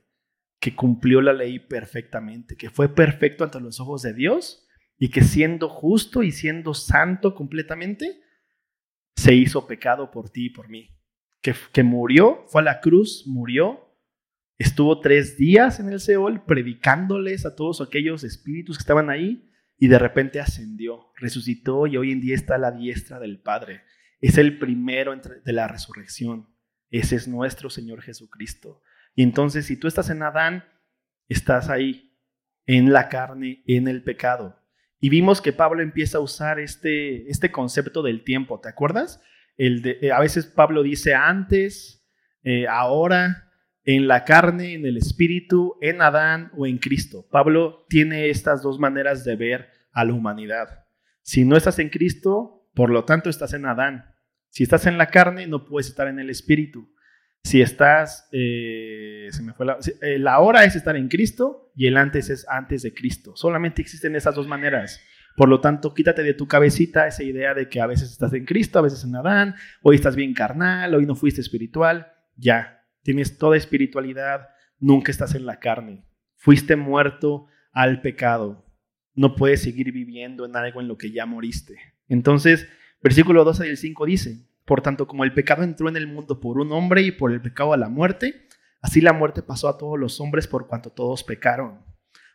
que 0.60 0.76
cumplió 0.76 1.22
la 1.22 1.34
ley 1.34 1.60
perfectamente, 1.60 2.56
que 2.56 2.70
fue 2.70 2.90
perfecto 2.90 3.44
ante 3.44 3.60
los 3.60 3.80
ojos 3.80 4.02
de 4.04 4.14
Dios 4.14 4.68
y 4.98 5.10
que 5.10 5.24
siendo 5.24 5.68
justo 5.68 6.24
y 6.24 6.32
siendo 6.32 6.74
santo 6.74 7.36
completamente, 7.36 8.22
se 9.16 9.34
hizo 9.34 9.68
pecado 9.68 10.12
por 10.12 10.30
ti 10.30 10.46
y 10.46 10.50
por 10.50 10.70
mí. 10.70 10.90
Que, 11.42 11.56
que 11.74 11.84
murió, 11.84 12.46
fue 12.48 12.62
a 12.62 12.66
la 12.66 12.82
cruz, 12.82 13.24
murió, 13.26 13.91
estuvo 14.62 15.00
tres 15.00 15.38
días 15.38 15.80
en 15.80 15.90
el 15.90 16.00
Seol 16.00 16.46
predicándoles 16.46 17.46
a 17.46 17.56
todos 17.56 17.82
aquellos 17.82 18.24
espíritus 18.24 18.78
que 18.78 18.82
estaban 18.82 19.10
ahí 19.10 19.50
y 19.78 19.88
de 19.88 20.00
repente 20.00 20.40
ascendió, 20.40 21.12
resucitó 21.18 21.88
y 21.88 21.98
hoy 21.98 22.12
en 22.12 22.22
día 22.22 22.36
está 22.36 22.56
a 22.56 22.60
la 22.60 22.72
diestra 22.72 23.20
del 23.20 23.42
Padre. 23.42 23.82
Es 24.20 24.38
el 24.38 24.60
primero 24.60 25.16
de 25.16 25.54
la 25.54 25.68
resurrección. 25.68 26.48
Ese 26.92 27.16
es 27.16 27.28
nuestro 27.28 27.70
Señor 27.70 28.02
Jesucristo. 28.02 28.82
Y 29.16 29.24
entonces, 29.24 29.66
si 29.66 29.78
tú 29.78 29.88
estás 29.88 30.10
en 30.10 30.22
Adán, 30.22 30.64
estás 31.28 31.70
ahí, 31.70 32.16
en 32.68 32.94
la 32.94 33.10
carne, 33.10 33.64
en 33.66 33.88
el 33.88 34.04
pecado. 34.04 34.60
Y 35.00 35.10
vimos 35.10 35.42
que 35.42 35.54
Pablo 35.54 35.82
empieza 35.82 36.20
a 36.20 36.22
usar 36.22 36.60
este, 36.60 37.28
este 37.30 37.52
concepto 37.52 38.04
del 38.04 38.24
tiempo, 38.24 38.60
¿te 38.60 38.70
acuerdas? 38.70 39.22
El 39.58 39.82
de, 39.82 39.98
eh, 40.02 40.12
a 40.12 40.20
veces 40.20 40.46
Pablo 40.46 40.84
dice 40.84 41.16
antes, 41.16 42.08
eh, 42.44 42.68
ahora, 42.68 43.51
en 43.84 44.08
la 44.08 44.26
carne, 44.26 44.74
en 44.74 44.86
el 44.86 44.98
espíritu, 44.98 45.76
en 45.82 46.02
Adán 46.02 46.52
o 46.56 46.66
en 46.68 46.78
Cristo. 46.78 47.28
Pablo 47.32 47.86
tiene 47.90 48.30
estas 48.30 48.62
dos 48.62 48.80
maneras 48.80 49.24
de 49.24 49.36
ver 49.36 49.70
a 49.92 50.06
la 50.06 50.14
humanidad. 50.14 50.86
Si 51.22 51.46
no 51.46 51.56
estás 51.56 51.80
en 51.80 51.90
Cristo, 51.90 52.68
por 52.74 52.90
lo 52.90 53.06
tanto 53.06 53.30
estás 53.30 53.54
en 53.54 53.66
Adán. 53.66 54.06
Si 54.50 54.64
estás 54.64 54.86
en 54.86 54.98
la 54.98 55.08
carne, 55.08 55.48
no 55.48 55.66
puedes 55.66 55.88
estar 55.88 56.08
en 56.08 56.20
el 56.20 56.30
espíritu. 56.30 56.94
Si 57.44 57.62
estás, 57.62 58.28
eh, 58.32 59.28
se 59.32 59.42
me 59.42 59.54
fue 59.54 59.66
la, 59.66 59.78
eh, 60.02 60.20
la 60.20 60.40
hora 60.40 60.64
es 60.64 60.76
estar 60.76 60.96
en 60.96 61.08
Cristo 61.08 61.72
y 61.76 61.88
el 61.88 61.98
antes 61.98 62.30
es 62.30 62.48
antes 62.48 62.84
de 62.84 62.94
Cristo. 62.94 63.36
Solamente 63.36 63.82
existen 63.82 64.16
esas 64.16 64.36
dos 64.36 64.48
maneras. 64.48 65.02
Por 65.36 65.50
lo 65.50 65.62
tanto, 65.62 65.94
quítate 65.94 66.24
de 66.24 66.34
tu 66.34 66.48
cabecita 66.48 67.08
esa 67.08 67.24
idea 67.24 67.54
de 67.54 67.70
que 67.70 67.82
a 67.82 67.88
veces 67.88 68.12
estás 68.12 68.34
en 68.34 68.46
Cristo, 68.46 68.78
a 68.78 68.84
veces 68.84 69.04
en 69.04 69.16
Adán, 69.16 69.56
hoy 69.82 69.96
estás 69.96 70.16
bien 70.16 70.34
carnal, 70.34 70.94
hoy 70.94 71.06
no 71.06 71.16
fuiste 71.16 71.42
espiritual. 71.42 72.12
Ya, 72.36 72.81
tienes 73.04 73.38
toda 73.38 73.58
espiritualidad, 73.58 74.50
nunca 74.80 75.12
estás 75.12 75.36
en 75.36 75.46
la 75.46 75.60
carne. 75.60 76.06
Fuiste 76.36 76.76
muerto 76.76 77.48
al 77.72 78.02
pecado. 78.02 78.66
No 79.14 79.36
puedes 79.36 79.62
seguir 79.62 79.92
viviendo 79.92 80.46
en 80.46 80.56
algo 80.56 80.82
en 80.82 80.88
lo 80.88 80.98
que 80.98 81.12
ya 81.12 81.26
moriste. 81.26 81.76
Entonces, 82.08 82.68
versículo 83.02 83.44
12 83.44 83.66
del 83.66 83.78
5 83.78 84.06
dice, 84.06 84.48
por 84.66 84.82
tanto, 84.82 85.08
como 85.08 85.24
el 85.24 85.34
pecado 85.34 85.64
entró 85.64 85.90
en 85.90 85.98
el 85.98 86.08
mundo 86.08 86.40
por 86.40 86.60
un 86.60 86.72
hombre 86.72 87.02
y 87.02 87.12
por 87.12 87.32
el 87.32 87.42
pecado 87.42 87.74
a 87.74 87.78
la 87.78 87.90
muerte, 87.90 88.48
así 88.82 89.02
la 89.02 89.14
muerte 89.14 89.42
pasó 89.42 89.68
a 89.68 89.78
todos 89.78 90.00
los 90.00 90.20
hombres 90.22 90.48
por 90.48 90.68
cuanto 90.68 90.92
todos 90.92 91.24
pecaron. 91.24 91.80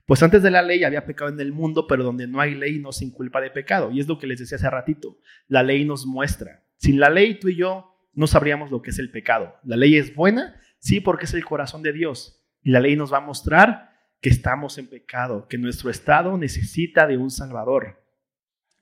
Pues 0.06 0.22
antes 0.22 0.42
de 0.42 0.52
la 0.52 0.62
ley 0.62 0.84
había 0.84 1.04
pecado 1.04 1.30
en 1.30 1.40
el 1.40 1.52
mundo, 1.52 1.86
pero 1.88 2.04
donde 2.04 2.28
no 2.28 2.40
hay 2.40 2.54
ley 2.54 2.78
no 2.78 2.92
se 2.92 3.04
inculpa 3.04 3.40
de 3.40 3.50
pecado. 3.50 3.90
Y 3.90 3.98
es 3.98 4.06
lo 4.06 4.18
que 4.18 4.28
les 4.28 4.38
decía 4.38 4.56
hace 4.56 4.70
ratito. 4.70 5.18
La 5.48 5.64
ley 5.64 5.84
nos 5.84 6.06
muestra. 6.06 6.64
Sin 6.76 7.00
la 7.00 7.10
ley 7.10 7.40
tú 7.40 7.48
y 7.48 7.56
yo 7.56 7.95
no 8.16 8.26
sabríamos 8.26 8.70
lo 8.70 8.82
que 8.82 8.90
es 8.90 8.98
el 8.98 9.10
pecado. 9.10 9.54
La 9.62 9.76
ley 9.76 9.96
es 9.96 10.14
buena, 10.14 10.60
sí, 10.80 11.00
porque 11.00 11.26
es 11.26 11.34
el 11.34 11.44
corazón 11.44 11.82
de 11.82 11.92
Dios. 11.92 12.42
Y 12.62 12.70
la 12.70 12.80
ley 12.80 12.96
nos 12.96 13.12
va 13.12 13.18
a 13.18 13.20
mostrar 13.20 13.90
que 14.20 14.30
estamos 14.30 14.78
en 14.78 14.88
pecado, 14.88 15.46
que 15.48 15.58
nuestro 15.58 15.90
estado 15.90 16.36
necesita 16.36 17.06
de 17.06 17.18
un 17.18 17.30
Salvador. 17.30 18.02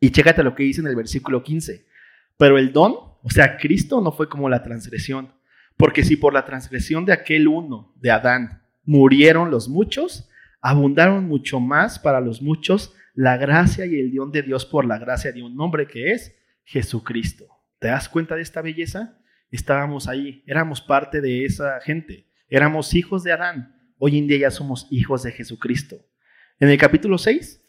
Y 0.01 0.11
chécate 0.11 0.43
lo 0.43 0.55
que 0.55 0.63
dice 0.63 0.81
en 0.81 0.87
el 0.87 0.97
versículo 0.97 1.43
15. 1.43 1.85
Pero 2.39 2.59
el 2.59 2.73
don, 2.73 2.95
o 2.95 3.31
sea, 3.31 3.57
Cristo 3.59 4.01
no 4.01 4.13
fue 4.13 4.29
como 4.29 4.49
la 4.49 4.63
transgresión. 4.63 5.35
Porque 5.77 6.05
si 6.05 6.17
por 6.17 6.33
la 6.33 6.45
transgresión 6.45 7.05
de 7.05 7.13
aquel 7.13 7.49
uno, 7.49 7.93
de 7.97 8.13
Adán, 8.13 8.63
murieron 8.85 9.51
los 9.51 9.69
muchos, 9.69 10.31
abundaron 10.61 11.27
mucho 11.27 11.59
más 11.59 11.99
para 11.99 12.21
los 12.21 12.41
muchos 12.41 12.95
la 13.15 13.37
gracia 13.37 13.87
y 13.87 13.99
el 13.99 14.15
don 14.15 14.31
de 14.31 14.43
Dios 14.43 14.65
por 14.67 14.85
la 14.85 14.99
gracia 14.99 15.33
de 15.33 15.43
un 15.43 15.59
hombre 15.61 15.87
que 15.87 16.13
es 16.13 16.35
Jesucristo. 16.65 17.47
¿Te 17.79 17.89
das 17.89 18.09
cuenta 18.09 18.37
de 18.37 18.43
esta 18.43 18.63
belleza? 18.63 19.19
Estábamos 19.55 20.09
ahí, 20.09 20.43
éramos 20.49 20.81
parte 20.81 21.21
de 21.21 21.45
esa 21.45 21.81
gente, 21.81 22.27
éramos 22.49 22.93
hijos 22.93 23.23
de 23.23 23.31
Adán, 23.31 23.73
hoy 23.99 24.19
en 24.19 24.27
día 24.27 24.37
ya 24.39 24.51
somos 24.51 24.89
hijos 24.91 25.23
de 25.23 25.31
Jesucristo. 25.31 26.05
En 26.59 26.71
el 26.71 26.77
capítulo 26.77 27.19
6 27.19 27.65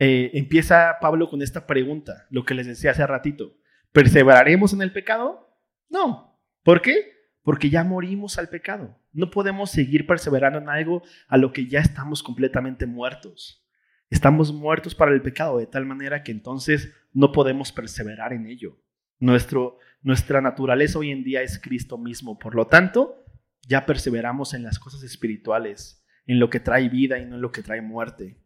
eh, 0.00 0.32
empieza 0.34 0.96
Pablo 1.00 1.30
con 1.30 1.40
esta 1.40 1.64
pregunta, 1.64 2.26
lo 2.30 2.44
que 2.44 2.54
les 2.54 2.66
decía 2.66 2.90
hace 2.90 3.06
ratito. 3.06 3.56
¿Perseveraremos 3.92 4.72
en 4.72 4.82
el 4.82 4.90
pecado? 4.90 5.56
No. 5.88 6.42
¿Por 6.64 6.82
qué? 6.82 7.12
Porque 7.44 7.70
ya 7.70 7.84
morimos 7.84 8.36
al 8.36 8.48
pecado. 8.48 8.98
No 9.12 9.30
podemos 9.30 9.70
seguir 9.70 10.08
perseverando 10.08 10.58
en 10.58 10.68
algo 10.68 11.04
a 11.28 11.36
lo 11.36 11.52
que 11.52 11.66
ya 11.66 11.78
estamos 11.78 12.24
completamente 12.24 12.84
muertos. 12.84 13.64
Estamos 14.10 14.52
muertos 14.52 14.92
para 14.96 15.12
el 15.12 15.22
pecado 15.22 15.58
de 15.58 15.68
tal 15.68 15.86
manera 15.86 16.24
que 16.24 16.32
entonces 16.32 16.92
no 17.12 17.30
podemos 17.30 17.70
perseverar 17.70 18.32
en 18.32 18.46
ello. 18.46 18.76
Nuestro, 19.20 19.78
nuestra 20.02 20.40
naturaleza 20.40 20.98
hoy 20.98 21.10
en 21.10 21.24
día 21.24 21.42
es 21.42 21.58
Cristo 21.58 21.98
mismo. 21.98 22.38
Por 22.38 22.54
lo 22.54 22.66
tanto, 22.66 23.24
ya 23.66 23.86
perseveramos 23.86 24.54
en 24.54 24.62
las 24.62 24.78
cosas 24.78 25.02
espirituales, 25.02 26.04
en 26.26 26.38
lo 26.38 26.50
que 26.50 26.60
trae 26.60 26.88
vida 26.88 27.18
y 27.18 27.26
no 27.26 27.36
en 27.36 27.42
lo 27.42 27.52
que 27.52 27.62
trae 27.62 27.82
muerte. 27.82 28.38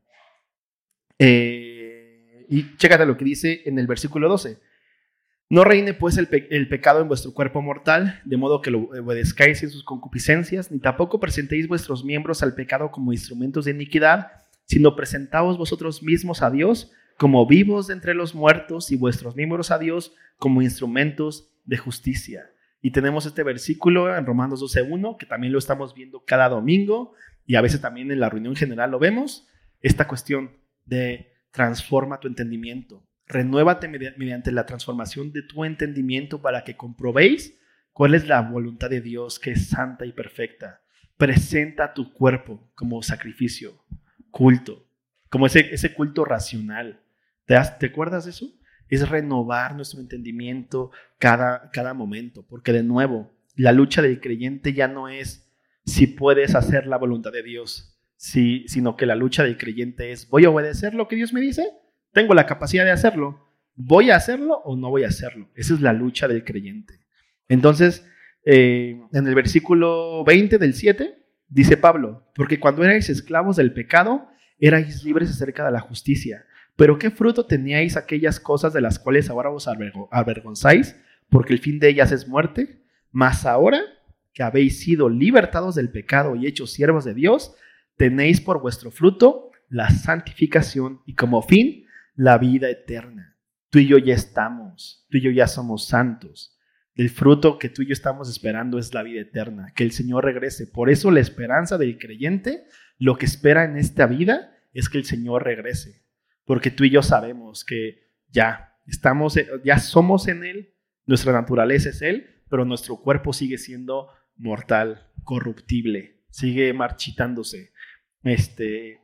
Eh, 1.19 2.47
y 2.49 2.77
chécate 2.77 3.07
lo 3.07 3.17
que 3.17 3.25
dice 3.25 3.63
en 3.65 3.79
el 3.79 3.87
versículo 3.87 4.29
12. 4.29 4.59
No 5.49 5.65
reine 5.65 5.93
pues 5.93 6.17
el, 6.17 6.29
pecado 6.69 7.03
en 7.03 7.09
vuestro 7.09 7.35
cuerpo 7.35 7.61
mortal, 7.61 8.23
de 8.25 8.39
modo 8.39 8.63
que 8.63 8.71
lo 8.71 8.85
obedezcáis 8.85 9.63
en 9.63 9.69
sus 9.69 9.85
concupiscencias, 9.85 10.73
ni 10.73 10.79
tampoco 10.79 11.21
presentéis 11.21 11.69
vuestros 11.69 12.05
miembros 12.05 12.43
al 12.43 12.55
pecado 12.55 12.91
como 12.91 13.13
instrumentos 13.13 13.67
de 13.67 13.73
iniquidad, 13.73 14.33
sino 14.65 14.97
presentaos 14.97 15.59
vosotros 15.59 16.03
mismos 16.03 16.41
a 16.41 16.51
Dios 16.51 16.91
como 17.19 17.47
vivos 17.47 17.91
entre 17.91 18.15
los 18.15 18.35
muertos 18.35 18.91
y 18.93 18.97
vuestros 18.97 19.37
miembros 19.37 19.71
a 19.71 19.79
Dios 19.79 20.15
como 20.39 20.63
instrumentos 20.63 21.51
de 21.65 21.77
justicia. 21.77 22.51
Y 22.81 22.91
tenemos 22.91 23.27
este 23.27 23.45
versículo 23.45 24.15
en 24.17 24.27
Romanos 24.27 24.61
12.1, 24.61 25.17
que 25.17 25.27
también 25.27 25.53
lo 25.53 25.59
estamos 25.59 25.95
viendo 25.95 26.25
cada 26.25 26.49
domingo 26.49 27.15
y 27.47 27.55
a 27.55 27.61
veces 27.61 27.81
también 27.81 28.11
en 28.11 28.21
la 28.21 28.29
reunión 28.29 28.57
general 28.57 28.91
lo 28.91 28.99
vemos, 28.99 29.49
esta 29.81 30.09
cuestión 30.09 30.51
de 30.85 31.33
transforma 31.53 32.19
tu 32.19 32.29
entendimiento. 32.29 33.07
Renuévate 33.27 33.89
mediante 33.89 34.51
la 34.53 34.67
transformación 34.67 35.33
de 35.33 35.43
tu 35.43 35.65
entendimiento 35.65 36.43
para 36.43 36.65
que 36.65 36.77
comprobéis 36.77 37.59
cuál 37.93 38.15
es 38.15 38.27
la 38.27 38.41
voluntad 38.43 38.91
de 38.91 39.01
Dios 39.01 39.39
que 39.39 39.53
es 39.53 39.69
santa 39.69 40.05
y 40.05 40.13
perfecta. 40.13 40.83
Presenta 41.17 41.95
tu 41.95 42.13
cuerpo 42.13 42.71
como 42.75 43.03
sacrificio, 43.03 43.85
culto, 44.31 44.89
como 45.33 45.47
ese, 45.47 45.75
ese 45.75 45.95
culto 45.95 46.27
racional. 46.27 47.01
¿Te, 47.47 47.57
¿Te 47.81 47.87
acuerdas 47.87 48.27
de 48.27 48.33
eso? 48.33 48.53
Es 48.91 49.09
renovar 49.09 49.75
nuestro 49.75 49.99
entendimiento 49.99 50.91
cada, 51.19 51.71
cada 51.71 51.95
momento, 51.95 52.45
porque 52.47 52.75
de 52.75 52.83
nuevo, 52.83 53.33
la 53.57 53.73
lucha 53.73 54.03
del 54.03 54.21
creyente 54.21 54.75
ya 54.75 54.89
no 54.89 55.09
es 55.09 55.51
si 55.87 56.07
puedes 56.07 56.55
hacer 56.55 56.87
la 56.87 56.99
voluntad 56.99 57.33
de 57.33 57.43
Dios, 57.43 57.99
si, 58.17 58.69
sino 58.69 58.95
que 58.95 59.07
la 59.07 59.15
lucha 59.15 59.43
del 59.43 59.57
creyente 59.57 60.13
es, 60.13 60.29
¿voy 60.29 60.45
a 60.45 60.51
obedecer 60.51 60.93
lo 60.93 61.09
que 61.09 61.17
Dios 61.17 61.33
me 61.33 61.41
dice? 61.41 61.67
Tengo 62.13 62.35
la 62.35 62.45
capacidad 62.45 62.85
de 62.85 62.91
hacerlo. 62.91 63.49
¿Voy 63.75 64.11
a 64.11 64.17
hacerlo 64.17 64.61
o 64.65 64.77
no 64.77 64.91
voy 64.91 65.05
a 65.05 65.09
hacerlo? 65.09 65.49
Esa 65.55 65.73
es 65.73 65.81
la 65.81 65.95
lucha 65.95 66.29
del 66.29 66.45
creyente. 66.45 67.01
Entonces, 67.49 68.07
eh, 68.45 69.01
en 69.11 69.27
el 69.27 69.35
versículo 69.35 70.25
20 70.25 70.59
del 70.59 70.75
7, 70.75 71.25
dice 71.49 71.79
Pablo, 71.79 72.31
porque 72.35 72.61
cuando 72.61 72.85
erais 72.85 73.09
esclavos 73.09 73.57
del 73.57 73.73
pecado, 73.73 74.29
erais 74.67 75.05
libres 75.05 75.31
acerca 75.31 75.65
de 75.65 75.73
la 75.73 75.81
justicia. 75.81 76.47
Pero 76.77 76.99
¿qué 76.99 77.11
fruto 77.11 77.47
teníais 77.47 77.97
aquellas 77.97 78.41
cosas 78.41 78.73
de 78.73 78.81
las 78.81 78.99
cuales 78.99 79.29
ahora 79.29 79.51
os 79.51 79.69
avergonzáis? 79.69 80.97
Porque 81.29 81.53
el 81.53 81.59
fin 81.59 81.79
de 81.79 81.89
ellas 81.89 82.13
es 82.13 82.27
muerte. 82.29 82.83
Mas 83.11 83.45
ahora 83.45 83.81
que 84.33 84.43
habéis 84.43 84.81
sido 84.81 85.09
libertados 85.09 85.75
del 85.75 85.91
pecado 85.91 86.37
y 86.37 86.47
hechos 86.47 86.73
siervos 86.73 87.05
de 87.05 87.13
Dios, 87.13 87.55
tenéis 87.97 88.41
por 88.41 88.63
vuestro 88.63 88.91
fruto 88.91 89.51
la 89.69 89.91
santificación 89.91 91.01
y 91.07 91.15
como 91.15 91.43
fin 91.43 91.85
la 92.15 92.39
vida 92.39 92.71
eterna. 92.71 93.37
Tú 93.69 93.81
y 93.81 93.89
yo 93.89 93.99
ya 93.99 94.15
estamos, 94.15 95.07
tú 95.11 95.19
y 95.19 95.23
yo 95.23 95.31
ya 95.31 95.47
somos 95.47 95.87
santos. 95.87 96.52
El 96.95 97.09
fruto 97.09 97.59
que 97.59 97.71
tú 97.71 97.83
y 97.83 97.87
yo 97.87 97.93
estamos 97.93 98.29
esperando 98.29 98.79
es 98.79 98.93
la 98.93 99.03
vida 99.03 99.21
eterna, 99.21 99.73
que 99.75 99.85
el 99.85 99.93
Señor 99.93 100.25
regrese. 100.25 100.67
Por 100.67 100.91
eso 100.91 101.11
la 101.11 101.21
esperanza 101.21 101.79
del 101.79 101.99
creyente, 101.99 102.65
lo 102.99 103.17
que 103.17 103.27
espera 103.27 103.65
en 103.65 103.77
esta 103.77 104.07
vida 104.07 104.55
es 104.73 104.89
que 104.89 104.99
el 104.99 105.05
Señor 105.05 105.45
regrese, 105.45 106.05
porque 106.45 106.71
tú 106.71 106.85
y 106.85 106.91
yo 106.91 107.03
sabemos 107.03 107.65
que 107.65 108.11
ya 108.29 108.77
estamos, 108.87 109.39
ya 109.65 109.79
somos 109.79 110.29
en 110.29 110.45
Él, 110.45 110.75
nuestra 111.07 111.33
naturaleza 111.33 111.91
es 111.91 112.03
Él, 112.03 112.43
pero 112.49 112.65
nuestro 112.65 112.99
cuerpo 112.99 113.33
sigue 113.33 113.59
siendo 113.59 114.09
mortal, 114.37 115.11
corruptible, 115.25 116.23
sigue 116.31 116.73
marchitándose. 116.75 117.73
Este, 118.23 119.01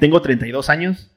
tengo 0.00 0.22
32 0.22 0.70
años, 0.70 1.16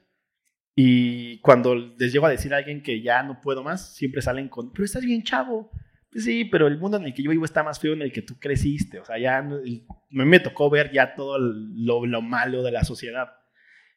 y 0.76 1.38
cuando 1.40 1.74
les 1.76 2.12
llego 2.12 2.26
a 2.26 2.30
decir 2.30 2.52
a 2.52 2.56
alguien 2.56 2.82
que 2.82 3.00
ya 3.00 3.22
no 3.22 3.40
puedo 3.40 3.62
más, 3.62 3.94
siempre 3.94 4.22
salen 4.22 4.48
con, 4.48 4.72
pero 4.72 4.84
estás 4.84 5.04
bien 5.04 5.22
chavo. 5.22 5.70
Pues 6.14 6.26
sí, 6.26 6.44
pero 6.44 6.68
el 6.68 6.78
mundo 6.78 6.96
en 6.96 7.06
el 7.06 7.12
que 7.12 7.24
yo 7.24 7.32
vivo 7.32 7.44
está 7.44 7.64
más 7.64 7.80
feo 7.80 7.92
en 7.92 8.02
el 8.02 8.12
que 8.12 8.22
tú 8.22 8.38
creciste. 8.38 9.00
O 9.00 9.04
sea, 9.04 9.18
ya 9.18 9.42
me, 9.42 10.24
me 10.24 10.38
tocó 10.38 10.70
ver 10.70 10.92
ya 10.92 11.16
todo 11.16 11.38
lo, 11.40 12.06
lo 12.06 12.22
malo 12.22 12.62
de 12.62 12.70
la 12.70 12.84
sociedad. 12.84 13.32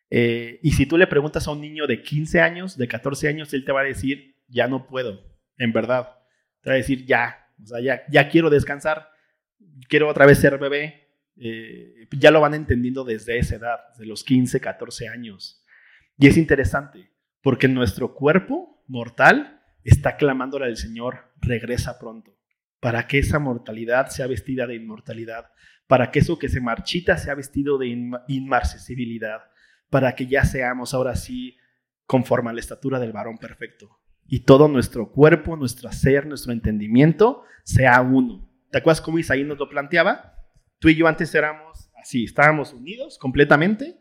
Eh, 0.10 0.60
y 0.64 0.72
si 0.72 0.88
tú 0.88 0.98
le 0.98 1.06
preguntas 1.06 1.48
a 1.48 1.52
un 1.52 1.62
niño 1.62 1.86
de 1.86 2.02
15 2.02 2.42
años, 2.42 2.76
de 2.76 2.88
14 2.88 3.28
años, 3.28 3.54
él 3.54 3.64
te 3.64 3.72
va 3.72 3.82
a 3.82 3.84
decir, 3.84 4.36
ya 4.48 4.68
no 4.68 4.88
puedo, 4.88 5.22
en 5.60 5.72
verdad. 5.74 6.10
Te 6.62 6.72
va 6.72 6.74
a 6.74 6.78
decir, 6.78 7.06
ya, 7.06 7.52
o 7.62 7.68
sea, 7.68 7.82
ya, 7.82 8.02
ya 8.10 8.30
quiero 8.30 8.50
descansar, 8.50 9.12
quiero 9.88 10.10
otra 10.10 10.26
vez 10.26 10.40
ser 10.40 10.58
bebé. 10.58 11.12
Eh, 11.40 12.08
ya 12.18 12.32
lo 12.32 12.42
van 12.42 12.56
entendiendo 12.56 13.04
desde 13.04 13.38
esa 13.38 13.58
edad, 13.58 13.78
de 14.00 14.08
los 14.08 14.24
15, 14.24 14.60
14 14.60 15.08
años. 15.08 15.64
Y 16.18 16.26
es 16.26 16.36
interesante, 16.36 17.12
porque 17.44 17.68
nuestro 17.68 18.16
cuerpo 18.16 18.84
mortal 18.88 19.57
está 19.90 20.18
clamándole 20.18 20.66
al 20.66 20.78
Señor, 20.78 21.32
regresa 21.42 21.98
pronto, 21.98 22.38
para 22.80 23.08
que 23.08 23.20
esa 23.20 23.40
mortalidad 23.40 24.08
sea 24.08 24.28
vestida 24.28 24.68
de 24.68 24.76
inmortalidad, 24.76 25.52
para 25.88 26.12
que 26.12 26.20
eso 26.20 26.38
que 26.38 26.50
se 26.50 26.60
marchita 26.60 27.18
sea 27.18 27.36
vestido 27.36 27.78
de 27.78 27.88
inmarcesibilidad, 28.28 29.44
para 29.90 30.16
que 30.16 30.28
ya 30.28 30.44
seamos 30.44 30.94
ahora 30.94 31.16
sí 31.16 31.58
conforme 32.06 32.50
a 32.50 32.54
la 32.54 32.60
estatura 32.60 33.00
del 33.00 33.14
varón 33.14 33.38
perfecto. 33.38 34.00
Y 34.28 34.42
todo 34.42 34.68
nuestro 34.68 35.12
cuerpo, 35.12 35.56
nuestro 35.56 35.90
ser, 35.92 36.28
nuestro 36.28 36.52
entendimiento 36.52 37.44
sea 37.64 38.02
uno. 38.02 38.52
¿Te 38.70 38.80
acuerdas 38.80 39.00
cómo 39.00 39.20
Isaí 39.20 39.46
nos 39.46 39.58
lo 39.58 39.70
planteaba? 39.70 40.36
Tú 40.80 40.90
y 40.90 40.96
yo 40.96 41.08
antes 41.08 41.34
éramos 41.34 41.90
así, 41.96 42.26
estábamos 42.26 42.74
unidos 42.74 43.18
completamente, 43.18 43.98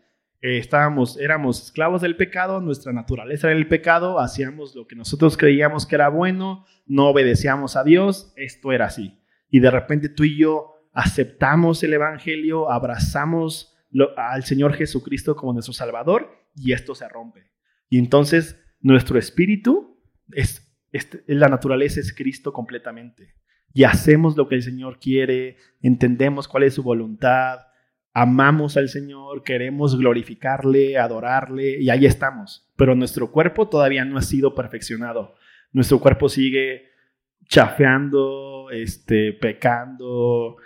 eh, 0.47 0.59
estábamos, 0.59 1.19
éramos 1.19 1.61
esclavos 1.61 2.03
del 2.03 2.15
pecado, 2.15 2.61
nuestra 2.61 2.93
naturaleza 2.93 3.49
era 3.49 3.59
el 3.59 3.67
pecado, 3.67 4.21
hacíamos 4.21 4.77
lo 4.77 4.87
que 4.87 4.95
nosotros 4.95 5.37
creíamos 5.37 5.87
que 5.87 5.97
era 5.97 6.09
bueno, 6.09 6.65
no 6.87 7.09
obedecíamos 7.09 7.75
a 7.75 7.83
Dios, 7.83 8.33
esto 8.37 8.71
era 8.71 8.87
así. 8.87 9.19
Y 9.51 9.59
de 9.59 9.73
repente 9.73 10.09
tú 10.09 10.23
y 10.23 10.39
yo 10.39 10.75
aceptamos 10.93 11.83
el 11.83 11.95
Evangelio, 11.95 12.71
abrazamos 12.71 13.77
al 14.17 14.45
Señor 14.45 14.75
Jesucristo 14.75 15.35
como 15.35 15.53
nuestro 15.53 15.75
Salvador 15.75 16.31
y 16.55 16.75
esto 16.75 16.95
se 16.95 17.09
rompe. 17.09 17.51
Y 17.89 17.99
entonces 17.99 18.57
nuestro 18.81 19.19
espíritu 19.19 20.01
es, 20.31 20.73
la 21.27 21.49
naturaleza 21.49 21.99
es 21.99 22.15
Cristo 22.15 22.53
completamente. 22.53 23.35
Y 23.73 23.83
hacemos 23.83 24.37
lo 24.37 24.47
que 24.47 24.55
el 24.55 24.63
Señor 24.63 25.01
quiere, 25.01 25.57
entendemos 25.83 26.47
cuál 26.47 26.63
es 26.63 26.75
su 26.75 26.85
voluntad, 26.85 27.66
amamos 28.19 28.79
al 28.79 28.89
Señor, 28.89 29.43
queremos 29.43 29.99
glorificarle, 29.99 30.97
adorarle, 30.97 31.83
y 31.83 31.91
ahí 31.91 32.07
estamos. 32.07 32.67
Pero 32.75 32.95
nuestro 32.95 33.31
cuerpo 33.31 33.69
todavía 33.69 34.07
no 34.07 34.17
ha 34.17 34.23
sido 34.23 34.55
perfeccionado. 34.55 35.35
Nuestro 35.71 35.99
cuerpo 36.01 36.31
sigue 36.31 36.87
chafeando, 37.47 38.71
este, 38.71 39.35
pecando, 39.35 40.57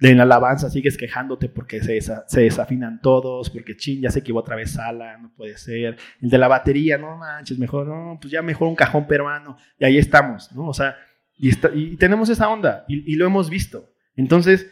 en 0.00 0.18
la 0.18 0.24
alabanza 0.24 0.68
sigues 0.68 0.98
quejándote 0.98 1.48
porque 1.48 1.80
se, 1.80 1.98
se, 2.00 2.40
desafinan 2.42 3.00
todos, 3.00 3.48
porque 3.48 3.74
ching, 3.74 4.02
ya 4.02 4.10
se 4.10 4.18
equivocó 4.18 4.42
otra 4.42 4.56
vez 4.56 4.72
Sala, 4.72 5.16
no 5.16 5.32
puede 5.34 5.56
ser. 5.56 5.96
El 6.20 6.28
de 6.28 6.36
la 6.36 6.46
batería, 6.46 6.98
no 6.98 7.16
manches, 7.16 7.58
mejor, 7.58 7.86
no, 7.86 8.18
pues 8.20 8.30
ya 8.30 8.42
mejor 8.42 8.68
un 8.68 8.76
cajón 8.76 9.06
peruano. 9.06 9.56
Y 9.78 9.86
ahí 9.86 9.96
estamos, 9.96 10.52
¿no? 10.52 10.68
O 10.68 10.74
sea, 10.74 10.94
y, 11.38 11.96
tenemos 11.96 12.28
esa 12.28 12.50
onda 12.50 12.84
y, 12.86 13.16
lo 13.16 13.24
hemos 13.24 13.48
visto. 13.48 13.94
Entonces, 14.14 14.70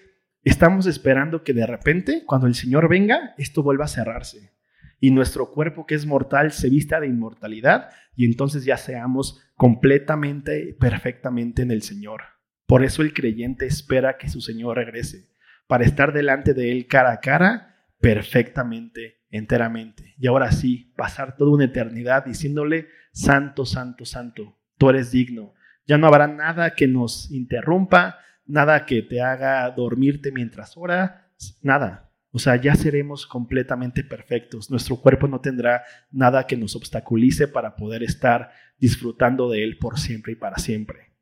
estamos 0.51 0.87
esperando 0.87 1.43
que 1.43 1.53
de 1.53 1.67
repente, 1.67 2.23
cuando 2.25 2.47
el 2.47 2.55
Señor 2.55 2.89
venga, 2.89 3.35
esto 3.37 3.63
vuelva 3.63 3.87
a 3.87 3.89
cerrarse. 3.89 4.53
Y 5.01 5.11
nuestro 5.11 5.51
cuerpo 5.51 5.87
que 5.87 5.95
es 5.95 6.07
mortal 6.07 6.53
se 6.53 6.71
vista 6.71 7.01
de 7.01 7.09
inmortalidad 7.09 7.91
y 8.15 8.25
entonces 8.25 8.65
ya 8.65 8.77
seamos 8.77 9.43
completamente, 9.57 10.75
perfectamente 10.79 11.63
en 11.63 11.71
el 11.71 11.83
Señor. 11.83 12.23
Por 12.67 12.85
eso 12.85 13.03
el 13.03 13.13
creyente 13.13 13.67
espera 13.67 14.17
que 14.19 14.29
su 14.29 14.41
Señor 14.41 14.77
regrese, 14.77 15.29
para 15.67 15.85
estar 15.85 16.13
delante 16.13 16.55
de 16.55 16.73
Él 16.73 16.87
cara 16.87 17.13
a 17.13 17.21
cara, 17.21 17.77
perfectamente, 18.01 19.23
enteramente. 19.31 20.15
Y 20.19 20.27
ahora 20.29 20.53
sí, 20.53 20.93
pasar 20.97 21.37
toda 21.37 21.53
una 21.53 21.65
eternidad 21.65 22.25
diciéndole, 22.25 22.89
Santo, 23.13 23.67
Santo, 23.67 24.05
Santo, 24.05 24.59
tú 24.79 24.91
eres 24.91 25.11
digno. 25.11 25.55
Ya 25.87 25.99
no 25.99 26.07
habrá 26.07 26.27
nada 26.27 26.75
que 26.75 26.87
nos 26.87 27.31
interrumpa, 27.31 28.19
nada 28.47 28.87
que 28.87 29.03
te 29.03 29.21
haga 29.21 29.71
dormirte 29.71 30.33
mientras 30.33 30.77
ora, 30.77 31.31
nada. 31.63 32.11
O 32.31 32.39
sea, 32.39 32.57
ya 32.57 32.75
seremos 32.75 33.27
completamente 33.27 34.05
perfectos. 34.05 34.71
Nuestro 34.71 34.97
cuerpo 34.97 35.27
no 35.27 35.41
tendrá 35.41 35.85
nada 36.11 36.47
que 36.47 36.57
nos 36.57 36.77
obstaculice 36.77 37.49
para 37.49 37.77
poder 37.77 38.03
estar 38.03 38.51
disfrutando 38.79 39.49
de 39.49 39.65
Él 39.65 39.79
por 39.79 39.99
siempre 39.99 40.33
y 40.33 40.37
para 40.37 40.59
siempre. 40.59 41.13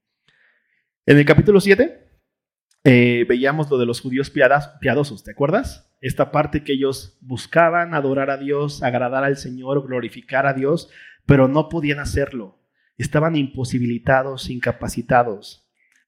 En 1.06 1.18
el 1.18 1.24
capítulo 1.24 1.60
7 1.60 2.04
eh, 2.86 3.24
veíamos 3.28 3.70
lo 3.70 3.78
de 3.78 3.86
los 3.86 4.00
judíos 4.00 4.30
piadosos, 4.30 5.24
¿te 5.24 5.30
acuerdas? 5.30 5.94
Esta 6.00 6.30
parte 6.30 6.64
que 6.64 6.74
ellos 6.74 7.16
buscaban 7.22 7.94
adorar 7.94 8.28
a 8.28 8.36
Dios, 8.36 8.82
agradar 8.82 9.24
al 9.24 9.36
Señor, 9.36 9.86
glorificar 9.86 10.46
a 10.46 10.52
Dios, 10.52 10.90
pero 11.24 11.48
no 11.48 11.68
podían 11.70 11.98
hacerlo. 11.98 12.58
Estaban 12.98 13.36
imposibilitados, 13.36 14.50
incapacitados. 14.50 15.63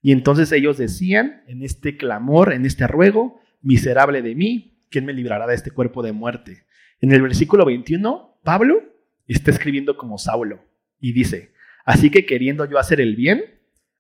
Y 0.06 0.12
entonces 0.12 0.52
ellos 0.52 0.78
decían 0.78 1.42
en 1.48 1.64
este 1.64 1.96
clamor, 1.96 2.52
en 2.52 2.64
este 2.64 2.86
ruego, 2.86 3.40
miserable 3.60 4.22
de 4.22 4.36
mí, 4.36 4.78
¿quién 4.88 5.04
me 5.04 5.12
librará 5.12 5.48
de 5.48 5.56
este 5.56 5.72
cuerpo 5.72 6.00
de 6.00 6.12
muerte? 6.12 6.62
En 7.00 7.10
el 7.10 7.22
versículo 7.22 7.64
21, 7.64 8.38
Pablo 8.44 8.84
está 9.26 9.50
escribiendo 9.50 9.96
como 9.96 10.16
Saulo 10.16 10.64
y 11.00 11.12
dice, 11.12 11.50
así 11.84 12.10
que 12.10 12.24
queriendo 12.24 12.70
yo 12.70 12.78
hacer 12.78 13.00
el 13.00 13.16
bien, 13.16 13.46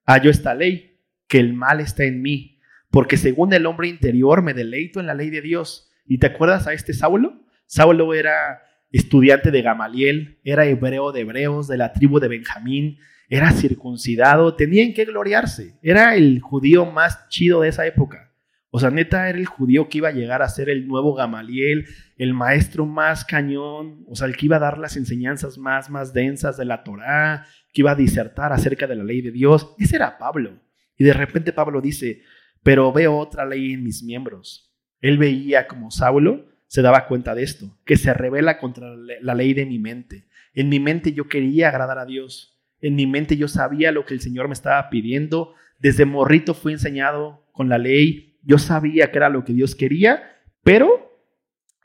hallo 0.04 0.30
esta 0.30 0.54
ley, 0.54 1.00
que 1.26 1.40
el 1.40 1.54
mal 1.54 1.80
está 1.80 2.04
en 2.04 2.22
mí, 2.22 2.60
porque 2.92 3.16
según 3.16 3.52
el 3.52 3.66
hombre 3.66 3.88
interior 3.88 4.42
me 4.42 4.54
deleito 4.54 5.00
en 5.00 5.08
la 5.08 5.14
ley 5.14 5.30
de 5.30 5.42
Dios. 5.42 5.90
¿Y 6.06 6.18
te 6.18 6.28
acuerdas 6.28 6.68
a 6.68 6.72
este 6.72 6.92
Saulo? 6.94 7.44
Saulo 7.66 8.14
era 8.14 8.62
estudiante 8.92 9.50
de 9.50 9.60
Gamaliel, 9.60 10.38
era 10.44 10.66
hebreo 10.66 11.10
de 11.10 11.22
hebreos, 11.22 11.66
de 11.66 11.78
la 11.78 11.92
tribu 11.92 12.20
de 12.20 12.28
Benjamín, 12.28 12.98
era 13.28 13.50
circuncidado, 13.52 14.54
tenían 14.54 14.92
que 14.92 15.04
gloriarse, 15.04 15.78
era 15.82 16.14
el 16.14 16.40
judío 16.40 16.86
más 16.86 17.28
chido 17.28 17.62
de 17.62 17.68
esa 17.68 17.86
época. 17.86 18.32
O 18.70 18.78
sea, 18.78 18.90
neta 18.90 19.28
era 19.28 19.38
el 19.38 19.46
judío 19.46 19.88
que 19.88 19.98
iba 19.98 20.08
a 20.08 20.12
llegar 20.12 20.42
a 20.42 20.48
ser 20.48 20.68
el 20.68 20.86
nuevo 20.86 21.14
Gamaliel, 21.14 21.86
el 22.18 22.34
maestro 22.34 22.84
más 22.84 23.24
cañón, 23.24 24.04
o 24.06 24.14
sea, 24.14 24.26
el 24.26 24.36
que 24.36 24.46
iba 24.46 24.56
a 24.56 24.60
dar 24.60 24.78
las 24.78 24.96
enseñanzas 24.96 25.56
más, 25.56 25.88
más 25.88 26.12
densas 26.12 26.56
de 26.56 26.66
la 26.66 26.84
Torá, 26.84 27.46
que 27.72 27.80
iba 27.82 27.92
a 27.92 27.96
disertar 27.96 28.52
acerca 28.52 28.86
de 28.86 28.96
la 28.96 29.04
ley 29.04 29.22
de 29.22 29.30
Dios. 29.30 29.74
Ese 29.78 29.96
era 29.96 30.18
Pablo. 30.18 30.60
Y 30.98 31.04
de 31.04 31.12
repente 31.12 31.52
Pablo 31.52 31.80
dice, 31.80 32.22
pero 32.62 32.92
veo 32.92 33.16
otra 33.16 33.46
ley 33.46 33.72
en 33.72 33.82
mis 33.82 34.02
miembros. 34.02 34.74
Él 35.00 35.18
veía 35.18 35.66
como 35.66 35.90
Saulo 35.90 36.46
se 36.68 36.82
daba 36.82 37.06
cuenta 37.06 37.34
de 37.34 37.42
esto, 37.44 37.78
que 37.84 37.96
se 37.96 38.12
revela 38.12 38.58
contra 38.58 38.88
la 39.22 39.34
ley 39.34 39.54
de 39.54 39.66
mi 39.66 39.78
mente. 39.78 40.26
En 40.52 40.68
mi 40.68 40.80
mente 40.80 41.12
yo 41.12 41.28
quería 41.28 41.68
agradar 41.68 41.98
a 41.98 42.06
Dios. 42.06 42.55
En 42.86 42.94
mi 42.94 43.04
mente 43.04 43.36
yo 43.36 43.48
sabía 43.48 43.90
lo 43.90 44.06
que 44.06 44.14
el 44.14 44.20
Señor 44.20 44.46
me 44.46 44.54
estaba 44.54 44.88
pidiendo. 44.90 45.54
Desde 45.80 46.04
morrito 46.04 46.54
fui 46.54 46.72
enseñado 46.72 47.44
con 47.50 47.68
la 47.68 47.78
ley. 47.78 48.38
Yo 48.44 48.58
sabía 48.58 49.10
que 49.10 49.18
era 49.18 49.28
lo 49.28 49.44
que 49.44 49.52
Dios 49.52 49.74
quería, 49.74 50.38
pero 50.62 51.20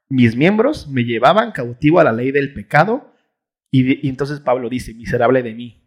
mis 0.09 0.35
miembros 0.35 0.87
me 0.87 1.03
llevaban 1.03 1.53
cautivo 1.53 1.99
a 1.99 2.03
la 2.03 2.11
ley 2.11 2.31
del 2.31 2.53
pecado. 2.53 3.15
Y, 3.71 4.07
entonces 4.07 4.41
Pablo 4.41 4.69
dice, 4.69 4.93
miserable 4.93 5.41
de 5.41 5.55
mí, 5.55 5.83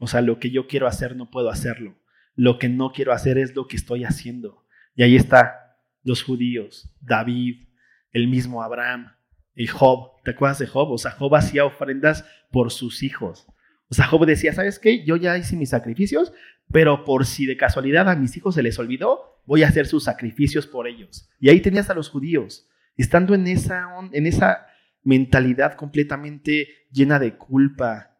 o 0.00 0.08
sea, 0.08 0.20
lo 0.20 0.40
que 0.40 0.50
yo 0.50 0.66
quiero 0.66 0.88
hacer 0.88 1.14
no 1.14 1.30
puedo 1.30 1.48
hacerlo. 1.48 1.94
Lo 2.34 2.58
que 2.58 2.68
no 2.68 2.90
quiero 2.90 3.12
hacer 3.12 3.38
es 3.38 3.54
lo 3.54 3.68
que 3.68 3.76
estoy 3.76 4.02
haciendo. 4.02 4.64
Y 4.96 5.04
ahí 5.04 5.14
está 5.14 5.78
los 6.02 6.24
judíos, 6.24 6.92
David, 7.00 7.68
el 8.10 8.26
mismo 8.26 8.64
Abraham 8.64 9.12
y 9.54 9.68
Job. 9.68 10.20
¿Te 10.24 10.32
acuerdas 10.32 10.58
de 10.58 10.66
Job? 10.66 10.90
O 10.90 10.98
sea, 10.98 11.12
Job 11.12 11.36
hacía 11.36 11.64
ofrendas 11.64 12.24
por 12.50 12.72
sus 12.72 13.04
hijos. 13.04 13.46
O 13.88 13.94
sea, 13.94 14.06
Job 14.06 14.26
decía, 14.26 14.52
¿sabes 14.52 14.78
qué? 14.78 15.04
Yo 15.04 15.16
ya 15.16 15.38
hice 15.38 15.56
mis 15.56 15.70
sacrificios, 15.70 16.32
pero 16.72 17.04
por 17.04 17.26
si 17.26 17.46
de 17.46 17.56
casualidad 17.56 18.08
a 18.08 18.16
mis 18.16 18.36
hijos 18.36 18.54
se 18.54 18.62
les 18.62 18.78
olvidó, 18.78 19.40
voy 19.46 19.62
a 19.62 19.68
hacer 19.68 19.86
sus 19.86 20.04
sacrificios 20.04 20.66
por 20.66 20.88
ellos. 20.88 21.28
Y 21.38 21.48
ahí 21.48 21.60
tenías 21.60 21.88
a 21.90 21.94
los 21.94 22.08
judíos, 22.08 22.68
estando 22.96 23.34
en 23.34 23.46
esa, 23.46 23.86
en 24.12 24.26
esa 24.26 24.66
mentalidad 25.04 25.74
completamente 25.74 26.68
llena 26.90 27.18
de 27.18 27.36
culpa, 27.36 28.16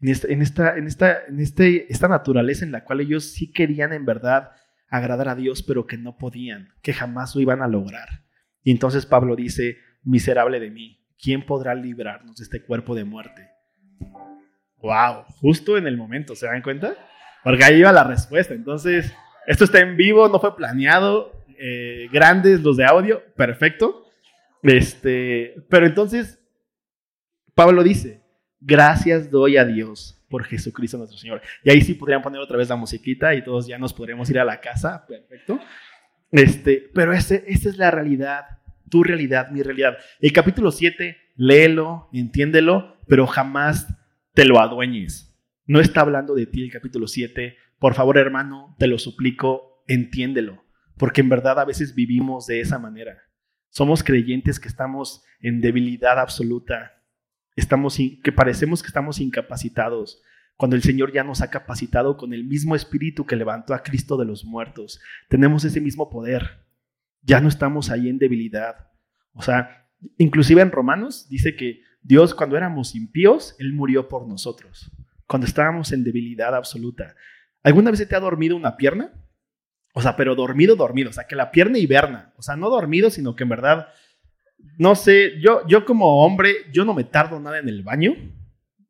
en 0.00 0.08
esta, 0.10 0.28
en 0.28 0.42
esta, 0.42 0.76
en 0.76 0.86
esta, 0.86 1.24
en 1.26 1.40
este, 1.40 1.90
esta 1.90 2.08
naturaleza 2.08 2.64
en 2.64 2.72
la 2.72 2.84
cual 2.84 3.00
ellos 3.00 3.24
sí 3.24 3.50
querían 3.50 3.94
en 3.94 4.04
verdad 4.04 4.50
agradar 4.88 5.28
a 5.30 5.34
Dios, 5.34 5.62
pero 5.62 5.86
que 5.86 5.96
no 5.96 6.18
podían, 6.18 6.74
que 6.82 6.92
jamás 6.92 7.34
lo 7.34 7.40
iban 7.40 7.62
a 7.62 7.68
lograr. 7.68 8.24
Y 8.62 8.70
entonces 8.70 9.06
Pablo 9.06 9.34
dice, 9.34 9.78
miserable 10.02 10.60
de 10.60 10.70
mí, 10.70 11.00
¿quién 11.18 11.46
podrá 11.46 11.74
librarnos 11.74 12.36
de 12.36 12.44
este 12.44 12.62
cuerpo 12.62 12.94
de 12.94 13.04
muerte? 13.04 13.48
Wow, 14.80 15.24
justo 15.40 15.76
en 15.76 15.86
el 15.86 15.96
momento, 15.96 16.34
¿se 16.34 16.46
dan 16.46 16.62
cuenta? 16.62 16.94
Porque 17.42 17.64
ahí 17.64 17.78
iba 17.78 17.92
la 17.92 18.04
respuesta. 18.04 18.54
Entonces, 18.54 19.12
esto 19.46 19.64
está 19.64 19.80
en 19.80 19.96
vivo, 19.96 20.28
no 20.28 20.40
fue 20.40 20.56
planeado, 20.56 21.32
eh, 21.58 22.08
grandes 22.12 22.60
los 22.62 22.76
de 22.76 22.84
audio, 22.84 23.22
perfecto. 23.34 24.04
Este, 24.62 25.54
pero 25.68 25.86
entonces, 25.86 26.40
Pablo 27.54 27.82
dice, 27.82 28.26
Gracias 28.60 29.30
doy 29.30 29.56
a 29.58 29.64
Dios 29.64 30.20
por 30.28 30.44
Jesucristo 30.44 30.98
nuestro 30.98 31.18
Señor. 31.18 31.40
Y 31.62 31.70
ahí 31.70 31.82
sí 31.82 31.94
podrían 31.94 32.22
poner 32.22 32.40
otra 32.40 32.56
vez 32.56 32.68
la 32.68 32.76
musiquita 32.76 33.34
y 33.34 33.44
todos 33.44 33.66
ya 33.66 33.78
nos 33.78 33.92
podríamos 33.92 34.28
ir 34.30 34.38
a 34.38 34.44
la 34.44 34.60
casa. 34.60 35.06
Perfecto. 35.06 35.60
Este, 36.32 36.90
pero 36.92 37.12
ese, 37.12 37.44
esa 37.46 37.68
es 37.68 37.78
la 37.78 37.90
realidad, 37.90 38.44
tu 38.90 39.04
realidad, 39.04 39.50
mi 39.50 39.62
realidad. 39.62 39.96
El 40.20 40.32
capítulo 40.32 40.72
7, 40.72 41.16
léelo, 41.36 42.08
entiéndelo, 42.12 42.96
pero 43.06 43.26
jamás 43.26 43.86
te 44.36 44.44
lo 44.44 44.60
adueñes. 44.60 45.34
No 45.64 45.80
está 45.80 46.02
hablando 46.02 46.34
de 46.34 46.46
ti 46.46 46.62
el 46.62 46.70
capítulo 46.70 47.08
7 47.08 47.56
por 47.78 47.94
favor 47.94 48.18
hermano, 48.18 48.74
te 48.78 48.86
lo 48.86 48.98
suplico, 48.98 49.82
entiéndelo, 49.86 50.64
porque 50.96 51.20
en 51.20 51.28
verdad 51.28 51.58
a 51.58 51.64
veces 51.64 51.94
vivimos 51.94 52.46
de 52.46 52.60
esa 52.60 52.78
manera. 52.78 53.18
Somos 53.68 54.02
creyentes 54.02 54.60
que 54.60 54.68
estamos 54.68 55.22
en 55.40 55.60
debilidad 55.60 56.18
absoluta, 56.18 57.02
estamos 57.54 57.96
que 57.96 58.32
parecemos 58.32 58.82
que 58.82 58.88
estamos 58.88 59.20
incapacitados, 59.20 60.22
cuando 60.56 60.76
el 60.76 60.82
Señor 60.82 61.12
ya 61.12 61.22
nos 61.22 61.42
ha 61.42 61.50
capacitado 61.50 62.16
con 62.16 62.32
el 62.32 62.44
mismo 62.44 62.74
espíritu 62.74 63.26
que 63.26 63.36
levantó 63.36 63.74
a 63.74 63.82
Cristo 63.82 64.16
de 64.16 64.24
los 64.24 64.46
muertos. 64.46 65.00
Tenemos 65.28 65.64
ese 65.64 65.82
mismo 65.82 66.08
poder. 66.08 66.64
Ya 67.20 67.42
no 67.42 67.48
estamos 67.48 67.90
ahí 67.90 68.08
en 68.08 68.16
debilidad. 68.16 68.90
O 69.32 69.42
sea, 69.42 69.90
inclusive 70.16 70.62
en 70.62 70.70
Romanos 70.70 71.26
dice 71.28 71.56
que 71.56 71.82
Dios 72.06 72.34
cuando 72.34 72.56
éramos 72.56 72.94
impíos, 72.94 73.56
Él 73.58 73.72
murió 73.72 74.08
por 74.08 74.26
nosotros. 74.26 74.90
Cuando 75.26 75.46
estábamos 75.46 75.92
en 75.92 76.04
debilidad 76.04 76.54
absoluta. 76.54 77.14
¿Alguna 77.62 77.90
vez 77.90 78.06
te 78.06 78.14
ha 78.14 78.20
dormido 78.20 78.56
una 78.56 78.76
pierna? 78.76 79.12
O 79.92 80.00
sea, 80.00 80.16
pero 80.16 80.34
dormido, 80.34 80.76
dormido. 80.76 81.10
O 81.10 81.12
sea, 81.12 81.26
que 81.26 81.34
la 81.34 81.50
pierna 81.50 81.78
hiberna. 81.78 82.32
O 82.36 82.42
sea, 82.42 82.56
no 82.56 82.70
dormido, 82.70 83.10
sino 83.10 83.34
que 83.34 83.42
en 83.42 83.48
verdad, 83.48 83.88
no 84.78 84.94
sé, 84.94 85.40
yo, 85.40 85.66
yo 85.66 85.84
como 85.84 86.24
hombre, 86.24 86.54
yo 86.72 86.84
no 86.84 86.94
me 86.94 87.04
tardo 87.04 87.40
nada 87.40 87.58
en 87.58 87.68
el 87.68 87.82
baño 87.82 88.14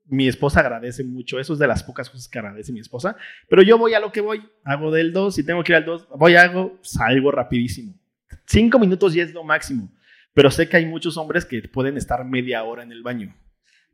mi 0.08 0.28
esposa 0.28 0.60
agradece 0.60 1.04
mucho, 1.04 1.38
eso 1.38 1.52
es 1.52 1.58
de 1.58 1.66
las 1.66 1.82
pocas 1.82 2.08
cosas 2.08 2.28
que 2.28 2.38
agradece 2.38 2.72
mi 2.72 2.80
esposa, 2.80 3.16
pero 3.48 3.62
yo 3.62 3.76
voy 3.76 3.94
a 3.94 4.00
lo 4.00 4.12
que 4.12 4.20
voy, 4.20 4.42
hago 4.64 4.90
del 4.90 5.12
2, 5.12 5.34
si 5.34 5.44
tengo 5.44 5.62
que 5.64 5.72
ir 5.72 5.76
al 5.76 5.84
2, 5.84 6.08
voy, 6.16 6.36
hago, 6.36 6.78
salgo 6.82 7.30
rapidísimo. 7.30 7.94
Cinco 8.46 8.78
minutos 8.78 9.14
ya 9.14 9.24
es 9.24 9.32
lo 9.32 9.42
máximo, 9.42 9.90
pero 10.36 10.50
sé 10.50 10.68
que 10.68 10.76
hay 10.76 10.84
muchos 10.84 11.16
hombres 11.16 11.46
que 11.46 11.62
pueden 11.62 11.96
estar 11.96 12.22
media 12.26 12.62
hora 12.62 12.82
en 12.82 12.92
el 12.92 13.02
baño. 13.02 13.34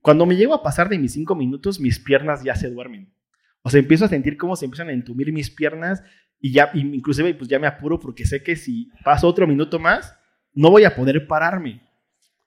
Cuando 0.01 0.27
me 0.27 0.35
llego 0.35 0.55
a 0.55 0.63
pasar 0.65 0.89
de 0.89 0.99
mis 0.99 1.13
cinco 1.13 1.37
minutos, 1.37 1.79
mis 1.79 2.01
piernas 2.01 2.43
ya 2.43 2.57
se 2.57 2.69
duermen. 2.69 3.15
O 3.63 3.71
sea, 3.71 3.79
empiezo 3.79 4.07
a 4.07 4.09
sentir 4.09 4.37
cómo 4.37 4.57
se 4.57 4.65
empiezan 4.65 4.89
a 4.89 4.93
entumir 4.93 5.33
mis 5.33 5.51
piernas 5.51 6.03
y 6.41 6.53
ya, 6.53 6.73
inclusive, 6.75 7.33
pues 7.35 7.49
ya 7.49 7.61
me 7.61 7.69
apuro 7.69 8.01
porque 8.01 8.27
sé 8.27 8.43
que 8.43 8.57
si 8.57 8.91
paso 9.05 9.29
otro 9.29 9.47
minuto 9.47 9.79
más, 9.79 10.19
no 10.53 10.73
voy 10.73 10.83
a 10.83 10.97
poder 10.97 11.29
pararme. 11.29 11.89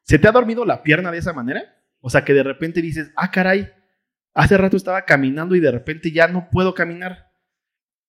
¿Se 0.01 0.19
te 0.19 0.27
ha 0.27 0.33
dormido 0.33 0.65
la 0.65 0.83
pierna 0.83 1.09
de 1.09 1.19
esa 1.19 1.31
manera? 1.31 1.63
O 2.01 2.09
sea, 2.09 2.25
que 2.25 2.33
de 2.33 2.43
repente 2.43 2.81
dices, 2.81 3.13
ah, 3.15 3.31
caray, 3.31 3.71
hace 4.33 4.57
rato 4.57 4.75
estaba 4.75 5.05
caminando 5.05 5.55
y 5.55 5.61
de 5.61 5.71
repente 5.71 6.11
ya 6.11 6.27
no 6.27 6.49
puedo 6.49 6.73
caminar. 6.73 7.31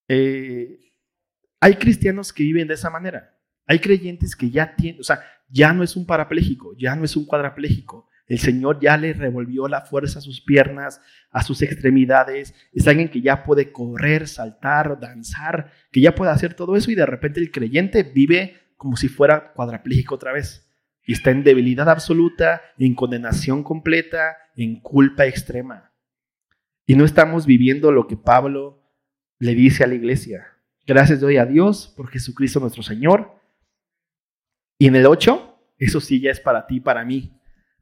Eh, 0.09 0.81
hay 1.61 1.77
cristianos 1.77 2.33
que 2.33 2.43
viven 2.43 2.67
de 2.67 2.75
esa 2.75 2.91
manera. 2.91 3.39
Hay 3.69 3.79
creyentes 3.79 4.35
que 4.35 4.51
ya 4.51 4.75
tienen, 4.75 5.01
o 5.01 5.05
sea, 5.05 5.21
ya 5.49 5.73
no 5.73 5.83
es 5.83 5.97
un 5.97 6.07
parapléjico, 6.07 6.75
ya 6.77 6.95
no 6.97 7.05
es 7.05 7.17
un 7.17 7.27
cuadrapléjico. 7.27 8.09
El 8.27 8.39
Señor 8.39 8.81
ya 8.81 8.97
le 8.97 9.13
revolvió 9.13 9.69
la 9.69 9.83
fuerza 9.83 10.19
a 10.19 10.23
sus 10.23 10.41
piernas, 10.41 11.01
a 11.31 11.43
sus 11.43 11.63
extremidades. 11.63 12.55
Es 12.73 12.89
alguien 12.89 13.09
que 13.09 13.21
ya 13.21 13.45
puede 13.45 13.71
correr, 13.71 14.27
saltar, 14.27 14.99
danzar, 14.99 15.71
que 15.93 16.01
ya 16.01 16.15
puede 16.15 16.33
hacer 16.33 16.55
todo 16.55 16.77
eso 16.77 16.91
y 16.91 16.97
de 16.97 17.07
repente 17.07 17.39
el 17.39 17.53
creyente 17.53 18.03
vive 18.03 18.57
como 18.77 18.97
si 18.97 19.09
fuera 19.09 19.53
cuadrapléjico 19.53 20.17
otra 20.17 20.33
vez 20.33 20.67
y 21.07 21.13
está 21.13 21.31
en 21.31 21.45
debilidad 21.45 21.89
absoluta, 21.89 22.63
en 22.79 22.95
condenación 22.95 23.63
completa, 23.63 24.37
en 24.57 24.81
culpa 24.81 25.25
extrema. 25.27 25.93
Y 26.85 26.97
no 26.97 27.05
estamos 27.05 27.47
viviendo 27.47 27.93
lo 27.93 28.09
que 28.09 28.17
Pablo 28.17 28.83
le 29.39 29.55
dice 29.55 29.85
a 29.85 29.87
la 29.87 29.95
iglesia. 29.95 30.49
Gracias 30.85 31.21
doy 31.21 31.37
a 31.37 31.47
Dios 31.47 31.93
por 31.97 32.09
Jesucristo 32.09 32.59
nuestro 32.59 32.83
Señor. 32.83 33.41
Y 34.79 34.87
en 34.87 34.97
el 34.97 35.07
8, 35.07 35.59
eso 35.79 36.01
sí 36.01 36.21
ya 36.21 36.31
es 36.31 36.41
para 36.41 36.67
ti 36.67 36.81
para 36.81 37.05
mí. 37.05 37.33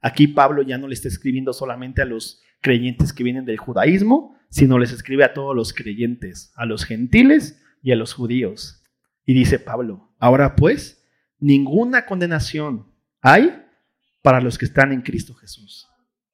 Aquí 0.01 0.27
Pablo 0.27 0.61
ya 0.61 0.77
no 0.77 0.87
le 0.87 0.93
está 0.93 1.07
escribiendo 1.07 1.53
solamente 1.53 2.01
a 2.01 2.05
los 2.05 2.41
creyentes 2.61 3.11
que 3.11 3.23
vienen 3.23 3.45
del 3.45 3.57
judaísmo, 3.57 4.37
sino 4.49 4.79
les 4.79 4.91
escribe 4.91 5.23
a 5.23 5.33
todos 5.33 5.55
los 5.55 5.73
creyentes, 5.73 6.51
a 6.55 6.65
los 6.65 6.85
gentiles 6.85 7.61
y 7.81 7.91
a 7.91 7.95
los 7.95 8.13
judíos. 8.13 8.83
Y 9.25 9.33
dice 9.33 9.59
Pablo, 9.59 10.13
ahora 10.19 10.55
pues, 10.55 11.03
ninguna 11.39 12.05
condenación 12.05 12.87
hay 13.21 13.63
para 14.21 14.41
los 14.41 14.57
que 14.57 14.65
están 14.65 14.91
en 14.91 15.01
Cristo 15.01 15.33
Jesús. 15.35 15.87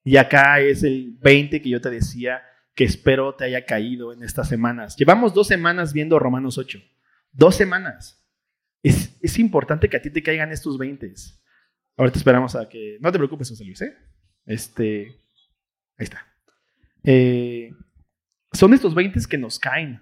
Y 0.04 0.18
acá 0.18 0.60
es 0.60 0.84
el 0.84 1.18
20 1.22 1.62
que 1.62 1.70
yo 1.70 1.82
te 1.82 1.90
decía 1.90 2.42
que 2.74 2.84
espero 2.84 3.36
te 3.36 3.46
haya 3.46 3.66
caído 3.66 4.14
en 4.14 4.24
estas 4.24 4.48
semanas. 4.48 4.96
Llevamos 4.98 5.34
dos 5.34 5.48
semanas 5.48 5.94
viendo 5.94 6.20
Romanos 6.20 6.58
8. 6.58 6.80
Dos 7.32 7.56
semanas. 7.56 8.21
Es, 8.84 9.40
importante 9.40 9.90
que 9.90 9.98
a 9.98 10.02
ti 10.02 10.10
te 10.10 10.24
caigan 10.24 10.52
estos 10.52 10.78
20. 10.78 11.14
Ahorita 11.98 12.18
esperamos 12.18 12.56
a 12.56 12.68
que... 12.68 12.98
No 13.00 13.12
te 13.12 13.18
preocupes, 13.18 13.50
José 13.50 13.64
Luis. 13.64 13.82
¿eh? 13.82 13.96
Este, 14.46 15.22
ahí 15.98 16.04
está. 16.04 16.26
Eh, 17.04 17.72
son 18.52 18.74
estos 18.74 18.96
20 18.96 19.20
que 19.30 19.38
nos 19.38 19.60
caen. 19.60 20.02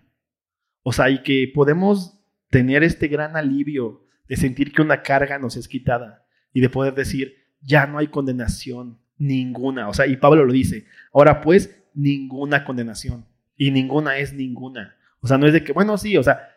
O 0.83 0.93
sea, 0.93 1.09
y 1.09 1.21
que 1.23 1.51
podemos 1.53 2.19
tener 2.49 2.83
este 2.83 3.07
gran 3.07 3.35
alivio 3.35 4.05
de 4.27 4.37
sentir 4.37 4.71
que 4.71 4.81
una 4.81 5.01
carga 5.01 5.37
nos 5.39 5.57
es 5.57 5.67
quitada 5.67 6.25
y 6.53 6.61
de 6.61 6.69
poder 6.69 6.95
decir, 6.95 7.35
ya 7.61 7.85
no 7.85 7.97
hay 7.97 8.07
condenación 8.07 8.99
ninguna. 9.17 9.89
O 9.89 9.93
sea, 9.93 10.07
y 10.07 10.15
Pablo 10.17 10.45
lo 10.45 10.53
dice, 10.53 10.85
ahora 11.13 11.41
pues, 11.41 11.83
ninguna 11.93 12.63
condenación. 12.63 13.25
Y 13.55 13.71
ninguna 13.71 14.17
es 14.17 14.33
ninguna. 14.33 14.95
O 15.19 15.27
sea, 15.27 15.37
no 15.37 15.45
es 15.45 15.53
de 15.53 15.63
que, 15.63 15.73
bueno, 15.73 15.97
sí, 15.97 16.15
o 16.17 16.23
sea, 16.23 16.47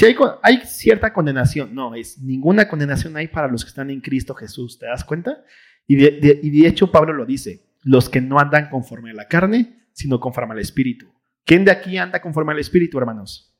hay, 0.00 0.16
hay 0.42 0.60
cierta 0.66 1.12
condenación. 1.12 1.74
No, 1.74 1.94
es 1.94 2.18
ninguna 2.18 2.68
condenación 2.68 3.16
hay 3.16 3.28
para 3.28 3.48
los 3.48 3.64
que 3.64 3.68
están 3.68 3.90
en 3.90 4.00
Cristo 4.00 4.34
Jesús. 4.34 4.78
¿Te 4.78 4.86
das 4.86 5.04
cuenta? 5.04 5.44
Y 5.86 5.96
de, 5.96 6.40
y 6.42 6.62
de 6.62 6.68
hecho 6.68 6.90
Pablo 6.90 7.12
lo 7.12 7.26
dice, 7.26 7.66
los 7.82 8.08
que 8.08 8.20
no 8.20 8.38
andan 8.38 8.70
conforme 8.70 9.10
a 9.10 9.14
la 9.14 9.28
carne, 9.28 9.86
sino 9.92 10.20
conforme 10.20 10.54
al 10.54 10.60
Espíritu. 10.60 11.12
¿Quién 11.44 11.64
de 11.64 11.72
aquí 11.72 11.96
anda 11.98 12.20
conforme 12.20 12.52
al 12.52 12.58
Espíritu, 12.58 12.98
hermanos? 12.98 13.54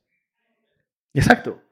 Exacto, 1.12 1.62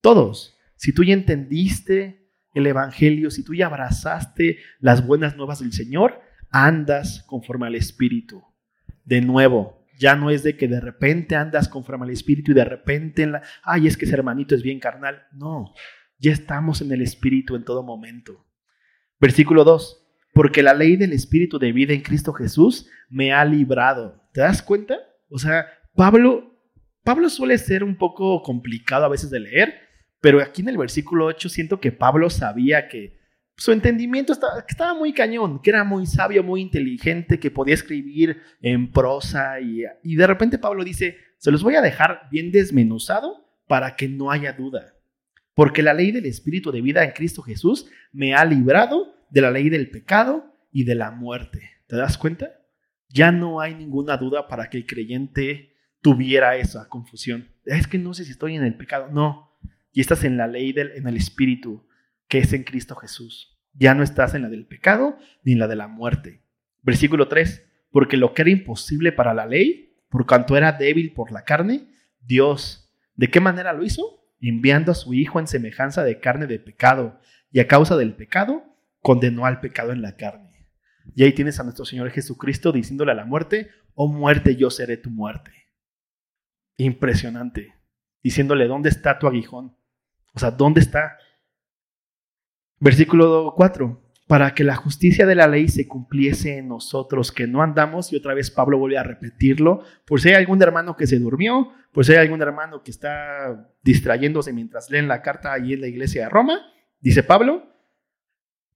todos. 0.00 0.56
Si 0.76 0.92
tú 0.92 1.04
ya 1.04 1.14
entendiste 1.14 2.28
el 2.54 2.66
Evangelio, 2.66 3.30
si 3.30 3.44
tú 3.44 3.54
ya 3.54 3.66
abrazaste 3.66 4.58
las 4.80 5.06
buenas 5.06 5.36
nuevas 5.36 5.60
del 5.60 5.72
Señor, 5.72 6.20
andas 6.50 7.22
conforme 7.26 7.66
al 7.66 7.76
Espíritu. 7.76 8.42
De 9.04 9.20
nuevo, 9.20 9.79
ya 10.00 10.16
no 10.16 10.30
es 10.30 10.42
de 10.42 10.56
que 10.56 10.66
de 10.66 10.80
repente 10.80 11.36
andas 11.36 11.68
conforme 11.68 12.06
al 12.06 12.10
Espíritu 12.10 12.52
y 12.52 12.54
de 12.54 12.64
repente, 12.64 13.22
en 13.22 13.32
la, 13.32 13.42
ay, 13.62 13.86
es 13.86 13.98
que 13.98 14.06
ese 14.06 14.14
hermanito 14.14 14.54
es 14.54 14.62
bien 14.62 14.80
carnal. 14.80 15.26
No, 15.30 15.74
ya 16.18 16.32
estamos 16.32 16.80
en 16.80 16.90
el 16.90 17.02
Espíritu 17.02 17.54
en 17.54 17.64
todo 17.64 17.82
momento. 17.82 18.46
Versículo 19.20 19.62
2, 19.62 20.08
porque 20.32 20.62
la 20.62 20.72
ley 20.72 20.96
del 20.96 21.12
Espíritu 21.12 21.58
de 21.58 21.72
vida 21.72 21.92
en 21.92 22.00
Cristo 22.00 22.32
Jesús 22.32 22.88
me 23.10 23.34
ha 23.34 23.44
librado. 23.44 24.26
¿Te 24.32 24.40
das 24.40 24.62
cuenta? 24.62 24.96
O 25.28 25.38
sea, 25.38 25.66
Pablo, 25.94 26.58
Pablo 27.04 27.28
suele 27.28 27.58
ser 27.58 27.84
un 27.84 27.96
poco 27.96 28.42
complicado 28.42 29.04
a 29.04 29.10
veces 29.10 29.28
de 29.28 29.40
leer, 29.40 29.74
pero 30.22 30.40
aquí 30.40 30.62
en 30.62 30.70
el 30.70 30.78
versículo 30.78 31.26
8 31.26 31.50
siento 31.50 31.78
que 31.78 31.92
Pablo 31.92 32.30
sabía 32.30 32.88
que 32.88 33.19
su 33.60 33.72
entendimiento 33.72 34.32
estaba, 34.32 34.94
muy 34.94 35.12
cañón, 35.12 35.60
que 35.60 35.68
era 35.68 35.84
muy 35.84 36.06
sabio, 36.06 36.42
muy 36.42 36.62
inteligente, 36.62 37.38
que 37.38 37.50
podía 37.50 37.74
escribir 37.74 38.40
en 38.62 38.90
prosa 38.90 39.60
y, 39.60 39.82
y 40.02 40.16
de 40.16 40.26
repente 40.26 40.56
Pablo 40.56 40.82
dice, 40.82 41.18
se 41.36 41.50
los 41.50 41.62
voy 41.62 41.74
a 41.74 41.82
dejar 41.82 42.22
bien 42.30 42.52
desmenuzado 42.52 43.46
para 43.68 43.96
que 43.96 44.08
no 44.08 44.30
haya 44.30 44.54
duda. 44.54 44.94
Porque 45.52 45.82
la 45.82 45.92
ley 45.92 46.10
del 46.10 46.24
Espíritu 46.24 46.72
de 46.72 46.80
vida 46.80 47.04
en 47.04 47.10
Cristo 47.10 47.42
Jesús 47.42 47.84
me 48.12 48.32
ha 48.32 48.46
librado 48.46 49.14
de 49.28 49.42
la 49.42 49.50
ley 49.50 49.68
del 49.68 49.90
pecado 49.90 50.56
y 50.72 50.84
de 50.84 50.94
la 50.94 51.10
muerte. 51.10 51.60
¿Te 51.86 51.96
das 51.96 52.16
cuenta? 52.16 52.62
Ya 53.10 53.30
no 53.30 53.60
hay 53.60 53.74
ninguna 53.74 54.16
duda 54.16 54.48
para 54.48 54.70
que 54.70 54.78
el 54.78 54.86
creyente 54.86 55.74
tuviera 56.00 56.56
esa 56.56 56.88
confusión. 56.88 57.50
Es 57.66 57.86
que 57.86 57.98
no 57.98 58.14
sé 58.14 58.24
si 58.24 58.30
estoy 58.30 58.56
en 58.56 58.64
el 58.64 58.78
pecado. 58.78 59.10
No, 59.12 59.58
y 59.92 60.00
estás 60.00 60.24
en 60.24 60.38
la 60.38 60.46
ley 60.46 60.72
del, 60.72 60.92
en 60.92 61.06
el 61.06 61.18
Espíritu, 61.18 61.86
que 62.30 62.38
es 62.38 62.52
en 62.54 62.62
Cristo 62.62 62.94
Jesús. 62.94 63.58
Ya 63.74 63.94
no 63.94 64.02
estás 64.02 64.34
en 64.34 64.42
la 64.42 64.48
del 64.48 64.66
pecado 64.66 65.18
ni 65.42 65.52
en 65.52 65.58
la 65.58 65.66
de 65.66 65.76
la 65.76 65.88
muerte. 65.88 66.40
Versículo 66.80 67.28
3, 67.28 67.66
porque 67.90 68.16
lo 68.16 68.32
que 68.32 68.42
era 68.42 68.50
imposible 68.52 69.12
para 69.12 69.34
la 69.34 69.46
ley, 69.46 69.98
por 70.08 70.26
cuanto 70.26 70.56
era 70.56 70.72
débil 70.72 71.12
por 71.12 71.32
la 71.32 71.44
carne, 71.44 71.88
Dios, 72.20 72.94
¿de 73.16 73.28
qué 73.28 73.40
manera 73.40 73.72
lo 73.72 73.84
hizo? 73.84 74.24
Enviando 74.40 74.92
a 74.92 74.94
su 74.94 75.12
Hijo 75.12 75.40
en 75.40 75.48
semejanza 75.48 76.04
de 76.04 76.20
carne 76.20 76.46
de 76.46 76.60
pecado, 76.60 77.20
y 77.50 77.58
a 77.58 77.66
causa 77.66 77.96
del 77.96 78.14
pecado, 78.14 78.62
condenó 79.00 79.44
al 79.44 79.58
pecado 79.58 79.90
en 79.90 80.00
la 80.00 80.16
carne. 80.16 80.68
Y 81.16 81.24
ahí 81.24 81.32
tienes 81.32 81.58
a 81.58 81.64
nuestro 81.64 81.84
Señor 81.84 82.10
Jesucristo 82.10 82.70
diciéndole 82.70 83.10
a 83.10 83.16
la 83.16 83.24
muerte, 83.24 83.70
oh 83.94 84.06
muerte, 84.06 84.54
yo 84.54 84.70
seré 84.70 84.96
tu 84.96 85.10
muerte. 85.10 85.50
Impresionante. 86.76 87.74
Diciéndole, 88.22 88.68
¿dónde 88.68 88.88
está 88.88 89.18
tu 89.18 89.26
aguijón? 89.26 89.76
O 90.32 90.38
sea, 90.38 90.52
¿dónde 90.52 90.80
está? 90.80 91.16
Versículo 92.80 93.52
4. 93.56 94.00
Para 94.26 94.54
que 94.54 94.64
la 94.64 94.76
justicia 94.76 95.26
de 95.26 95.34
la 95.34 95.48
ley 95.48 95.68
se 95.68 95.86
cumpliese 95.86 96.58
en 96.58 96.68
nosotros, 96.68 97.32
que 97.32 97.46
no 97.46 97.62
andamos, 97.62 98.12
y 98.12 98.16
otra 98.16 98.32
vez 98.32 98.50
Pablo 98.50 98.78
vuelve 98.78 98.96
a 98.96 99.02
repetirlo, 99.02 99.82
por 100.06 100.20
si 100.20 100.28
hay 100.28 100.36
algún 100.36 100.62
hermano 100.62 100.96
que 100.96 101.06
se 101.06 101.18
durmió, 101.18 101.72
por 101.92 102.04
si 102.04 102.12
hay 102.12 102.18
algún 102.18 102.40
hermano 102.40 102.82
que 102.82 102.90
está 102.90 103.74
distrayéndose 103.82 104.52
mientras 104.52 104.88
leen 104.90 105.08
la 105.08 105.20
carta 105.20 105.52
ahí 105.52 105.72
en 105.72 105.80
la 105.80 105.88
iglesia 105.88 106.22
de 106.22 106.28
Roma, 106.28 106.60
dice 107.00 107.24
Pablo, 107.24 107.70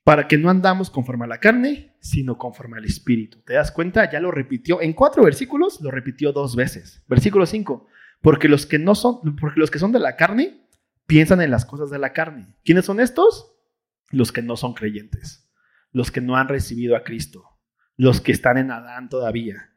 para 0.03 0.29
que 0.29 0.37
no 0.37 0.51
andamos 0.51 0.91
conforme 0.91 1.25
a 1.25 1.29
la 1.29 1.39
carne, 1.39 1.95
sino 2.01 2.37
conforme 2.37 2.77
al 2.77 2.85
Espíritu. 2.85 3.41
¿Te 3.43 3.55
das 3.55 3.73
cuenta? 3.73 4.11
Ya 4.11 4.21
lo 4.21 4.31
repitió 4.31 4.83
en 4.83 4.93
cuatro 4.93 5.25
versículos, 5.25 5.81
lo 5.81 5.91
repitió 5.91 6.33
dos 6.33 6.57
veces. 6.57 7.03
Versículo 7.09 7.47
5 7.47 7.87
Porque 8.21 8.49
los 8.49 8.67
que 8.67 8.79
no 8.79 8.95
son, 8.95 9.37
porque 9.41 9.61
los 9.61 9.71
que 9.71 9.79
son 9.79 9.93
de 9.93 10.01
la 10.01 10.17
carne 10.17 10.69
piensan 11.07 11.41
en 11.41 11.51
las 11.51 11.65
cosas 11.65 11.91
de 11.91 11.99
la 11.99 12.13
carne. 12.13 12.55
¿Quiénes 12.65 12.85
son 12.85 13.01
estos? 13.01 13.54
Los 14.11 14.33
que 14.33 14.43
no 14.43 14.57
son 14.57 14.75
creyentes, 14.75 15.51
los 15.93 16.11
que 16.11 16.21
no 16.21 16.37
han 16.37 16.49
recibido 16.49 16.97
a 16.97 17.05
Cristo, 17.05 17.45
los 17.97 18.21
que 18.21 18.33
están 18.33 18.59
en 18.59 18.71
Adán 18.71 19.09
todavía. 19.09 19.71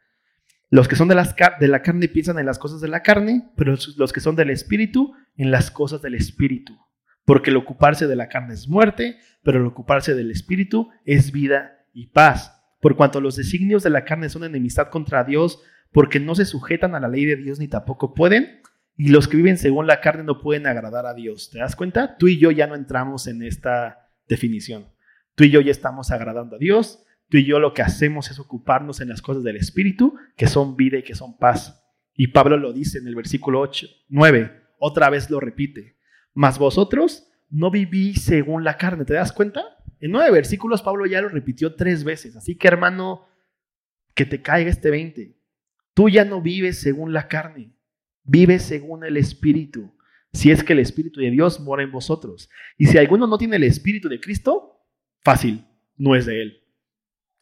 Los 0.69 0.87
que 0.87 0.97
son 0.97 1.07
de, 1.07 1.15
la 1.15 1.81
carne 1.81 2.07
piensan 2.09 2.39
en 2.39 2.45
las 2.45 2.59
cosas 2.59 2.81
de 2.81 2.89
la 2.89 3.01
carne, 3.01 3.49
pero 3.55 3.75
los 3.95 4.11
que 4.11 4.19
son 4.19 4.35
del 4.35 4.49
espíritu 4.49 5.13
en 5.37 5.49
las 5.49 5.71
cosas 5.71 6.01
del 6.01 6.15
espíritu. 6.15 6.77
Porque 7.23 7.51
el 7.51 7.57
ocuparse 7.57 8.07
de 8.07 8.15
la 8.15 8.27
carne 8.27 8.53
es 8.53 8.67
muerte, 8.67 9.17
pero 9.43 9.59
el 9.59 9.65
ocuparse 9.65 10.13
del 10.13 10.29
espíritu 10.29 10.89
es 11.05 11.31
vida 11.31 11.85
y 11.93 12.07
paz. 12.07 12.53
Por 12.81 12.95
cuanto 12.95 13.21
los 13.21 13.37
designios 13.37 13.83
de 13.83 13.89
la 13.89 14.03
carne 14.03 14.29
son 14.29 14.43
enemistad 14.43 14.89
contra 14.89 15.23
Dios, 15.23 15.61
porque 15.91 16.19
no 16.19 16.35
se 16.35 16.45
sujetan 16.45 16.95
a 16.95 16.99
la 16.99 17.07
ley 17.07 17.25
de 17.25 17.37
Dios 17.37 17.59
ni 17.59 17.67
tampoco 17.67 18.13
pueden, 18.13 18.61
y 18.97 19.09
los 19.09 19.27
que 19.27 19.37
viven 19.37 19.57
según 19.57 19.87
la 19.87 20.01
carne 20.01 20.23
no 20.23 20.41
pueden 20.41 20.67
agradar 20.67 21.05
a 21.05 21.13
Dios. 21.13 21.49
¿Te 21.49 21.59
das 21.59 21.75
cuenta? 21.75 22.17
Tú 22.17 22.27
y 22.27 22.39
yo 22.39 22.51
ya 22.51 22.67
no 22.67 22.75
entramos 22.75 23.27
en 23.27 23.43
esta 23.43 24.06
definición. 24.27 24.87
Tú 25.35 25.43
y 25.43 25.49
yo 25.49 25.61
ya 25.61 25.71
estamos 25.71 26.11
agradando 26.11 26.55
a 26.55 26.59
Dios. 26.59 27.03
Tú 27.29 27.37
y 27.37 27.45
yo 27.45 27.59
lo 27.59 27.73
que 27.73 27.81
hacemos 27.81 28.31
es 28.31 28.39
ocuparnos 28.39 29.01
en 29.01 29.09
las 29.09 29.21
cosas 29.21 29.43
del 29.43 29.57
Espíritu, 29.57 30.15
que 30.35 30.47
son 30.47 30.75
vida 30.75 30.97
y 30.97 31.03
que 31.03 31.15
son 31.15 31.37
paz. 31.37 31.83
Y 32.13 32.27
Pablo 32.27 32.57
lo 32.57 32.73
dice 32.73 32.97
en 32.97 33.07
el 33.07 33.15
versículo 33.15 33.59
8, 33.59 33.87
9, 34.09 34.51
otra 34.79 35.09
vez 35.09 35.29
lo 35.29 35.39
repite. 35.39 35.97
Mas 36.33 36.57
vosotros 36.57 37.27
no 37.49 37.71
vivís 37.71 38.23
según 38.23 38.63
la 38.63 38.77
carne. 38.77 39.05
¿Te 39.05 39.13
das 39.13 39.31
cuenta? 39.31 39.63
En 39.99 40.11
nueve 40.11 40.31
versículos 40.31 40.81
Pablo 40.81 41.05
ya 41.05 41.21
lo 41.21 41.29
repitió 41.29 41.75
tres 41.75 42.03
veces. 42.03 42.35
Así 42.35 42.55
que 42.55 42.67
hermano, 42.67 43.25
que 44.13 44.25
te 44.25 44.41
caiga 44.41 44.69
este 44.69 44.89
20. 44.89 45.37
Tú 45.93 46.09
ya 46.09 46.25
no 46.25 46.41
vives 46.41 46.79
según 46.79 47.13
la 47.13 47.27
carne, 47.27 47.73
vives 48.23 48.63
según 48.63 49.03
el 49.03 49.17
Espíritu. 49.17 49.96
Si 50.33 50.51
es 50.51 50.63
que 50.63 50.73
el 50.73 50.79
Espíritu 50.79 51.19
de 51.19 51.31
Dios 51.31 51.59
mora 51.59 51.83
en 51.83 51.91
vosotros. 51.91 52.49
Y 52.77 52.87
si 52.87 52.97
alguno 52.97 53.27
no 53.27 53.37
tiene 53.37 53.55
el 53.55 53.63
Espíritu 53.63 54.09
de 54.09 54.19
Cristo, 54.19 54.83
fácil, 55.21 55.65
no 55.95 56.15
es 56.15 56.25
de 56.25 56.41
él. 56.41 56.63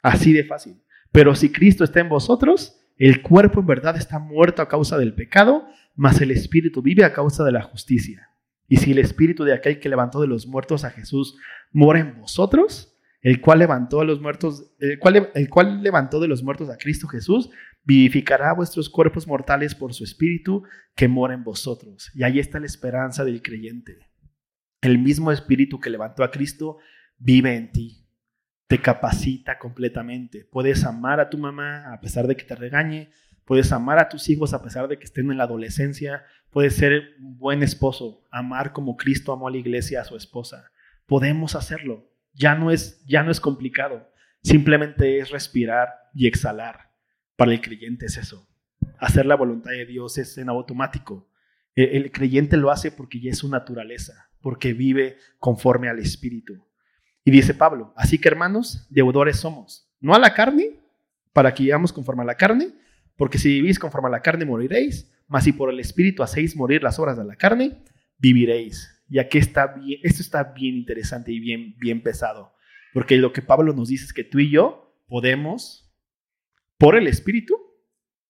Así 0.01 0.33
de 0.33 0.43
fácil. 0.43 0.81
Pero 1.11 1.35
si 1.35 1.51
Cristo 1.51 1.83
está 1.83 1.99
en 1.99 2.09
vosotros, 2.09 2.79
el 2.97 3.21
cuerpo 3.21 3.59
en 3.59 3.67
verdad 3.67 3.97
está 3.97 4.19
muerto 4.19 4.61
a 4.61 4.67
causa 4.67 4.97
del 4.97 5.13
pecado, 5.13 5.67
mas 5.95 6.21
el 6.21 6.31
Espíritu 6.31 6.81
vive 6.81 7.03
a 7.03 7.13
causa 7.13 7.43
de 7.43 7.51
la 7.51 7.61
justicia. 7.61 8.29
Y 8.67 8.77
si 8.77 8.91
el 8.91 8.99
Espíritu 8.99 9.43
de 9.43 9.53
aquel 9.53 9.79
que 9.79 9.89
levantó 9.89 10.21
de 10.21 10.27
los 10.27 10.47
muertos 10.47 10.83
a 10.83 10.91
Jesús 10.91 11.37
mora 11.71 11.99
en 11.99 12.19
vosotros, 12.19 12.97
el 13.21 13.41
cual 13.41 13.59
levantó 13.59 14.01
a 14.01 14.05
los 14.05 14.21
muertos, 14.21 14.75
el 14.79 14.99
cual, 14.99 15.31
el 15.33 15.49
cual 15.49 15.81
levantó 15.81 16.19
de 16.19 16.27
los 16.27 16.43
muertos 16.43 16.69
a 16.69 16.77
Cristo 16.77 17.07
Jesús, 17.07 17.49
vivificará 17.85 18.53
vuestros 18.53 18.89
cuerpos 18.89 19.27
mortales 19.27 19.75
por 19.75 19.93
su 19.93 20.03
espíritu 20.03 20.63
que 20.95 21.07
mora 21.07 21.33
en 21.33 21.43
vosotros. 21.43 22.11
Y 22.13 22.23
ahí 22.23 22.39
está 22.39 22.59
la 22.59 22.65
esperanza 22.65 23.23
del 23.23 23.41
creyente. 23.41 24.09
El 24.81 24.99
mismo 24.99 25.31
espíritu 25.31 25.79
que 25.79 25.89
levantó 25.89 26.23
a 26.23 26.31
Cristo 26.31 26.77
vive 27.17 27.55
en 27.55 27.71
ti. 27.71 28.07
Te 28.67 28.81
capacita 28.81 29.57
completamente. 29.59 30.47
Puedes 30.51 30.83
amar 30.83 31.19
a 31.19 31.29
tu 31.29 31.37
mamá 31.37 31.93
a 31.93 32.01
pesar 32.01 32.27
de 32.27 32.35
que 32.35 32.43
te 32.43 32.55
regañe. 32.55 33.09
Puedes 33.45 33.71
amar 33.71 33.99
a 33.99 34.09
tus 34.09 34.27
hijos 34.29 34.53
a 34.53 34.63
pesar 34.63 34.87
de 34.87 34.97
que 34.97 35.05
estén 35.05 35.29
en 35.31 35.37
la 35.37 35.43
adolescencia. 35.43 36.23
Puedes 36.49 36.75
ser 36.75 37.15
un 37.19 37.37
buen 37.37 37.61
esposo, 37.61 38.25
amar 38.31 38.73
como 38.73 38.97
Cristo 38.97 39.31
amó 39.31 39.47
a 39.47 39.51
la 39.51 39.57
iglesia 39.57 40.01
a 40.01 40.05
su 40.05 40.17
esposa. 40.17 40.71
Podemos 41.05 41.55
hacerlo 41.55 42.09
ya 42.35 42.55
no 42.55 42.69
es, 42.71 43.03
ya 43.05 43.23
no 43.23 43.31
es 43.31 43.39
complicado. 43.39 44.11
Simplemente 44.43 45.19
es 45.19 45.31
respirar 45.31 45.89
y 46.13 46.27
exhalar. 46.27 46.91
Para 47.35 47.51
el 47.51 47.61
creyente 47.61 48.05
es 48.05 48.17
eso. 48.17 48.47
Hacer 48.99 49.25
la 49.25 49.35
voluntad 49.35 49.71
de 49.71 49.85
Dios 49.85 50.17
es 50.17 50.37
en 50.37 50.49
automático. 50.49 51.27
El, 51.75 52.11
creyente 52.11 52.55
lo 52.55 52.71
hace 52.71 52.91
porque 52.91 53.19
ya 53.19 53.31
es 53.31 53.39
su 53.39 53.49
naturaleza, 53.49 54.29
porque 54.41 54.73
vive 54.73 55.17
conforme 55.39 55.89
al 55.89 55.99
Espíritu. 55.99 56.65
Y 57.25 57.31
dice 57.31 57.53
Pablo, 57.53 57.93
así 57.97 58.17
que 58.17 58.29
hermanos, 58.29 58.87
deudores 58.89 59.37
somos, 59.37 59.91
no 59.99 60.15
a 60.15 60.19
la 60.19 60.33
carne, 60.33 60.79
para 61.33 61.53
que 61.53 61.63
vivamos 61.63 61.91
conforme 61.91 62.21
a 62.21 62.25
la 62.25 62.35
carne, 62.35 62.69
porque 63.17 63.37
si 63.37 63.49
vivís 63.49 63.77
conforme 63.77 64.07
a 64.07 64.11
la 64.11 64.21
carne 64.21 64.45
moriréis, 64.45 65.11
mas 65.27 65.43
si 65.43 65.51
por 65.51 65.69
el 65.69 65.79
Espíritu 65.79 66.23
hacéis 66.23 66.55
morir 66.55 66.81
las 66.81 66.97
obras 66.99 67.17
de 67.17 67.25
la 67.25 67.35
carne, 67.35 67.83
viviréis. 68.17 69.03
Y 69.09 69.19
aquí 69.19 69.37
está 69.37 69.67
bien, 69.67 69.99
esto 70.03 70.21
está 70.21 70.43
bien 70.43 70.75
interesante 70.75 71.31
y 71.31 71.39
bien, 71.39 71.75
bien 71.77 72.01
pesado, 72.01 72.53
porque 72.93 73.17
lo 73.17 73.33
que 73.33 73.41
Pablo 73.41 73.73
nos 73.73 73.89
dice 73.89 74.05
es 74.05 74.13
que 74.13 74.23
tú 74.23 74.39
y 74.39 74.49
yo 74.49 74.95
podemos, 75.07 75.84
por 76.77 76.95
el 76.95 77.07
Espíritu, 77.07 77.55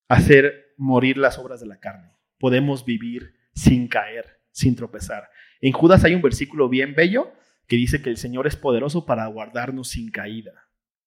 hacer 0.07 0.73
morir 0.77 1.17
las 1.17 1.37
obras 1.37 1.59
de 1.59 1.67
la 1.67 1.79
carne. 1.79 2.11
Podemos 2.37 2.85
vivir 2.85 3.35
sin 3.53 3.87
caer, 3.87 4.41
sin 4.51 4.75
tropezar. 4.75 5.29
En 5.61 5.71
Judas 5.71 6.03
hay 6.03 6.13
un 6.13 6.21
versículo 6.21 6.69
bien 6.69 6.95
bello 6.95 7.31
que 7.67 7.75
dice 7.75 8.01
que 8.01 8.09
el 8.09 8.17
Señor 8.17 8.47
es 8.47 8.55
poderoso 8.55 9.05
para 9.05 9.25
guardarnos 9.27 9.89
sin 9.89 10.11
caída. 10.11 10.53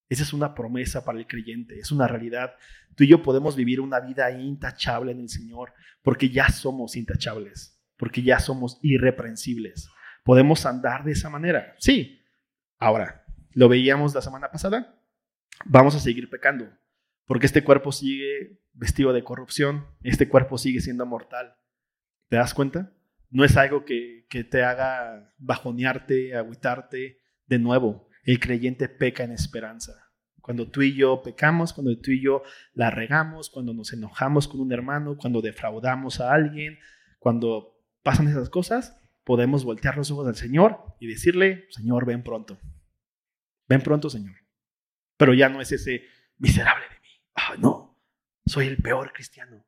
Esa 0.08 0.22
es 0.22 0.32
una 0.32 0.54
promesa 0.54 1.04
para 1.04 1.18
el 1.18 1.26
creyente, 1.26 1.78
es 1.78 1.92
una 1.92 2.08
realidad. 2.08 2.54
Tú 2.96 3.04
y 3.04 3.08
yo 3.08 3.22
podemos 3.22 3.56
vivir 3.56 3.80
una 3.80 4.00
vida 4.00 4.30
intachable 4.30 5.12
en 5.12 5.20
el 5.20 5.28
Señor 5.28 5.74
porque 6.02 6.30
ya 6.30 6.48
somos 6.48 6.96
intachables 6.96 7.78
porque 7.98 8.22
ya 8.22 8.38
somos 8.38 8.78
irreprensibles. 8.80 9.90
¿Podemos 10.24 10.64
andar 10.64 11.04
de 11.04 11.12
esa 11.12 11.28
manera? 11.28 11.74
Sí. 11.78 12.22
Ahora, 12.78 13.24
lo 13.52 13.68
veíamos 13.68 14.14
la 14.14 14.22
semana 14.22 14.50
pasada, 14.50 14.96
vamos 15.66 15.96
a 15.96 16.00
seguir 16.00 16.30
pecando, 16.30 16.70
porque 17.28 17.46
este 17.46 17.62
cuerpo 17.62 17.92
sigue 17.92 18.58
vestido 18.72 19.12
de 19.12 19.22
corrupción, 19.22 19.86
este 20.02 20.28
cuerpo 20.28 20.56
sigue 20.56 20.80
siendo 20.80 21.04
mortal. 21.04 21.54
¿Te 22.28 22.36
das 22.36 22.54
cuenta? 22.54 22.94
No 23.28 23.44
es 23.44 23.58
algo 23.58 23.84
que, 23.84 24.26
que 24.30 24.44
te 24.44 24.64
haga 24.64 25.34
bajonearte, 25.36 26.34
agüitarte 26.34 27.18
de 27.46 27.58
nuevo. 27.58 28.08
El 28.24 28.40
creyente 28.40 28.88
peca 28.88 29.24
en 29.24 29.32
esperanza. 29.32 29.92
Cuando 30.40 30.70
tú 30.70 30.80
y 30.80 30.94
yo 30.94 31.22
pecamos, 31.22 31.74
cuando 31.74 31.98
tú 32.00 32.12
y 32.12 32.22
yo 32.22 32.42
la 32.72 32.90
regamos, 32.90 33.50
cuando 33.50 33.74
nos 33.74 33.92
enojamos 33.92 34.48
con 34.48 34.60
un 34.60 34.72
hermano, 34.72 35.18
cuando 35.18 35.42
defraudamos 35.42 36.20
a 36.20 36.32
alguien, 36.32 36.78
cuando 37.18 37.78
pasan 38.02 38.28
esas 38.28 38.48
cosas, 38.48 38.98
podemos 39.24 39.64
voltear 39.64 39.98
los 39.98 40.10
ojos 40.10 40.26
al 40.26 40.36
Señor 40.36 40.96
y 40.98 41.08
decirle, 41.08 41.66
Señor, 41.68 42.06
ven 42.06 42.22
pronto. 42.22 42.58
Ven 43.68 43.82
pronto, 43.82 44.08
Señor. 44.08 44.36
Pero 45.18 45.34
ya 45.34 45.50
no 45.50 45.60
es 45.60 45.72
ese 45.72 46.06
miserable. 46.38 46.86
No, 47.56 47.98
soy 48.46 48.66
el 48.66 48.76
peor 48.76 49.12
cristiano. 49.12 49.64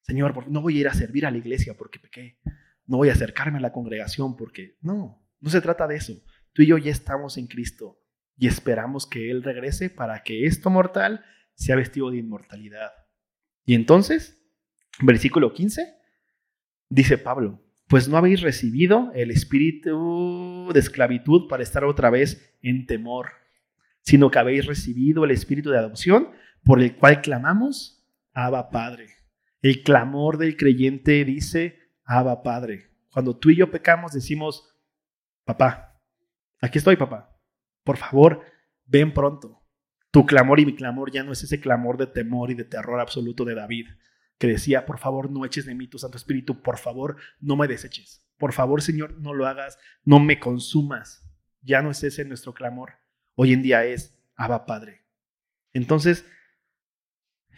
Señor, 0.00 0.48
no 0.48 0.62
voy 0.62 0.78
a 0.78 0.80
ir 0.80 0.88
a 0.88 0.94
servir 0.94 1.26
a 1.26 1.30
la 1.30 1.38
iglesia 1.38 1.74
porque 1.76 1.98
pequé. 1.98 2.38
No 2.86 2.96
voy 2.96 3.08
a 3.08 3.12
acercarme 3.12 3.58
a 3.58 3.62
la 3.62 3.72
congregación 3.72 4.36
porque 4.36 4.76
no, 4.80 5.24
no 5.40 5.50
se 5.50 5.60
trata 5.60 5.86
de 5.86 5.96
eso. 5.96 6.14
Tú 6.52 6.62
y 6.62 6.66
yo 6.66 6.78
ya 6.78 6.90
estamos 6.90 7.36
en 7.38 7.46
Cristo 7.46 8.00
y 8.36 8.48
esperamos 8.48 9.06
que 9.06 9.30
Él 9.30 9.42
regrese 9.42 9.90
para 9.90 10.22
que 10.22 10.46
esto 10.46 10.70
mortal 10.70 11.24
sea 11.54 11.76
vestido 11.76 12.10
de 12.10 12.18
inmortalidad. 12.18 12.90
Y 13.64 13.74
entonces, 13.74 14.42
versículo 15.00 15.52
15, 15.52 16.02
Dice 16.92 17.16
Pablo, 17.16 17.58
pues 17.88 18.06
no 18.06 18.18
habéis 18.18 18.42
recibido 18.42 19.12
el 19.14 19.30
espíritu 19.30 20.68
de 20.74 20.78
esclavitud 20.78 21.48
para 21.48 21.62
estar 21.62 21.84
otra 21.84 22.10
vez 22.10 22.54
en 22.60 22.84
temor, 22.84 23.30
sino 24.02 24.30
que 24.30 24.38
habéis 24.38 24.66
recibido 24.66 25.24
el 25.24 25.30
espíritu 25.30 25.70
de 25.70 25.78
adopción 25.78 26.28
por 26.64 26.80
el 26.80 26.96
cual 26.96 27.20
clamamos, 27.20 28.04
Abba 28.32 28.70
Padre. 28.70 29.08
El 29.60 29.82
clamor 29.82 30.38
del 30.38 30.56
creyente 30.56 31.24
dice, 31.24 31.78
Abba 32.04 32.42
Padre. 32.42 32.90
Cuando 33.10 33.36
tú 33.36 33.50
y 33.50 33.56
yo 33.56 33.70
pecamos 33.70 34.12
decimos, 34.12 34.74
papá, 35.44 36.00
aquí 36.60 36.78
estoy 36.78 36.96
papá, 36.96 37.36
por 37.84 37.96
favor, 37.96 38.42
ven 38.86 39.12
pronto. 39.12 39.62
Tu 40.10 40.26
clamor 40.26 40.60
y 40.60 40.66
mi 40.66 40.74
clamor 40.74 41.10
ya 41.10 41.22
no 41.22 41.32
es 41.32 41.42
ese 41.42 41.60
clamor 41.60 41.96
de 41.96 42.06
temor 42.06 42.50
y 42.50 42.54
de 42.54 42.64
terror 42.64 43.00
absoluto 43.00 43.44
de 43.44 43.54
David 43.54 43.88
que 44.42 44.48
decía, 44.48 44.86
por 44.86 44.98
favor, 44.98 45.30
no 45.30 45.44
eches 45.44 45.66
de 45.66 45.74
mí 45.76 45.86
tu 45.86 46.00
Santo 46.00 46.16
Espíritu, 46.16 46.62
por 46.62 46.76
favor, 46.76 47.16
no 47.38 47.54
me 47.54 47.68
deseches. 47.68 48.26
Por 48.38 48.52
favor, 48.52 48.82
Señor, 48.82 49.20
no 49.20 49.34
lo 49.34 49.46
hagas, 49.46 49.78
no 50.04 50.18
me 50.18 50.40
consumas. 50.40 51.24
Ya 51.60 51.80
no 51.80 51.92
es 51.92 52.02
ese 52.02 52.24
nuestro 52.24 52.52
clamor. 52.52 52.94
Hoy 53.36 53.52
en 53.52 53.62
día 53.62 53.84
es, 53.84 54.20
Abba 54.34 54.66
Padre. 54.66 55.06
Entonces, 55.72 56.26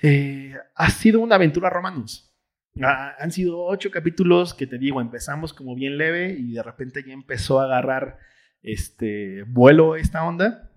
eh, 0.06 0.54
ha 0.74 0.90
sido 0.90 1.20
una 1.20 1.36
aventura, 1.36 1.70
Romanos. 1.70 2.30
han 2.78 3.32
sido 3.32 3.64
ocho 3.64 3.90
capítulos 3.90 4.52
que 4.52 4.66
te 4.66 4.76
digo, 4.76 5.00
empezamos 5.00 5.54
como 5.54 5.74
bien 5.74 5.96
leve 5.96 6.36
y 6.38 6.52
de 6.52 6.62
repente 6.62 7.02
ya 7.06 7.14
empezó 7.14 7.58
a 7.58 7.64
agarrar 7.64 8.18
este 8.60 9.44
vuelo 9.44 9.96
esta 9.96 10.24
onda. 10.24 10.70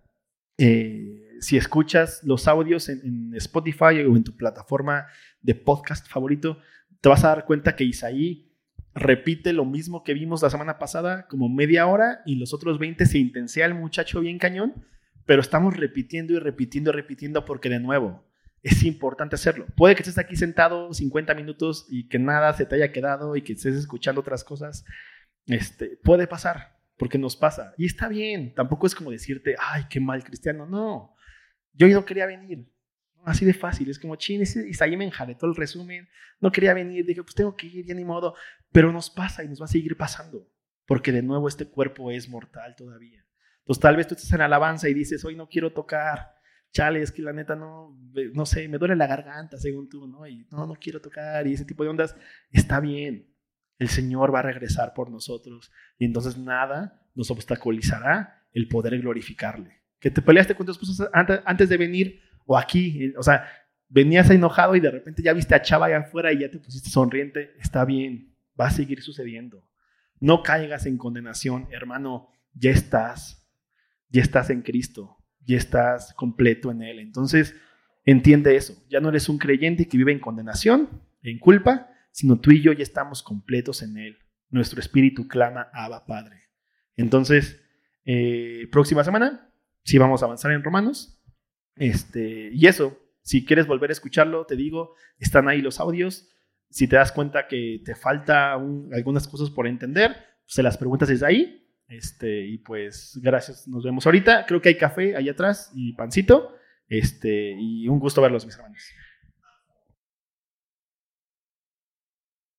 Eh, 0.57 1.36
si 1.41 1.57
escuchas 1.57 2.21
los 2.23 2.47
audios 2.47 2.88
en, 2.88 3.34
Spotify 3.36 4.01
o 4.07 4.15
en 4.15 4.23
tu 4.23 4.38
plataforma 4.38 5.07
de 5.41 5.55
podcast 5.55 6.07
favorito, 6.07 6.59
te 7.01 7.09
vas 7.09 7.25
a 7.25 7.30
dar 7.30 7.45
cuenta 7.45 7.75
que 7.75 7.84
Isaí 7.84 8.55
repite 8.93 9.51
lo 9.51 9.65
mismo 9.65 10.05
que 10.05 10.13
vimos 10.13 10.41
la 10.41 10.49
semana 10.49 10.80
pasada, 10.80 11.28
como 11.28 11.49
media 11.49 11.86
hora, 11.86 12.21
y 12.25 12.36
los 12.36 12.53
otros 12.53 12.80
20 12.80 13.05
se 13.05 13.17
intensea 13.17 13.65
el 13.65 13.75
muchacho 13.75 14.21
bien 14.21 14.39
cañón, 14.39 14.86
pero 15.25 15.41
estamos 15.41 15.75
repitiendo 15.75 16.32
y 16.34 16.39
repitiendo 16.39 16.91
y 16.91 16.93
repitiendo 16.93 17.43
porque 17.43 17.69
de 17.69 17.82
nuevo, 17.82 18.26
es 18.68 18.84
importante 18.84 19.36
hacerlo. 19.36 19.65
Puede 19.76 19.95
que 19.95 20.01
estés 20.01 20.18
aquí 20.18 20.36
sentado 20.36 20.93
50 20.93 21.34
minutos 21.34 21.86
y 21.89 22.07
que 22.07 22.20
nada 22.20 22.53
se 22.53 22.65
te 22.65 22.76
haya 22.76 22.91
quedado 22.91 23.36
y 23.36 23.41
que 23.41 23.53
estés 23.53 23.76
escuchando 23.76 24.22
otras 24.22 24.43
cosas. 24.43 24.84
Este, 25.45 25.97
puede 26.03 26.28
pasar, 26.28 26.78
porque 26.97 27.18
nos 27.18 27.36
pasa. 27.36 27.74
Y 27.78 27.86
está 27.86 28.09
bien, 28.09 28.53
tampoco 28.53 28.88
es 28.88 28.95
como 28.95 29.11
decirte, 29.11 29.55
ay, 29.59 29.86
qué 29.89 29.99
mal 29.99 30.24
cristiano. 30.24 30.65
No, 30.65 31.15
yo 31.74 31.88
no 31.88 32.05
quería 32.05 32.26
venir. 32.26 32.70
Así 33.24 33.45
de 33.45 33.53
fácil, 33.53 33.89
es 33.89 33.99
como, 33.99 34.15
chin, 34.15 34.41
Isaí 34.41 34.95
me 34.95 35.03
enjaretó 35.05 35.47
el 35.47 35.55
resumen, 35.55 36.07
no 36.39 36.51
quería 36.51 36.74
venir, 36.74 37.05
dije, 37.05 37.24
pues 37.24 37.36
tengo 37.36 37.55
que 37.55 37.68
ir, 37.68 37.86
ya 37.86 37.93
ni 37.93 38.05
modo. 38.05 38.36
Pero 38.72 38.91
nos 38.91 39.09
pasa 39.09 39.43
y 39.43 39.49
nos 39.49 39.61
va 39.61 39.65
a 39.65 39.70
seguir 39.70 39.97
pasando, 39.97 40.49
porque 40.86 41.11
de 41.11 41.22
nuevo 41.22 41.47
este 41.47 41.68
cuerpo 41.68 42.11
es 42.11 42.30
mortal 42.30 42.76
todavía. 42.76 43.26
Entonces 43.59 43.82
tal 43.82 43.97
vez 43.97 44.07
tú 44.07 44.15
estás 44.15 44.32
en 44.32 44.41
alabanza 44.41 44.88
y 44.88 44.93
dices, 44.93 45.26
hoy 45.26 45.36
no 45.36 45.49
quiero 45.49 45.74
tocar, 45.74 46.36
es 46.80 47.11
que 47.11 47.21
la 47.21 47.34
neta 47.34 47.55
no, 47.55 47.97
no 48.34 48.45
sé, 48.45 48.67
me 48.67 48.78
duele 48.78 48.95
la 48.95 49.07
garganta 49.07 49.57
según 49.57 49.89
tú, 49.89 50.07
¿no? 50.07 50.28
Y 50.28 50.47
no, 50.51 50.65
no 50.67 50.75
quiero 50.75 51.01
tocar 51.01 51.45
y 51.47 51.53
ese 51.53 51.65
tipo 51.65 51.84
de 51.84 51.89
ondas, 51.89 52.15
está 52.51 52.80
bien. 52.80 53.34
El 53.80 53.89
Señor 53.89 54.34
va 54.34 54.39
a 54.39 54.43
regresar 54.43 54.93
por 54.93 55.11
nosotros 55.11 55.71
y 55.97 56.05
entonces 56.05 56.38
nada 56.38 57.07
nos 57.15 57.30
obstaculizará 57.32 58.47
el 58.53 58.67
poder 58.67 58.99
glorificarle. 58.99 59.82
Que 59.99 60.11
te 60.11 60.21
peleaste 60.21 60.55
con 60.55 60.65
tu 60.65 60.71
esposa 60.71 61.09
antes 61.13 61.69
de 61.69 61.78
venir 61.78 62.21
o 62.45 62.57
aquí, 62.57 63.13
o 63.17 63.23
sea, 63.23 63.47
venías 63.89 64.30
enojado 64.30 64.75
y 64.75 64.80
de 64.80 64.91
repente 64.91 65.21
ya 65.21 65.34
viste 65.34 65.55
a 65.55 65.61
Chava 65.61 65.88
allá 65.88 65.99
afuera 65.99 66.32
y 66.32 66.39
ya 66.39 66.49
te 66.49 66.59
pusiste 66.59 66.89
sonriente, 66.89 67.55
está 67.59 67.86
bien, 67.86 68.36
va 68.59 68.67
a 68.67 68.71
seguir 68.71 69.01
sucediendo. 69.01 69.67
No 70.19 70.43
caigas 70.43 70.86
en 70.86 70.97
condenación, 70.97 71.67
hermano, 71.71 72.30
ya 72.53 72.71
estás, 72.71 73.47
ya 74.09 74.21
estás 74.21 74.49
en 74.49 74.61
Cristo, 74.61 75.16
ya 75.48 75.58
estás 75.58 76.14
completo 76.14 76.70
en 76.72 76.82
Él. 76.84 77.00
Entonces, 77.00 77.56
entiende 78.06 78.56
eso, 78.56 78.76
ya 78.89 79.00
no 79.00 79.10
eres 79.10 79.30
un 79.30 79.38
creyente 79.38 79.88
que 79.88 79.98
vive 79.98 80.12
en 80.12 80.20
condenación, 80.20 81.02
en 81.24 81.39
culpa, 81.39 81.89
sino 82.12 82.39
tú 82.39 82.52
y 82.52 82.62
yo 82.62 82.74
ya 82.74 82.84
estamos 82.84 83.24
completos 83.24 83.82
en 83.82 83.98
Él. 83.98 84.18
Nuestro 84.50 84.80
espíritu 84.80 85.28
clama, 85.28 85.70
Abba 85.74 86.06
Padre. 86.06 86.43
Entonces, 86.95 87.62
eh, 88.06 88.68
próxima 88.72 89.04
semana, 89.04 89.52
sí 89.84 89.98
vamos 89.98 90.22
a 90.22 90.26
avanzar 90.26 90.52
en 90.52 90.64
Romanos. 90.64 91.22
Este, 91.76 92.50
y 92.54 92.66
eso, 92.66 92.98
si 93.22 93.45
quieres 93.45 93.68
volver 93.68 93.89
a 93.89 93.93
escucharlo, 93.93 94.45
te 94.45 94.56
digo, 94.56 94.95
están 95.20 95.48
ahí 95.48 95.62
los 95.62 95.80
audios. 95.80 96.30
Si 96.70 96.88
te 96.88 96.95
das 96.95 97.12
cuenta 97.12 97.48
que 97.48 97.82
te 97.86 97.95
falta 97.95 98.54
algunas 98.54 99.28
cosas 99.28 99.50
por 99.50 99.68
entender, 99.68 100.16
se 100.45 100.64
las 100.64 100.78
preguntas 100.78 101.10
desde 101.10 101.26
ahí. 101.26 101.66
Este, 101.88 102.45
y 102.45 102.57
pues 102.57 103.19
gracias, 103.21 103.67
nos 103.67 103.83
vemos 103.83 104.05
ahorita. 104.05 104.45
Creo 104.45 104.61
que 104.61 104.69
hay 104.69 104.77
café 104.77 105.15
ahí 105.15 105.29
atrás 105.29 105.71
y 105.75 105.93
pancito. 105.93 106.55
Este, 106.89 107.55
y 107.57 107.88
un 107.88 107.99
gusto 107.99 108.21
verlos, 108.21 108.45
mis 108.45 108.55
hermanos. 108.55 108.81